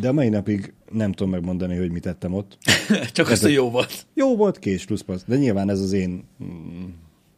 de 0.00 0.08
a 0.08 0.12
mai 0.12 0.28
napig 0.28 0.72
nem 0.92 1.12
tudom 1.12 1.32
megmondani, 1.32 1.76
hogy 1.76 1.90
mit 1.90 2.02
tettem 2.02 2.34
ott. 2.34 2.58
Csak 3.12 3.28
azt, 3.28 3.42
hogy 3.42 3.52
jó 3.52 3.70
volt. 3.70 4.06
Jó 4.14 4.36
volt, 4.36 4.58
kés 4.58 4.84
plusz 4.84 5.00
passz. 5.00 5.22
De 5.26 5.36
nyilván 5.36 5.70
ez 5.70 5.80
az 5.80 5.92
én 5.92 6.24
mm, 6.44 6.84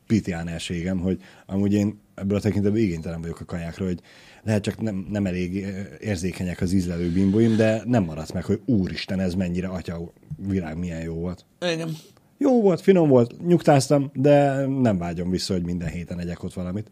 pitjánerségem, 0.07 0.99
hogy 0.99 1.19
amúgy 1.47 1.73
én 1.73 2.01
ebből 2.15 2.37
a 2.39 2.41
tekintetben 2.41 2.81
igénytelen 2.81 3.21
vagyok 3.21 3.41
a 3.41 3.45
kajákra, 3.45 3.85
hogy 3.85 4.01
lehet 4.43 4.63
csak 4.63 4.81
nem, 4.81 5.07
nem 5.11 5.27
elég 5.27 5.63
eh, 5.63 5.87
érzékenyek 6.01 6.61
az 6.61 6.73
ízlelő 6.73 7.11
bimbóim, 7.11 7.57
de 7.57 7.83
nem 7.85 8.05
maradt 8.05 8.33
meg, 8.33 8.45
hogy 8.45 8.61
úristen, 8.65 9.21
ez 9.21 9.35
mennyire 9.35 9.69
atya 9.69 10.13
világ 10.37 10.79
milyen 10.79 11.03
jó 11.03 11.15
volt. 11.15 11.45
Igen. 11.61 11.97
Jó 12.39 12.63
volt, 12.63 12.81
finom 12.81 13.09
volt, 13.09 13.47
nyugtáztam, 13.47 14.11
de 14.15 14.67
nem 14.67 14.99
vágyom 14.99 15.31
vissza, 15.31 15.53
hogy 15.53 15.65
minden 15.65 15.89
héten 15.89 16.19
egyek 16.19 16.43
ott 16.43 16.53
valamit. 16.53 16.91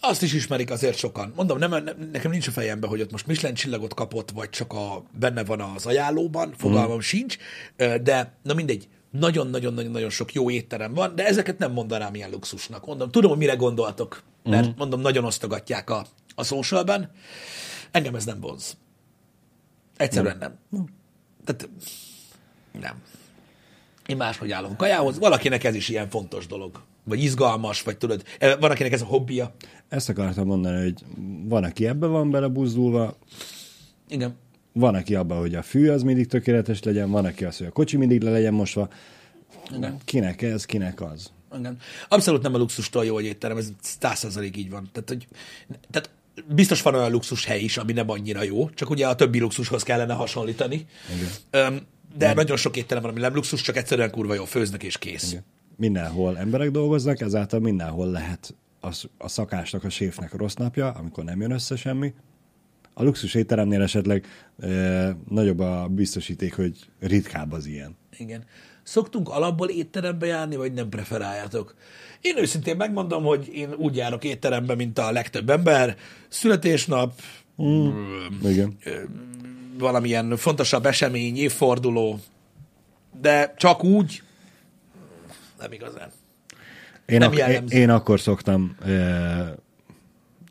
Azt 0.00 0.22
is 0.22 0.32
ismerik 0.32 0.70
azért 0.70 0.96
sokan. 0.96 1.32
Mondom, 1.36 1.58
nem, 1.58 1.70
nem, 1.70 2.08
nekem 2.12 2.30
nincs 2.30 2.46
a 2.46 2.50
fejemben, 2.50 2.90
hogy 2.90 3.00
ott 3.00 3.10
most 3.10 3.26
Michelin 3.26 3.54
csillagot 3.54 3.94
kapott, 3.94 4.30
vagy 4.30 4.50
csak 4.50 4.72
a, 4.72 5.04
benne 5.18 5.44
van 5.44 5.60
az 5.60 5.86
ajánlóban, 5.86 6.54
fogalmam 6.56 6.96
mm. 6.96 7.00
sincs, 7.00 7.36
Ö, 7.76 7.98
de 8.02 8.38
na 8.42 8.54
mindegy, 8.54 8.88
nagyon-nagyon-nagyon 9.10 10.10
sok 10.10 10.32
jó 10.32 10.50
étterem 10.50 10.94
van, 10.94 11.14
de 11.14 11.26
ezeket 11.26 11.58
nem 11.58 11.72
mondanám 11.72 12.14
ilyen 12.14 12.30
luxusnak. 12.30 12.86
Mondom, 12.86 13.10
tudom, 13.10 13.30
hogy 13.30 13.38
mire 13.38 13.54
gondoltok, 13.54 14.22
mert 14.42 14.66
mm. 14.66 14.70
mondom, 14.76 15.00
nagyon 15.00 15.24
osztogatják 15.24 15.90
a, 15.90 16.06
a 16.34 16.44
socialben. 16.44 17.10
Engem 17.90 18.14
ez 18.14 18.24
nem 18.24 18.40
vonz. 18.40 18.76
Egyszerűen 19.96 20.38
nem. 20.38 20.58
Tehát 21.44 21.68
nem. 22.80 23.02
Én 24.06 24.16
máshogy 24.16 24.50
állok 24.50 24.76
kajához. 24.76 25.18
Valakinek 25.18 25.64
ez 25.64 25.74
is 25.74 25.88
ilyen 25.88 26.08
fontos 26.08 26.46
dolog. 26.46 26.82
Vagy 27.04 27.22
izgalmas, 27.22 27.82
vagy 27.82 27.98
tudod, 27.98 28.24
eh, 28.38 28.56
van, 28.60 28.70
akinek 28.70 28.92
ez 28.92 29.02
a 29.02 29.04
hobbija. 29.04 29.54
Ezt 29.88 30.08
akartam 30.08 30.46
mondani, 30.46 30.82
hogy 30.82 31.04
van, 31.44 31.64
aki 31.64 31.86
ebbe 31.86 32.06
van 32.06 32.30
belebuzdulva, 32.30 33.16
Igen. 34.08 34.36
Van, 34.78 34.94
aki 34.94 35.14
abban, 35.14 35.38
hogy 35.38 35.54
a 35.54 35.62
fű 35.62 35.88
az 35.88 36.02
mindig 36.02 36.26
tökéletes 36.26 36.82
legyen, 36.82 37.10
van, 37.10 37.24
aki 37.24 37.44
azt, 37.44 37.58
hogy 37.58 37.66
a 37.66 37.70
kocsi 37.70 37.96
mindig 37.96 38.22
le 38.22 38.30
legyen 38.30 38.54
mosva. 38.54 38.88
Igen. 39.76 39.96
Kinek 40.04 40.42
ez, 40.42 40.64
kinek 40.64 41.00
az. 41.00 41.30
Igen. 41.58 41.76
Abszolút 42.08 42.42
nem 42.42 42.54
a 42.54 42.58
luxustól 42.58 43.04
jó, 43.04 43.14
hogy 43.14 43.24
étterem, 43.24 43.56
ez 43.56 43.68
százszerzalék 43.80 44.56
így 44.56 44.70
van. 44.70 44.88
Tehát, 44.92 45.08
hogy, 45.08 45.26
tehát 45.90 46.10
biztos 46.54 46.82
van 46.82 46.94
olyan 46.94 47.10
luxus 47.10 47.44
hely 47.44 47.60
is, 47.60 47.76
ami 47.76 47.92
nem 47.92 48.10
annyira 48.10 48.42
jó, 48.42 48.70
csak 48.70 48.90
ugye 48.90 49.08
a 49.08 49.14
többi 49.14 49.40
luxushoz 49.40 49.82
kellene 49.82 50.14
hasonlítani. 50.14 50.86
Öm, 51.50 51.80
de 52.16 52.34
nagyon 52.34 52.56
sok 52.56 52.76
étterem 52.76 53.02
van, 53.02 53.12
ami 53.12 53.20
nem 53.20 53.34
luxus, 53.34 53.60
csak 53.60 53.76
egyszerűen 53.76 54.10
kurva 54.10 54.34
jó 54.34 54.44
főznek 54.44 54.82
és 54.82 54.98
kész. 54.98 55.30
Igen. 55.30 55.44
Mindenhol 55.76 56.38
emberek 56.38 56.70
dolgoznak, 56.70 57.20
ezáltal 57.20 57.60
mindenhol 57.60 58.10
lehet 58.10 58.54
a, 58.80 59.06
a 59.18 59.28
szakásnak, 59.28 59.84
a 59.84 59.90
séfnek 59.90 60.32
rossz 60.32 60.54
napja, 60.54 60.90
amikor 60.90 61.24
nem 61.24 61.40
jön 61.40 61.50
össze 61.50 61.76
semmi. 61.76 62.12
A 62.98 63.02
luxus 63.02 63.34
étteremnél 63.34 63.82
esetleg 63.82 64.26
e, 64.60 64.68
nagyobb 65.28 65.58
a 65.58 65.88
biztosíték, 65.90 66.54
hogy 66.54 66.76
ritkább 67.00 67.52
az 67.52 67.66
ilyen. 67.66 67.96
Igen. 68.18 68.44
Szoktunk 68.82 69.28
alapból 69.28 69.68
étterembe 69.68 70.26
járni, 70.26 70.56
vagy 70.56 70.72
nem 70.72 70.88
preferáljátok? 70.88 71.74
Én 72.20 72.38
őszintén 72.38 72.76
megmondom, 72.76 73.24
hogy 73.24 73.48
én 73.54 73.72
úgy 73.72 73.96
járok 73.96 74.24
étterembe, 74.24 74.74
mint 74.74 74.98
a 74.98 75.12
legtöbb 75.12 75.50
ember. 75.50 75.96
Születésnap, 76.28 77.20
mm. 77.62 77.88
Igen. 78.44 78.76
valamilyen 79.78 80.36
fontosabb 80.36 80.86
esemény, 80.86 81.36
évforduló, 81.36 82.20
de 83.20 83.54
csak 83.56 83.84
úgy, 83.84 84.22
nem 85.58 85.72
igazán. 85.72 86.10
Én, 87.06 87.18
Nem 87.18 87.30
ak- 87.30 87.48
én, 87.48 87.64
én 87.68 87.90
akkor 87.90 88.20
szoktam 88.20 88.76
e, 88.84 89.54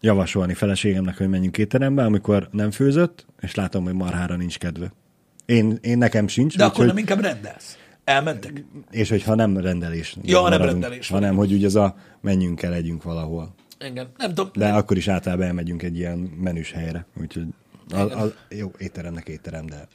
javasolni 0.01 0.53
feleségemnek, 0.53 1.17
hogy 1.17 1.29
menjünk 1.29 1.57
étterembe, 1.57 2.03
amikor 2.03 2.49
nem 2.51 2.71
főzött, 2.71 3.25
és 3.41 3.55
látom, 3.55 3.83
hogy 3.83 3.93
marhára 3.93 4.35
nincs 4.35 4.57
kedve. 4.57 4.93
Én, 5.45 5.77
én 5.81 5.97
nekem 5.97 6.27
sincs. 6.27 6.57
De 6.57 6.63
akkor 6.63 6.73
úgyhogy- 6.73 6.87
nem 6.87 6.97
inkább 6.97 7.19
rendelsz. 7.19 7.77
Elmentek? 8.03 8.63
És 8.91 9.09
hogyha 9.09 9.35
nem 9.35 9.57
rendelés. 9.57 10.17
Ja, 10.21 10.41
nem 10.41 10.41
maradunk, 10.41 10.71
rendelés 10.71 11.09
van. 11.09 11.21
Hanem, 11.21 11.35
hogy 11.35 11.53
ugye 11.53 11.65
az 11.65 11.75
a 11.75 11.95
menjünk 12.21 12.61
el, 12.61 12.73
együnk 12.73 13.03
valahol. 13.03 13.55
Igen. 13.79 14.07
Nem 14.17 14.33
tudom. 14.33 14.51
De 14.53 14.69
akkor 14.69 14.97
is 14.97 15.07
általában 15.07 15.45
elmegyünk 15.45 15.83
egy 15.83 15.97
ilyen 15.97 16.17
menüs 16.17 16.71
helyre. 16.71 17.05
Úgyhogy 17.21 17.45
a, 17.89 17.99
a, 17.99 18.33
jó, 18.49 18.71
étteremnek 18.77 19.27
étterem, 19.27 19.65
de 19.65 19.87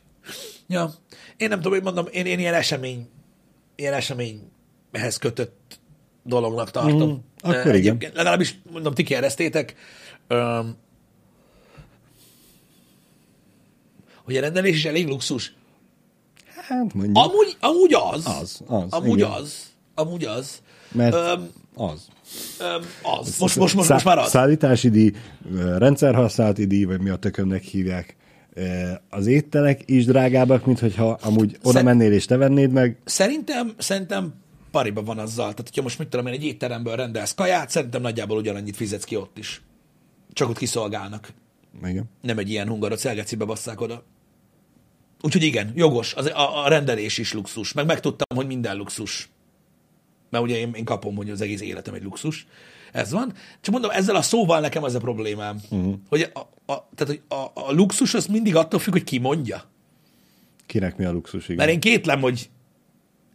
Ja. 0.66 0.90
Én 1.36 1.48
nem 1.48 1.56
tudom, 1.58 1.72
hogy 1.72 1.82
mondom, 1.82 2.06
én, 2.10 2.26
én 2.26 2.38
ilyen 2.38 2.54
esemény, 2.54 3.08
ilyen 3.76 3.92
eseményhez 3.92 5.16
kötött 5.18 5.80
dolognak 6.22 6.70
tartom. 6.70 7.10
Mm, 7.10 7.14
akkor 7.40 7.60
igen. 7.60 7.74
Egyébként, 7.74 8.14
legalábbis, 8.14 8.58
mondom, 8.72 8.94
ti 8.94 9.02
kérdeztétek, 9.02 9.74
hogy 14.24 14.36
a 14.36 14.40
rendelés 14.40 14.76
is 14.76 14.84
elég 14.84 15.08
luxus. 15.08 15.54
hát 16.68 16.94
mondjuk, 16.94 17.16
Amúgy, 17.16 17.56
amúgy 17.60 17.94
az. 18.12 18.26
Az, 18.40 18.60
az, 18.66 18.92
Amúgy 18.92 19.18
igen. 19.18 19.30
az. 19.30 19.70
Amúgy 19.94 20.24
az. 20.24 20.62
mert 20.92 21.14
Öm, 21.14 21.48
az. 21.74 22.08
öm, 22.60 22.82
az. 23.02 23.38
Most, 23.38 23.56
most, 23.56 23.74
most, 23.74 23.88
most 23.88 24.04
már 24.04 24.18
az. 24.18 24.28
Szállítási 24.28 24.90
díj, 24.90 25.12
rendszerhasználati 25.76 26.64
díj, 26.66 26.84
vagy 26.84 27.00
mi 27.00 27.08
a 27.10 27.16
tökömnek 27.16 27.62
hívják. 27.62 28.16
Az 29.10 29.26
ételek 29.26 29.80
is 29.84 30.04
drágábbak, 30.04 30.64
mint 30.66 30.78
hogyha 30.78 31.18
amúgy 31.22 31.56
oda 31.60 31.70
Szer- 31.72 31.84
mennél 31.84 32.12
és 32.12 32.24
te 32.24 32.36
vennéd 32.36 32.70
meg. 32.70 32.98
Szerintem, 33.04 33.72
szerintem 33.78 34.34
pariba 34.72 35.02
van 35.02 35.18
azzal. 35.18 35.50
Tehát, 35.50 35.68
hogyha 35.68 35.82
most 35.82 35.98
mit 35.98 36.08
tudom 36.08 36.26
én, 36.26 36.32
egy 36.32 36.44
étteremből 36.44 36.96
rendelsz 36.96 37.34
kaját, 37.34 37.70
szerintem 37.70 38.02
nagyjából 38.02 38.36
ugyanannyit 38.36 38.76
fizetsz 38.76 39.04
ki 39.04 39.16
ott 39.16 39.38
is. 39.38 39.62
Csak 40.32 40.48
ott 40.48 40.58
kiszolgálnak. 40.58 41.32
Igen. 41.84 42.04
Nem 42.20 42.38
egy 42.38 42.50
ilyen 42.50 42.68
hungarot 42.68 42.98
szelgecibe 42.98 43.44
basszák 43.44 43.80
oda. 43.80 44.04
Úgyhogy 45.22 45.42
igen, 45.42 45.72
jogos, 45.74 46.14
az, 46.14 46.26
a, 46.26 46.64
a 46.64 46.68
rendelés 46.68 47.18
is 47.18 47.32
luxus. 47.32 47.72
Meg 47.72 47.86
megtudtam, 47.86 48.36
hogy 48.36 48.46
minden 48.46 48.76
luxus. 48.76 49.28
mert 50.30 50.44
ugye 50.44 50.56
én, 50.56 50.72
én 50.74 50.84
kapom, 50.84 51.16
hogy 51.16 51.30
az 51.30 51.40
egész 51.40 51.60
életem 51.60 51.94
egy 51.94 52.02
luxus. 52.02 52.46
Ez 52.92 53.10
van. 53.10 53.32
Csak 53.60 53.72
mondom, 53.72 53.90
ezzel 53.90 54.16
a 54.16 54.22
szóval 54.22 54.60
nekem 54.60 54.82
az 54.82 54.94
a 54.94 54.98
problémám, 54.98 55.60
uh-huh. 55.70 55.94
hogy, 56.08 56.30
a, 56.34 56.38
a, 56.72 56.88
tehát, 56.94 57.06
hogy 57.06 57.20
a, 57.28 57.60
a 57.68 57.72
luxus 57.72 58.14
az 58.14 58.26
mindig 58.26 58.56
attól 58.56 58.80
függ, 58.80 58.92
hogy 58.92 59.04
ki 59.04 59.18
mondja. 59.18 59.70
Kinek 60.66 60.96
mi 60.96 61.04
a 61.04 61.12
luxus, 61.12 61.44
igen. 61.44 61.56
Mert 61.56 61.70
én 61.70 61.80
kétlem, 61.80 62.20
hogy 62.20 62.50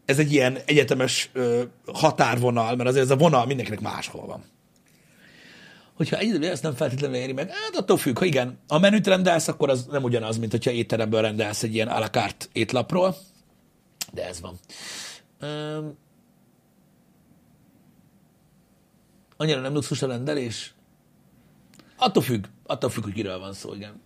ez 0.07 0.19
egy 0.19 0.31
ilyen 0.31 0.57
egyetemes 0.65 1.29
ö, 1.33 1.63
határvonal, 1.93 2.75
mert 2.75 2.89
azért 2.89 3.05
ez 3.05 3.11
a 3.11 3.15
vonal 3.15 3.45
mindenkinek 3.45 3.79
máshol 3.79 4.25
van. 4.25 4.43
Hogyha 5.93 6.17
egyedül 6.17 6.45
ezt 6.45 6.63
nem 6.63 6.75
feltétlenül 6.75 7.15
éri 7.15 7.33
meg, 7.33 7.49
hát 7.49 7.75
attól 7.75 7.97
függ, 7.97 8.17
ha 8.17 8.25
igen, 8.25 8.59
ha 8.67 8.79
menüt 8.79 9.07
rendelsz, 9.07 9.47
akkor 9.47 9.69
az 9.69 9.85
nem 9.91 10.03
ugyanaz, 10.03 10.37
mint 10.37 10.51
hogyha 10.51 10.71
étteremből 10.71 11.21
rendelsz 11.21 11.63
egy 11.63 11.73
ilyen 11.73 11.87
alakárt 11.87 12.49
étlapról, 12.51 13.15
de 14.13 14.27
ez 14.27 14.41
van. 14.41 14.59
Üm, 15.41 15.97
annyira 19.37 19.61
nem 19.61 19.73
luxus 19.73 20.01
a 20.01 20.07
rendelés? 20.07 20.73
Attól 21.97 22.23
függ, 22.23 22.45
attól 22.65 22.89
függ, 22.89 23.03
hogy 23.03 23.13
kiről 23.13 23.39
van 23.39 23.53
szó, 23.53 23.73
igen. 23.73 24.01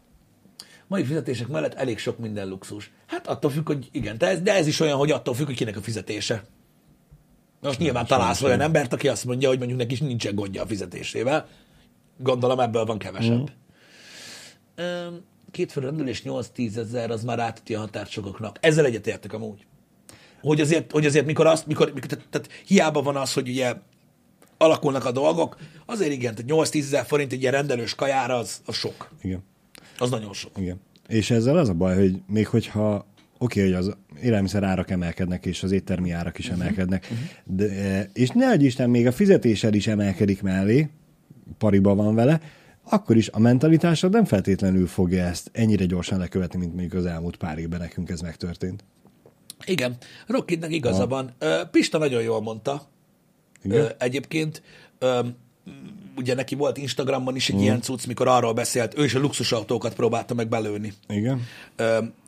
Mai 0.91 1.03
fizetések 1.03 1.47
mellett 1.47 1.73
elég 1.73 1.97
sok 1.97 2.17
minden 2.17 2.47
luxus. 2.47 2.91
Hát 3.07 3.27
attól 3.27 3.51
függ, 3.51 3.67
hogy 3.67 3.89
igen, 3.91 4.17
de 4.17 4.27
ez, 4.27 4.41
de 4.41 4.53
ez 4.53 4.67
is 4.67 4.79
olyan, 4.79 4.97
hogy 4.97 5.11
attól 5.11 5.33
függ, 5.33 5.45
hogy 5.45 5.55
kinek 5.55 5.77
a 5.77 5.81
fizetése. 5.81 6.43
Most 7.61 7.79
nyilván 7.79 8.05
találsz 8.05 8.41
olyan 8.41 8.61
embert, 8.61 8.93
aki 8.93 9.07
azt 9.07 9.25
mondja, 9.25 9.47
hogy 9.47 9.57
mondjuk 9.57 9.79
neki 9.79 9.97
nincsen 10.03 10.35
gondja 10.35 10.63
a 10.63 10.65
fizetésével. 10.65 11.47
Gondolom 12.17 12.59
ebből 12.59 12.85
van 12.85 12.97
kevesebb. 12.97 13.51
Mm. 14.81 15.15
Két 15.51 15.73
rendelés 15.73 16.21
8-10 16.25 16.75
ezer, 16.77 17.11
az 17.11 17.23
már 17.23 17.39
átüti 17.39 17.75
a 17.75 17.79
határt 17.79 18.09
sokaknak. 18.09 18.57
Ezzel 18.59 18.85
egyetértek 18.85 19.33
amúgy. 19.33 19.65
Hogy 20.41 20.61
azért, 20.61 20.91
hogy 20.91 21.05
azért 21.05 21.25
mikor 21.25 21.45
azt, 21.45 21.67
mikor, 21.67 21.93
mikor 21.93 22.09
tehát, 22.09 22.27
tehát 22.29 22.49
hiába 22.65 23.01
van 23.01 23.15
az, 23.15 23.33
hogy 23.33 23.49
ugye 23.49 23.73
alakulnak 24.57 25.05
a 25.05 25.11
dolgok, 25.11 25.57
azért 25.85 26.11
igen, 26.11 26.35
tehát 26.35 26.69
8-10 26.69 26.77
ezer 26.77 27.05
forint 27.05 27.31
egy 27.31 27.41
ilyen 27.41 27.53
rendelős 27.53 27.95
kajára, 27.95 28.37
az, 28.37 28.61
az 28.65 28.75
sok. 28.75 29.09
Igen. 29.21 29.49
Az 30.02 30.10
nagyon 30.10 30.34
sok. 30.34 30.52
Igen. 30.58 30.80
És 31.08 31.32
ezzel 31.32 31.58
az 31.58 31.70
a 31.70 31.74
baj, 31.74 31.95
hogy 31.95 32.22
még 32.28 32.47
hogyha 32.47 33.06
oké, 33.38 33.60
okay, 33.60 33.74
hogy 33.74 33.88
az 33.88 33.97
élelmiszer 34.22 34.64
árak 34.64 34.89
emelkednek, 34.89 35.45
és 35.45 35.64
az 35.64 35.72
éttermi 35.72 36.12
árak 36.12 36.38
is 36.38 36.45
uh-huh. 36.45 36.62
emelkednek, 36.62 37.08
uh-huh. 37.12 37.28
de, 37.43 38.10
és 38.14 38.30
ne 38.30 38.49
adj 38.49 38.66
Isten, 38.66 38.89
még 38.89 39.08
a 39.08 39.12
fizetésed 39.12 39.76
is 39.76 39.88
emelkedik 39.88 40.41
mellé, 40.41 40.89
pariba 41.58 41.95
van 41.95 42.16
vele, 42.16 42.41
akkor 42.84 43.18
is 43.18 43.30
a 43.30 43.39
mentalitásod 43.39 44.12
nem 44.12 44.26
feltétlenül 44.26 44.88
fogja 44.88 45.24
ezt 45.24 45.49
ennyire 45.54 45.86
gyorsan 45.86 46.20
lekövetni, 46.20 46.60
mint 46.60 46.72
mondjuk 46.74 46.93
az 46.93 47.06
elmúlt 47.06 47.36
pár 47.36 47.58
évben 47.58 47.80
nekünk 47.80 48.10
ez 48.10 48.22
megtörtént. 48.22 48.84
Igen, 49.66 49.97
Rockidnek 50.28 50.72
igaza 50.72 51.08
van. 51.08 51.36
Pista 51.72 51.97
nagyon 51.97 52.22
jól 52.22 52.41
mondta. 52.41 52.82
Igen? 53.64 53.91
Egyébként 53.97 54.62
ugye 56.18 56.36
neki 56.36 56.55
volt 56.55 56.78
Instagramon 56.78 57.36
is 57.36 57.49
egy 57.49 57.55
mm. 57.55 57.59
ilyen 57.59 57.82
cucc, 57.82 58.05
mikor 58.05 58.28
arról 58.28 58.53
beszélt, 58.53 58.97
ő 58.97 59.03
is 59.03 59.16
a 59.16 59.20
luxusautókat 59.20 59.93
próbálta 59.93 60.34
meg 60.34 60.47
belőni. 60.47 60.93
Igen. 61.07 61.47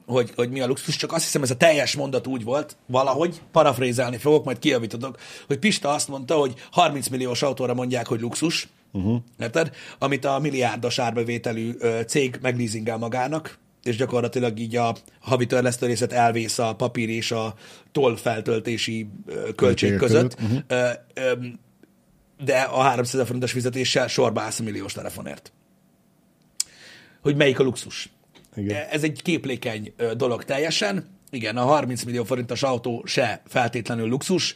Hogy, 0.05 0.31
hogy 0.35 0.49
mi 0.49 0.59
a 0.59 0.67
luxus, 0.67 0.95
csak 0.95 1.11
azt 1.11 1.23
hiszem 1.23 1.41
ez 1.41 1.51
a 1.51 1.57
teljes 1.57 1.95
mondat 1.95 2.27
úgy 2.27 2.43
volt, 2.43 2.75
valahogy, 2.85 3.41
parafrézálni 3.51 4.17
fogok, 4.17 4.45
majd 4.45 4.59
kijavítotok, 4.59 5.17
hogy 5.47 5.57
Pista 5.57 5.89
azt 5.89 6.07
mondta, 6.07 6.35
hogy 6.35 6.53
30 6.71 7.07
milliós 7.07 7.41
autóra 7.41 7.73
mondják, 7.73 8.07
hogy 8.07 8.21
luxus, 8.21 8.67
uh-huh. 8.91 9.21
érted? 9.39 9.71
Amit 9.99 10.25
a 10.25 10.39
milliárdos 10.39 10.99
árbevételű 10.99 11.71
cég 12.07 12.39
meglízingel 12.41 12.97
magának, 12.97 13.57
és 13.83 13.95
gyakorlatilag 13.95 14.59
így 14.59 14.75
a 14.75 14.95
havi 15.19 15.47
részlet 15.79 16.13
elvész 16.13 16.59
a 16.59 16.75
papír 16.75 17.09
és 17.09 17.31
a 17.31 17.53
toll 17.91 18.15
feltöltési 18.15 19.09
költség 19.55 19.95
között. 19.95 20.37
Uh-huh. 20.41 20.59
De 22.43 22.61
a 22.61 22.81
300 22.81 23.25
forintos 23.25 23.51
fizetéssel 23.51 24.07
sorba 24.07 24.41
állsz 24.41 24.59
a 24.59 24.63
milliós 24.63 24.93
telefonért. 24.93 25.51
Hogy 27.21 27.35
melyik 27.35 27.59
a 27.59 27.63
luxus. 27.63 28.09
Igen. 28.55 28.87
Ez 28.89 29.03
egy 29.03 29.21
képlékeny 29.21 29.93
dolog 30.17 30.43
teljesen. 30.43 31.19
Igen, 31.29 31.57
a 31.57 31.65
30 31.65 32.03
millió 32.03 32.23
forintos 32.23 32.63
autó 32.63 33.03
se 33.05 33.41
feltétlenül 33.47 34.07
luxus 34.07 34.55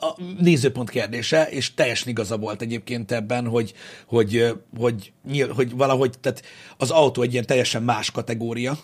a 0.00 0.22
nézőpont 0.40 0.90
kérdése, 0.90 1.48
és 1.48 1.74
teljesen 1.74 2.08
igaza 2.08 2.36
volt 2.36 2.62
egyébként 2.62 3.12
ebben, 3.12 3.46
hogy, 3.46 3.74
hogy, 4.06 4.54
hogy, 4.78 5.12
hogy, 5.28 5.50
hogy 5.54 5.76
valahogy 5.76 6.18
tehát 6.20 6.42
az 6.76 6.90
autó 6.90 7.22
egy 7.22 7.32
ilyen 7.32 7.46
teljesen 7.46 7.82
más 7.82 8.10
kategória, 8.10 8.78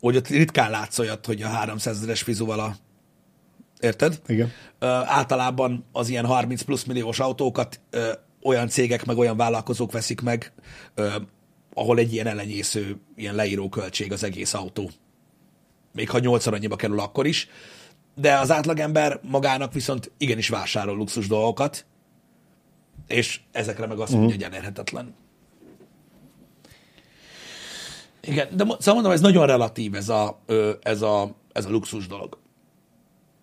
hogy 0.00 0.16
ott 0.16 0.28
ritkán 0.28 0.70
látsz 0.70 0.98
olyat, 0.98 1.26
hogy 1.26 1.42
a 1.42 1.48
300 1.48 1.96
ezeres 1.96 2.22
fizúval 2.22 2.60
a 2.60 2.76
Érted? 3.80 4.20
Igen. 4.26 4.52
Ö, 4.78 4.86
általában 4.86 5.84
az 5.92 6.08
ilyen 6.08 6.26
30 6.26 6.62
plusz 6.62 6.84
milliós 6.84 7.20
autókat 7.20 7.80
ö, 7.90 8.12
olyan 8.42 8.68
cégek, 8.68 9.04
meg 9.04 9.18
olyan 9.18 9.36
vállalkozók 9.36 9.92
veszik 9.92 10.20
meg, 10.20 10.52
ö, 10.94 11.08
ahol 11.74 11.98
egy 11.98 12.12
ilyen 12.12 12.26
elenyésző, 12.26 12.96
ilyen 13.16 13.34
leíró 13.34 13.68
költség 13.68 14.12
az 14.12 14.24
egész 14.24 14.54
autó. 14.54 14.90
Még 15.92 16.10
ha 16.10 16.18
8 16.18 16.46
annyiba 16.46 16.76
kerül 16.76 17.00
akkor 17.00 17.26
is 17.26 17.48
de 18.20 18.38
az 18.38 18.50
átlagember 18.50 19.20
magának 19.22 19.72
viszont 19.72 20.10
igenis 20.18 20.48
vásárol 20.48 20.96
luxus 20.96 21.26
dolgokat, 21.26 21.86
és 23.06 23.40
ezekre 23.52 23.86
meg 23.86 23.98
azt 23.98 24.12
mondja, 24.12 24.28
uh-huh. 24.28 24.44
hogy 24.44 24.54
elérhetetlen. 24.54 25.14
Igen, 28.20 28.48
de 28.56 28.64
szóval 28.64 28.94
mondom, 28.94 29.12
ez 29.12 29.20
nagyon 29.20 29.46
relatív 29.46 29.94
ez 29.94 30.08
a, 30.08 30.42
ez 30.82 31.02
a, 31.02 31.34
ez 31.52 31.64
a 31.64 31.70
luxus 31.70 32.06
dolog. 32.06 32.38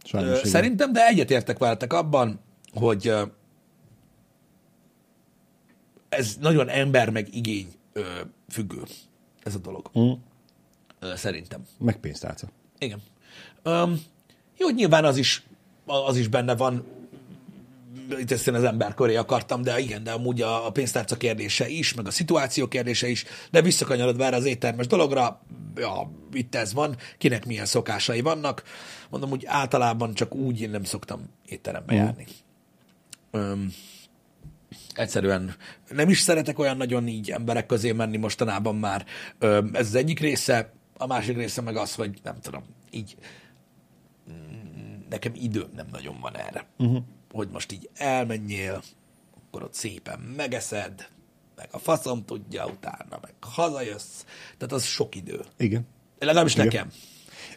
Sajnos, 0.06 0.40
Szerintem, 0.44 0.94
de 0.94 1.08
egyetértek 1.08 1.58
veletek 1.58 1.94
abban, 1.94 2.40
hogy 2.74 3.14
ez 6.10 6.36
nagyon 6.40 6.70
ember 6.70 7.10
meg 7.10 7.36
igény 7.36 7.68
függő, 8.50 8.84
ez 9.44 9.56
a 9.56 9.60
dolog. 9.60 9.90
Uh-huh. 9.94 10.18
Szerintem. 11.16 11.62
Meg 11.80 12.00
pénztárca. 12.00 12.48
Igen. 12.78 13.02
Um, 13.64 14.02
jó, 14.58 14.66
hogy 14.66 14.76
nyilván 14.76 15.06
az 15.06 15.18
is, 15.18 15.44
az 15.86 16.18
is 16.18 16.28
benne 16.28 16.56
van, 16.56 16.86
itt 18.20 18.32
ezt 18.32 18.48
én 18.48 18.54
az 18.54 18.64
ember 18.64 18.94
köré 18.94 19.16
akartam, 19.16 19.62
de 19.62 19.80
igen, 19.80 20.04
de 20.04 20.12
amúgy 20.12 20.42
a, 20.42 20.66
a 20.66 20.72
pénztárca 20.72 21.18
kérdése 21.18 21.68
is, 21.68 21.94
meg 21.94 22.08
a 22.08 22.12
szituáció 22.12 22.68
kérdése 22.68 23.08
is, 23.08 23.26
de 23.52 23.62
visszakanyarodva 23.62 24.24
erre 24.24 24.36
az 24.36 24.46
éttermes 24.46 24.88
dologra, 24.88 25.42
ja, 25.76 26.12
itt 26.34 26.56
ez 26.56 26.74
van, 26.74 26.96
kinek 27.18 27.46
milyen 27.46 27.66
szokásai 27.66 28.22
vannak. 28.22 28.64
Mondom, 29.16 29.34
hogy 29.34 29.46
általában 29.46 30.14
csak 30.14 30.36
úgy 30.36 30.62
én 30.62 30.70
nem 30.70 30.84
szoktam 30.84 31.30
étterembe 31.46 31.94
mm. 31.94 31.98
járni. 31.98 32.26
Öm, 33.32 33.72
egyszerűen 34.94 35.56
nem 35.90 36.10
is 36.10 36.20
szeretek 36.20 36.60
olyan 36.60 36.78
nagyon 36.78 37.08
így 37.08 37.32
emberek 37.32 37.66
közé 37.66 37.92
menni 37.92 38.18
mostanában 38.18 38.76
már. 38.76 39.06
Öm, 39.40 39.70
ez 39.74 39.88
az 39.88 39.96
egyik 39.96 40.20
része, 40.20 40.74
a 40.98 41.06
másik 41.06 41.36
része 41.36 41.62
meg 41.62 41.76
az, 41.76 41.96
hogy 41.96 42.20
nem 42.24 42.40
tudom, 42.40 42.64
így 42.92 43.18
nekem 45.10 45.32
időm 45.36 45.70
nem 45.76 45.88
nagyon 45.92 46.20
van 46.20 46.38
erre. 46.38 46.66
Uh-huh. 46.78 47.04
Hogy 47.32 47.50
most 47.50 47.72
így 47.72 47.90
elmenjél, 47.94 48.84
akkor 49.36 49.64
ott 49.64 49.74
szépen 49.74 50.20
megeszed, 50.20 51.10
meg 51.56 51.68
a 51.72 51.78
faszom 51.78 52.26
tudja 52.26 52.66
utána, 52.66 53.20
meg 53.22 53.34
hazajössz. 53.40 54.26
Tehát 54.58 54.74
az 54.74 54.84
sok 54.84 55.16
idő. 55.16 55.46
Igen. 55.58 55.88
Legalábbis 56.20 56.54
Igen. 56.54 56.66
nekem. 56.66 56.92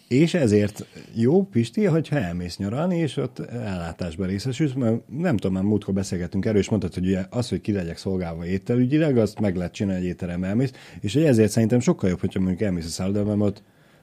És 0.09 0.35
ezért 0.35 0.87
jó, 1.15 1.43
Pisti, 1.43 1.85
hogyha 1.85 2.17
elmész 2.17 2.57
nyaralni, 2.57 2.97
és 2.97 3.17
ott 3.17 3.39
ellátásban 3.39 4.27
részesülsz, 4.27 4.73
mert 4.73 5.09
nem 5.09 5.37
tudom, 5.37 5.53
már 5.53 5.63
múltkor 5.63 5.95
beszélgettünk 5.95 6.45
erről, 6.45 6.61
és 6.61 6.69
mondtad, 6.69 6.95
hogy 6.95 7.07
ugye 7.07 7.27
az, 7.31 7.49
hogy 7.49 7.61
ki 7.61 7.73
legyek 7.73 7.97
szolgálva 7.97 8.47
ételügyileg, 8.47 9.19
azt 9.19 9.41
meg 9.41 9.57
lehet 9.57 9.73
csinálni, 9.73 10.01
egy 10.01 10.07
étterem 10.07 10.45
elmész, 10.45 10.73
és 11.01 11.15
ezért 11.15 11.51
szerintem 11.51 11.81
sokkal 11.81 12.09
jobb, 12.09 12.21
hogyha 12.21 12.41
mondjuk 12.41 12.61
elmész 12.61 12.87
a 12.87 12.89
szállodában, 12.89 13.41
ott 13.41 13.63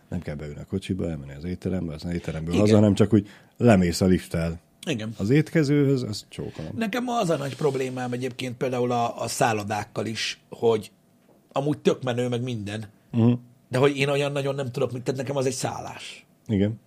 nem 0.09 0.19
kell 0.19 0.35
beülni 0.35 0.59
a 0.59 0.65
kocsiba, 0.65 1.09
elmenni 1.09 1.33
az 1.37 1.43
étterembe, 1.43 1.93
az 1.93 2.05
étteremből 2.13 2.53
Igen. 2.53 2.65
haza, 2.65 2.75
hanem 2.75 2.93
csak 2.93 3.13
úgy 3.13 3.27
lemész 3.57 4.01
a 4.01 4.05
lifttel 4.05 4.63
igen. 4.87 5.13
Az 5.17 5.29
étkezőhöz, 5.29 6.03
az 6.03 6.25
csókolom. 6.29 6.71
Nekem 6.75 7.07
az 7.07 7.29
a 7.29 7.37
nagy 7.37 7.55
problémám 7.55 8.11
egyébként 8.11 8.57
például 8.57 8.91
a, 8.91 9.21
a 9.21 9.27
szállodákkal 9.27 10.05
is, 10.05 10.39
hogy 10.49 10.91
amúgy 11.51 11.77
tök 11.77 12.03
menő, 12.03 12.27
meg 12.27 12.41
minden, 12.41 12.85
uh-huh. 13.11 13.39
De 13.69 13.77
hogy 13.77 13.97
én 13.97 14.09
olyan 14.09 14.31
nagyon 14.31 14.55
nem 14.55 14.71
tudok 14.71 14.91
mit, 14.91 15.03
tehát 15.03 15.19
nekem 15.19 15.35
az 15.35 15.45
egy 15.45 15.53
szállás. 15.53 16.25
Igen. 16.47 16.79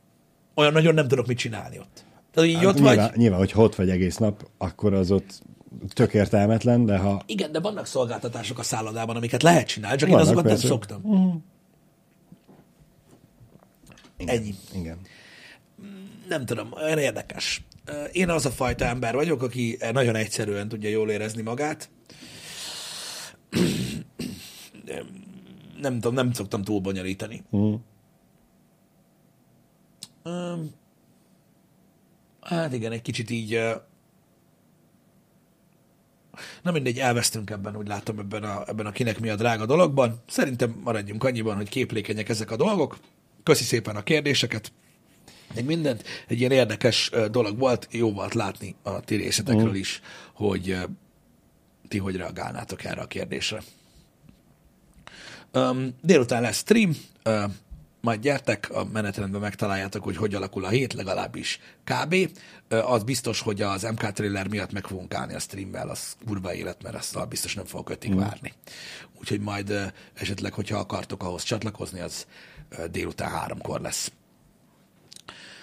Olyan 0.55 0.73
nagyon 0.73 0.95
nem 0.95 1.09
tudok 1.09 1.27
mit 1.27 1.39
csinálni 1.39 1.79
ott. 1.79 2.05
Tehát 2.33 2.49
így 2.49 2.57
hát, 2.57 2.65
ott 2.65 2.75
nyilván, 2.75 2.97
vagy... 2.97 3.17
Nyilván, 3.17 3.39
hogy 3.39 3.53
ott 3.55 3.75
vagy 3.75 3.91
egész 3.91 4.17
nap, 4.17 4.49
akkor 4.59 4.95
az 4.95 5.11
ott 5.11 5.43
tök 5.89 6.15
értelmetlen, 6.15 6.85
de 6.85 6.99
ha... 6.99 7.23
Igen, 7.27 7.53
de 7.53 7.61
vannak 7.61 7.87
szolgáltatások 7.87 8.59
a 8.59 8.63
szállodában, 8.63 9.17
amiket 9.17 9.43
lehet 9.43 9.67
csinálni, 9.67 9.97
csak 9.99 10.09
vannak, 10.09 10.25
én 10.25 10.31
azokat 10.31 10.49
persze. 10.51 10.69
nem 10.69 10.77
szoktam. 10.77 11.03
Igen. 14.17 14.37
Ennyi. 14.37 14.55
Igen. 14.75 14.99
Nem 16.29 16.45
tudom, 16.45 16.73
olyan 16.73 16.99
érdekes. 16.99 17.63
Én 18.13 18.29
az 18.29 18.47
a 18.47 18.51
fajta 18.51 18.85
ember 18.85 19.15
vagyok, 19.15 19.43
aki 19.43 19.79
nagyon 19.93 20.15
egyszerűen 20.15 20.69
tudja 20.69 20.91
jól 20.91 21.11
érezni 21.11 21.43
magát. 21.43 21.91
Nem 25.81 25.95
tudom, 25.95 26.15
nem 26.15 26.33
szoktam 26.33 26.63
túl 26.63 26.81
bonyolítani. 26.81 27.43
Uh-huh. 27.51 27.81
Hát 32.41 32.73
igen, 32.73 32.93
egy 32.93 33.03
kicsit 33.03 33.31
így... 33.31 33.55
ö, 33.55 33.75
Na 36.63 36.71
mindegy, 36.71 36.99
elvesztünk 36.99 37.51
ebben, 37.51 37.77
úgy 37.77 37.87
látom, 37.87 38.19
ebben 38.19 38.43
a, 38.43 38.69
ebben 38.69 38.87
a 38.87 38.91
kinek 38.91 39.21
mi 39.21 39.29
a 39.29 39.37
drága 39.37 39.67
dologban. 39.67 40.23
Szerintem 40.29 40.81
maradjunk 40.85 41.25
annyiban, 41.25 41.57
hogy 41.57 41.69
képlékenyek 41.69 42.29
ezek 42.29 42.51
a 42.51 42.57
dolgok. 42.57 42.99
Köszi 43.43 43.65
szépen 43.65 43.97
a 43.97 44.03
kérdéseket. 44.03 44.73
Egy 45.55 45.65
mindent. 45.65 46.05
Egy 46.27 46.39
ilyen 46.39 46.51
érdekes 46.51 47.11
dolog 47.31 47.59
volt, 47.59 47.89
jó 47.91 48.13
volt 48.13 48.35
látni 48.35 48.75
a 48.83 49.01
ti 49.01 49.15
részletekről 49.15 49.75
is, 49.75 50.01
hogy 50.33 50.77
ti 51.89 51.99
hogy 51.99 52.17
reagálnátok 52.17 52.85
erre 52.85 53.01
a 53.01 53.07
kérdésre. 53.07 53.63
Um, 55.53 55.95
délután 56.03 56.43
lesz 56.43 56.57
stream, 56.57 56.97
uh, 57.25 57.45
majd 58.01 58.21
gyertek, 58.21 58.71
a 58.71 58.85
menetrendben 58.85 59.41
megtaláljátok, 59.41 60.05
hogy 60.05 60.17
hogy 60.17 60.35
alakul 60.35 60.65
a 60.65 60.69
hét, 60.69 60.93
legalábbis 60.93 61.61
kb. 61.85 62.15
Uh, 62.71 62.93
az 62.93 63.03
biztos, 63.03 63.41
hogy 63.41 63.63
az 63.63 63.83
MK 63.83 64.13
trailer 64.13 64.49
miatt 64.49 64.73
meg 64.73 64.87
fogunk 64.87 65.15
állni 65.15 65.35
a 65.35 65.39
streamvel, 65.39 65.89
az 65.89 66.17
kurva 66.27 66.55
élet, 66.55 66.83
mert 66.83 66.95
azt 66.95 67.29
biztos 67.29 67.55
nem 67.55 67.65
fogok 67.65 67.91
ötig 67.91 68.15
mm. 68.15 68.19
várni. 68.19 68.53
Úgyhogy 69.21 69.41
majd 69.41 69.71
uh, 69.71 69.83
esetleg, 70.15 70.53
hogyha 70.53 70.79
akartok 70.79 71.23
ahhoz 71.23 71.43
csatlakozni, 71.43 72.01
az 72.01 72.27
uh, 72.79 72.85
délután 72.85 73.31
háromkor 73.31 73.81
lesz. 73.81 74.13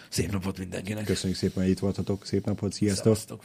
Szép 0.09 0.31
napot 0.31 0.57
mindenkinek! 0.57 1.05
Köszönjük 1.05 1.39
szépen, 1.39 1.63
hogy 1.63 1.71
itt 1.71 1.79
voltatok. 1.79 2.25
Szép 2.25 2.45
napot, 2.45 2.73
sziasztok! 2.73 3.03
Szevasztok. 3.03 3.43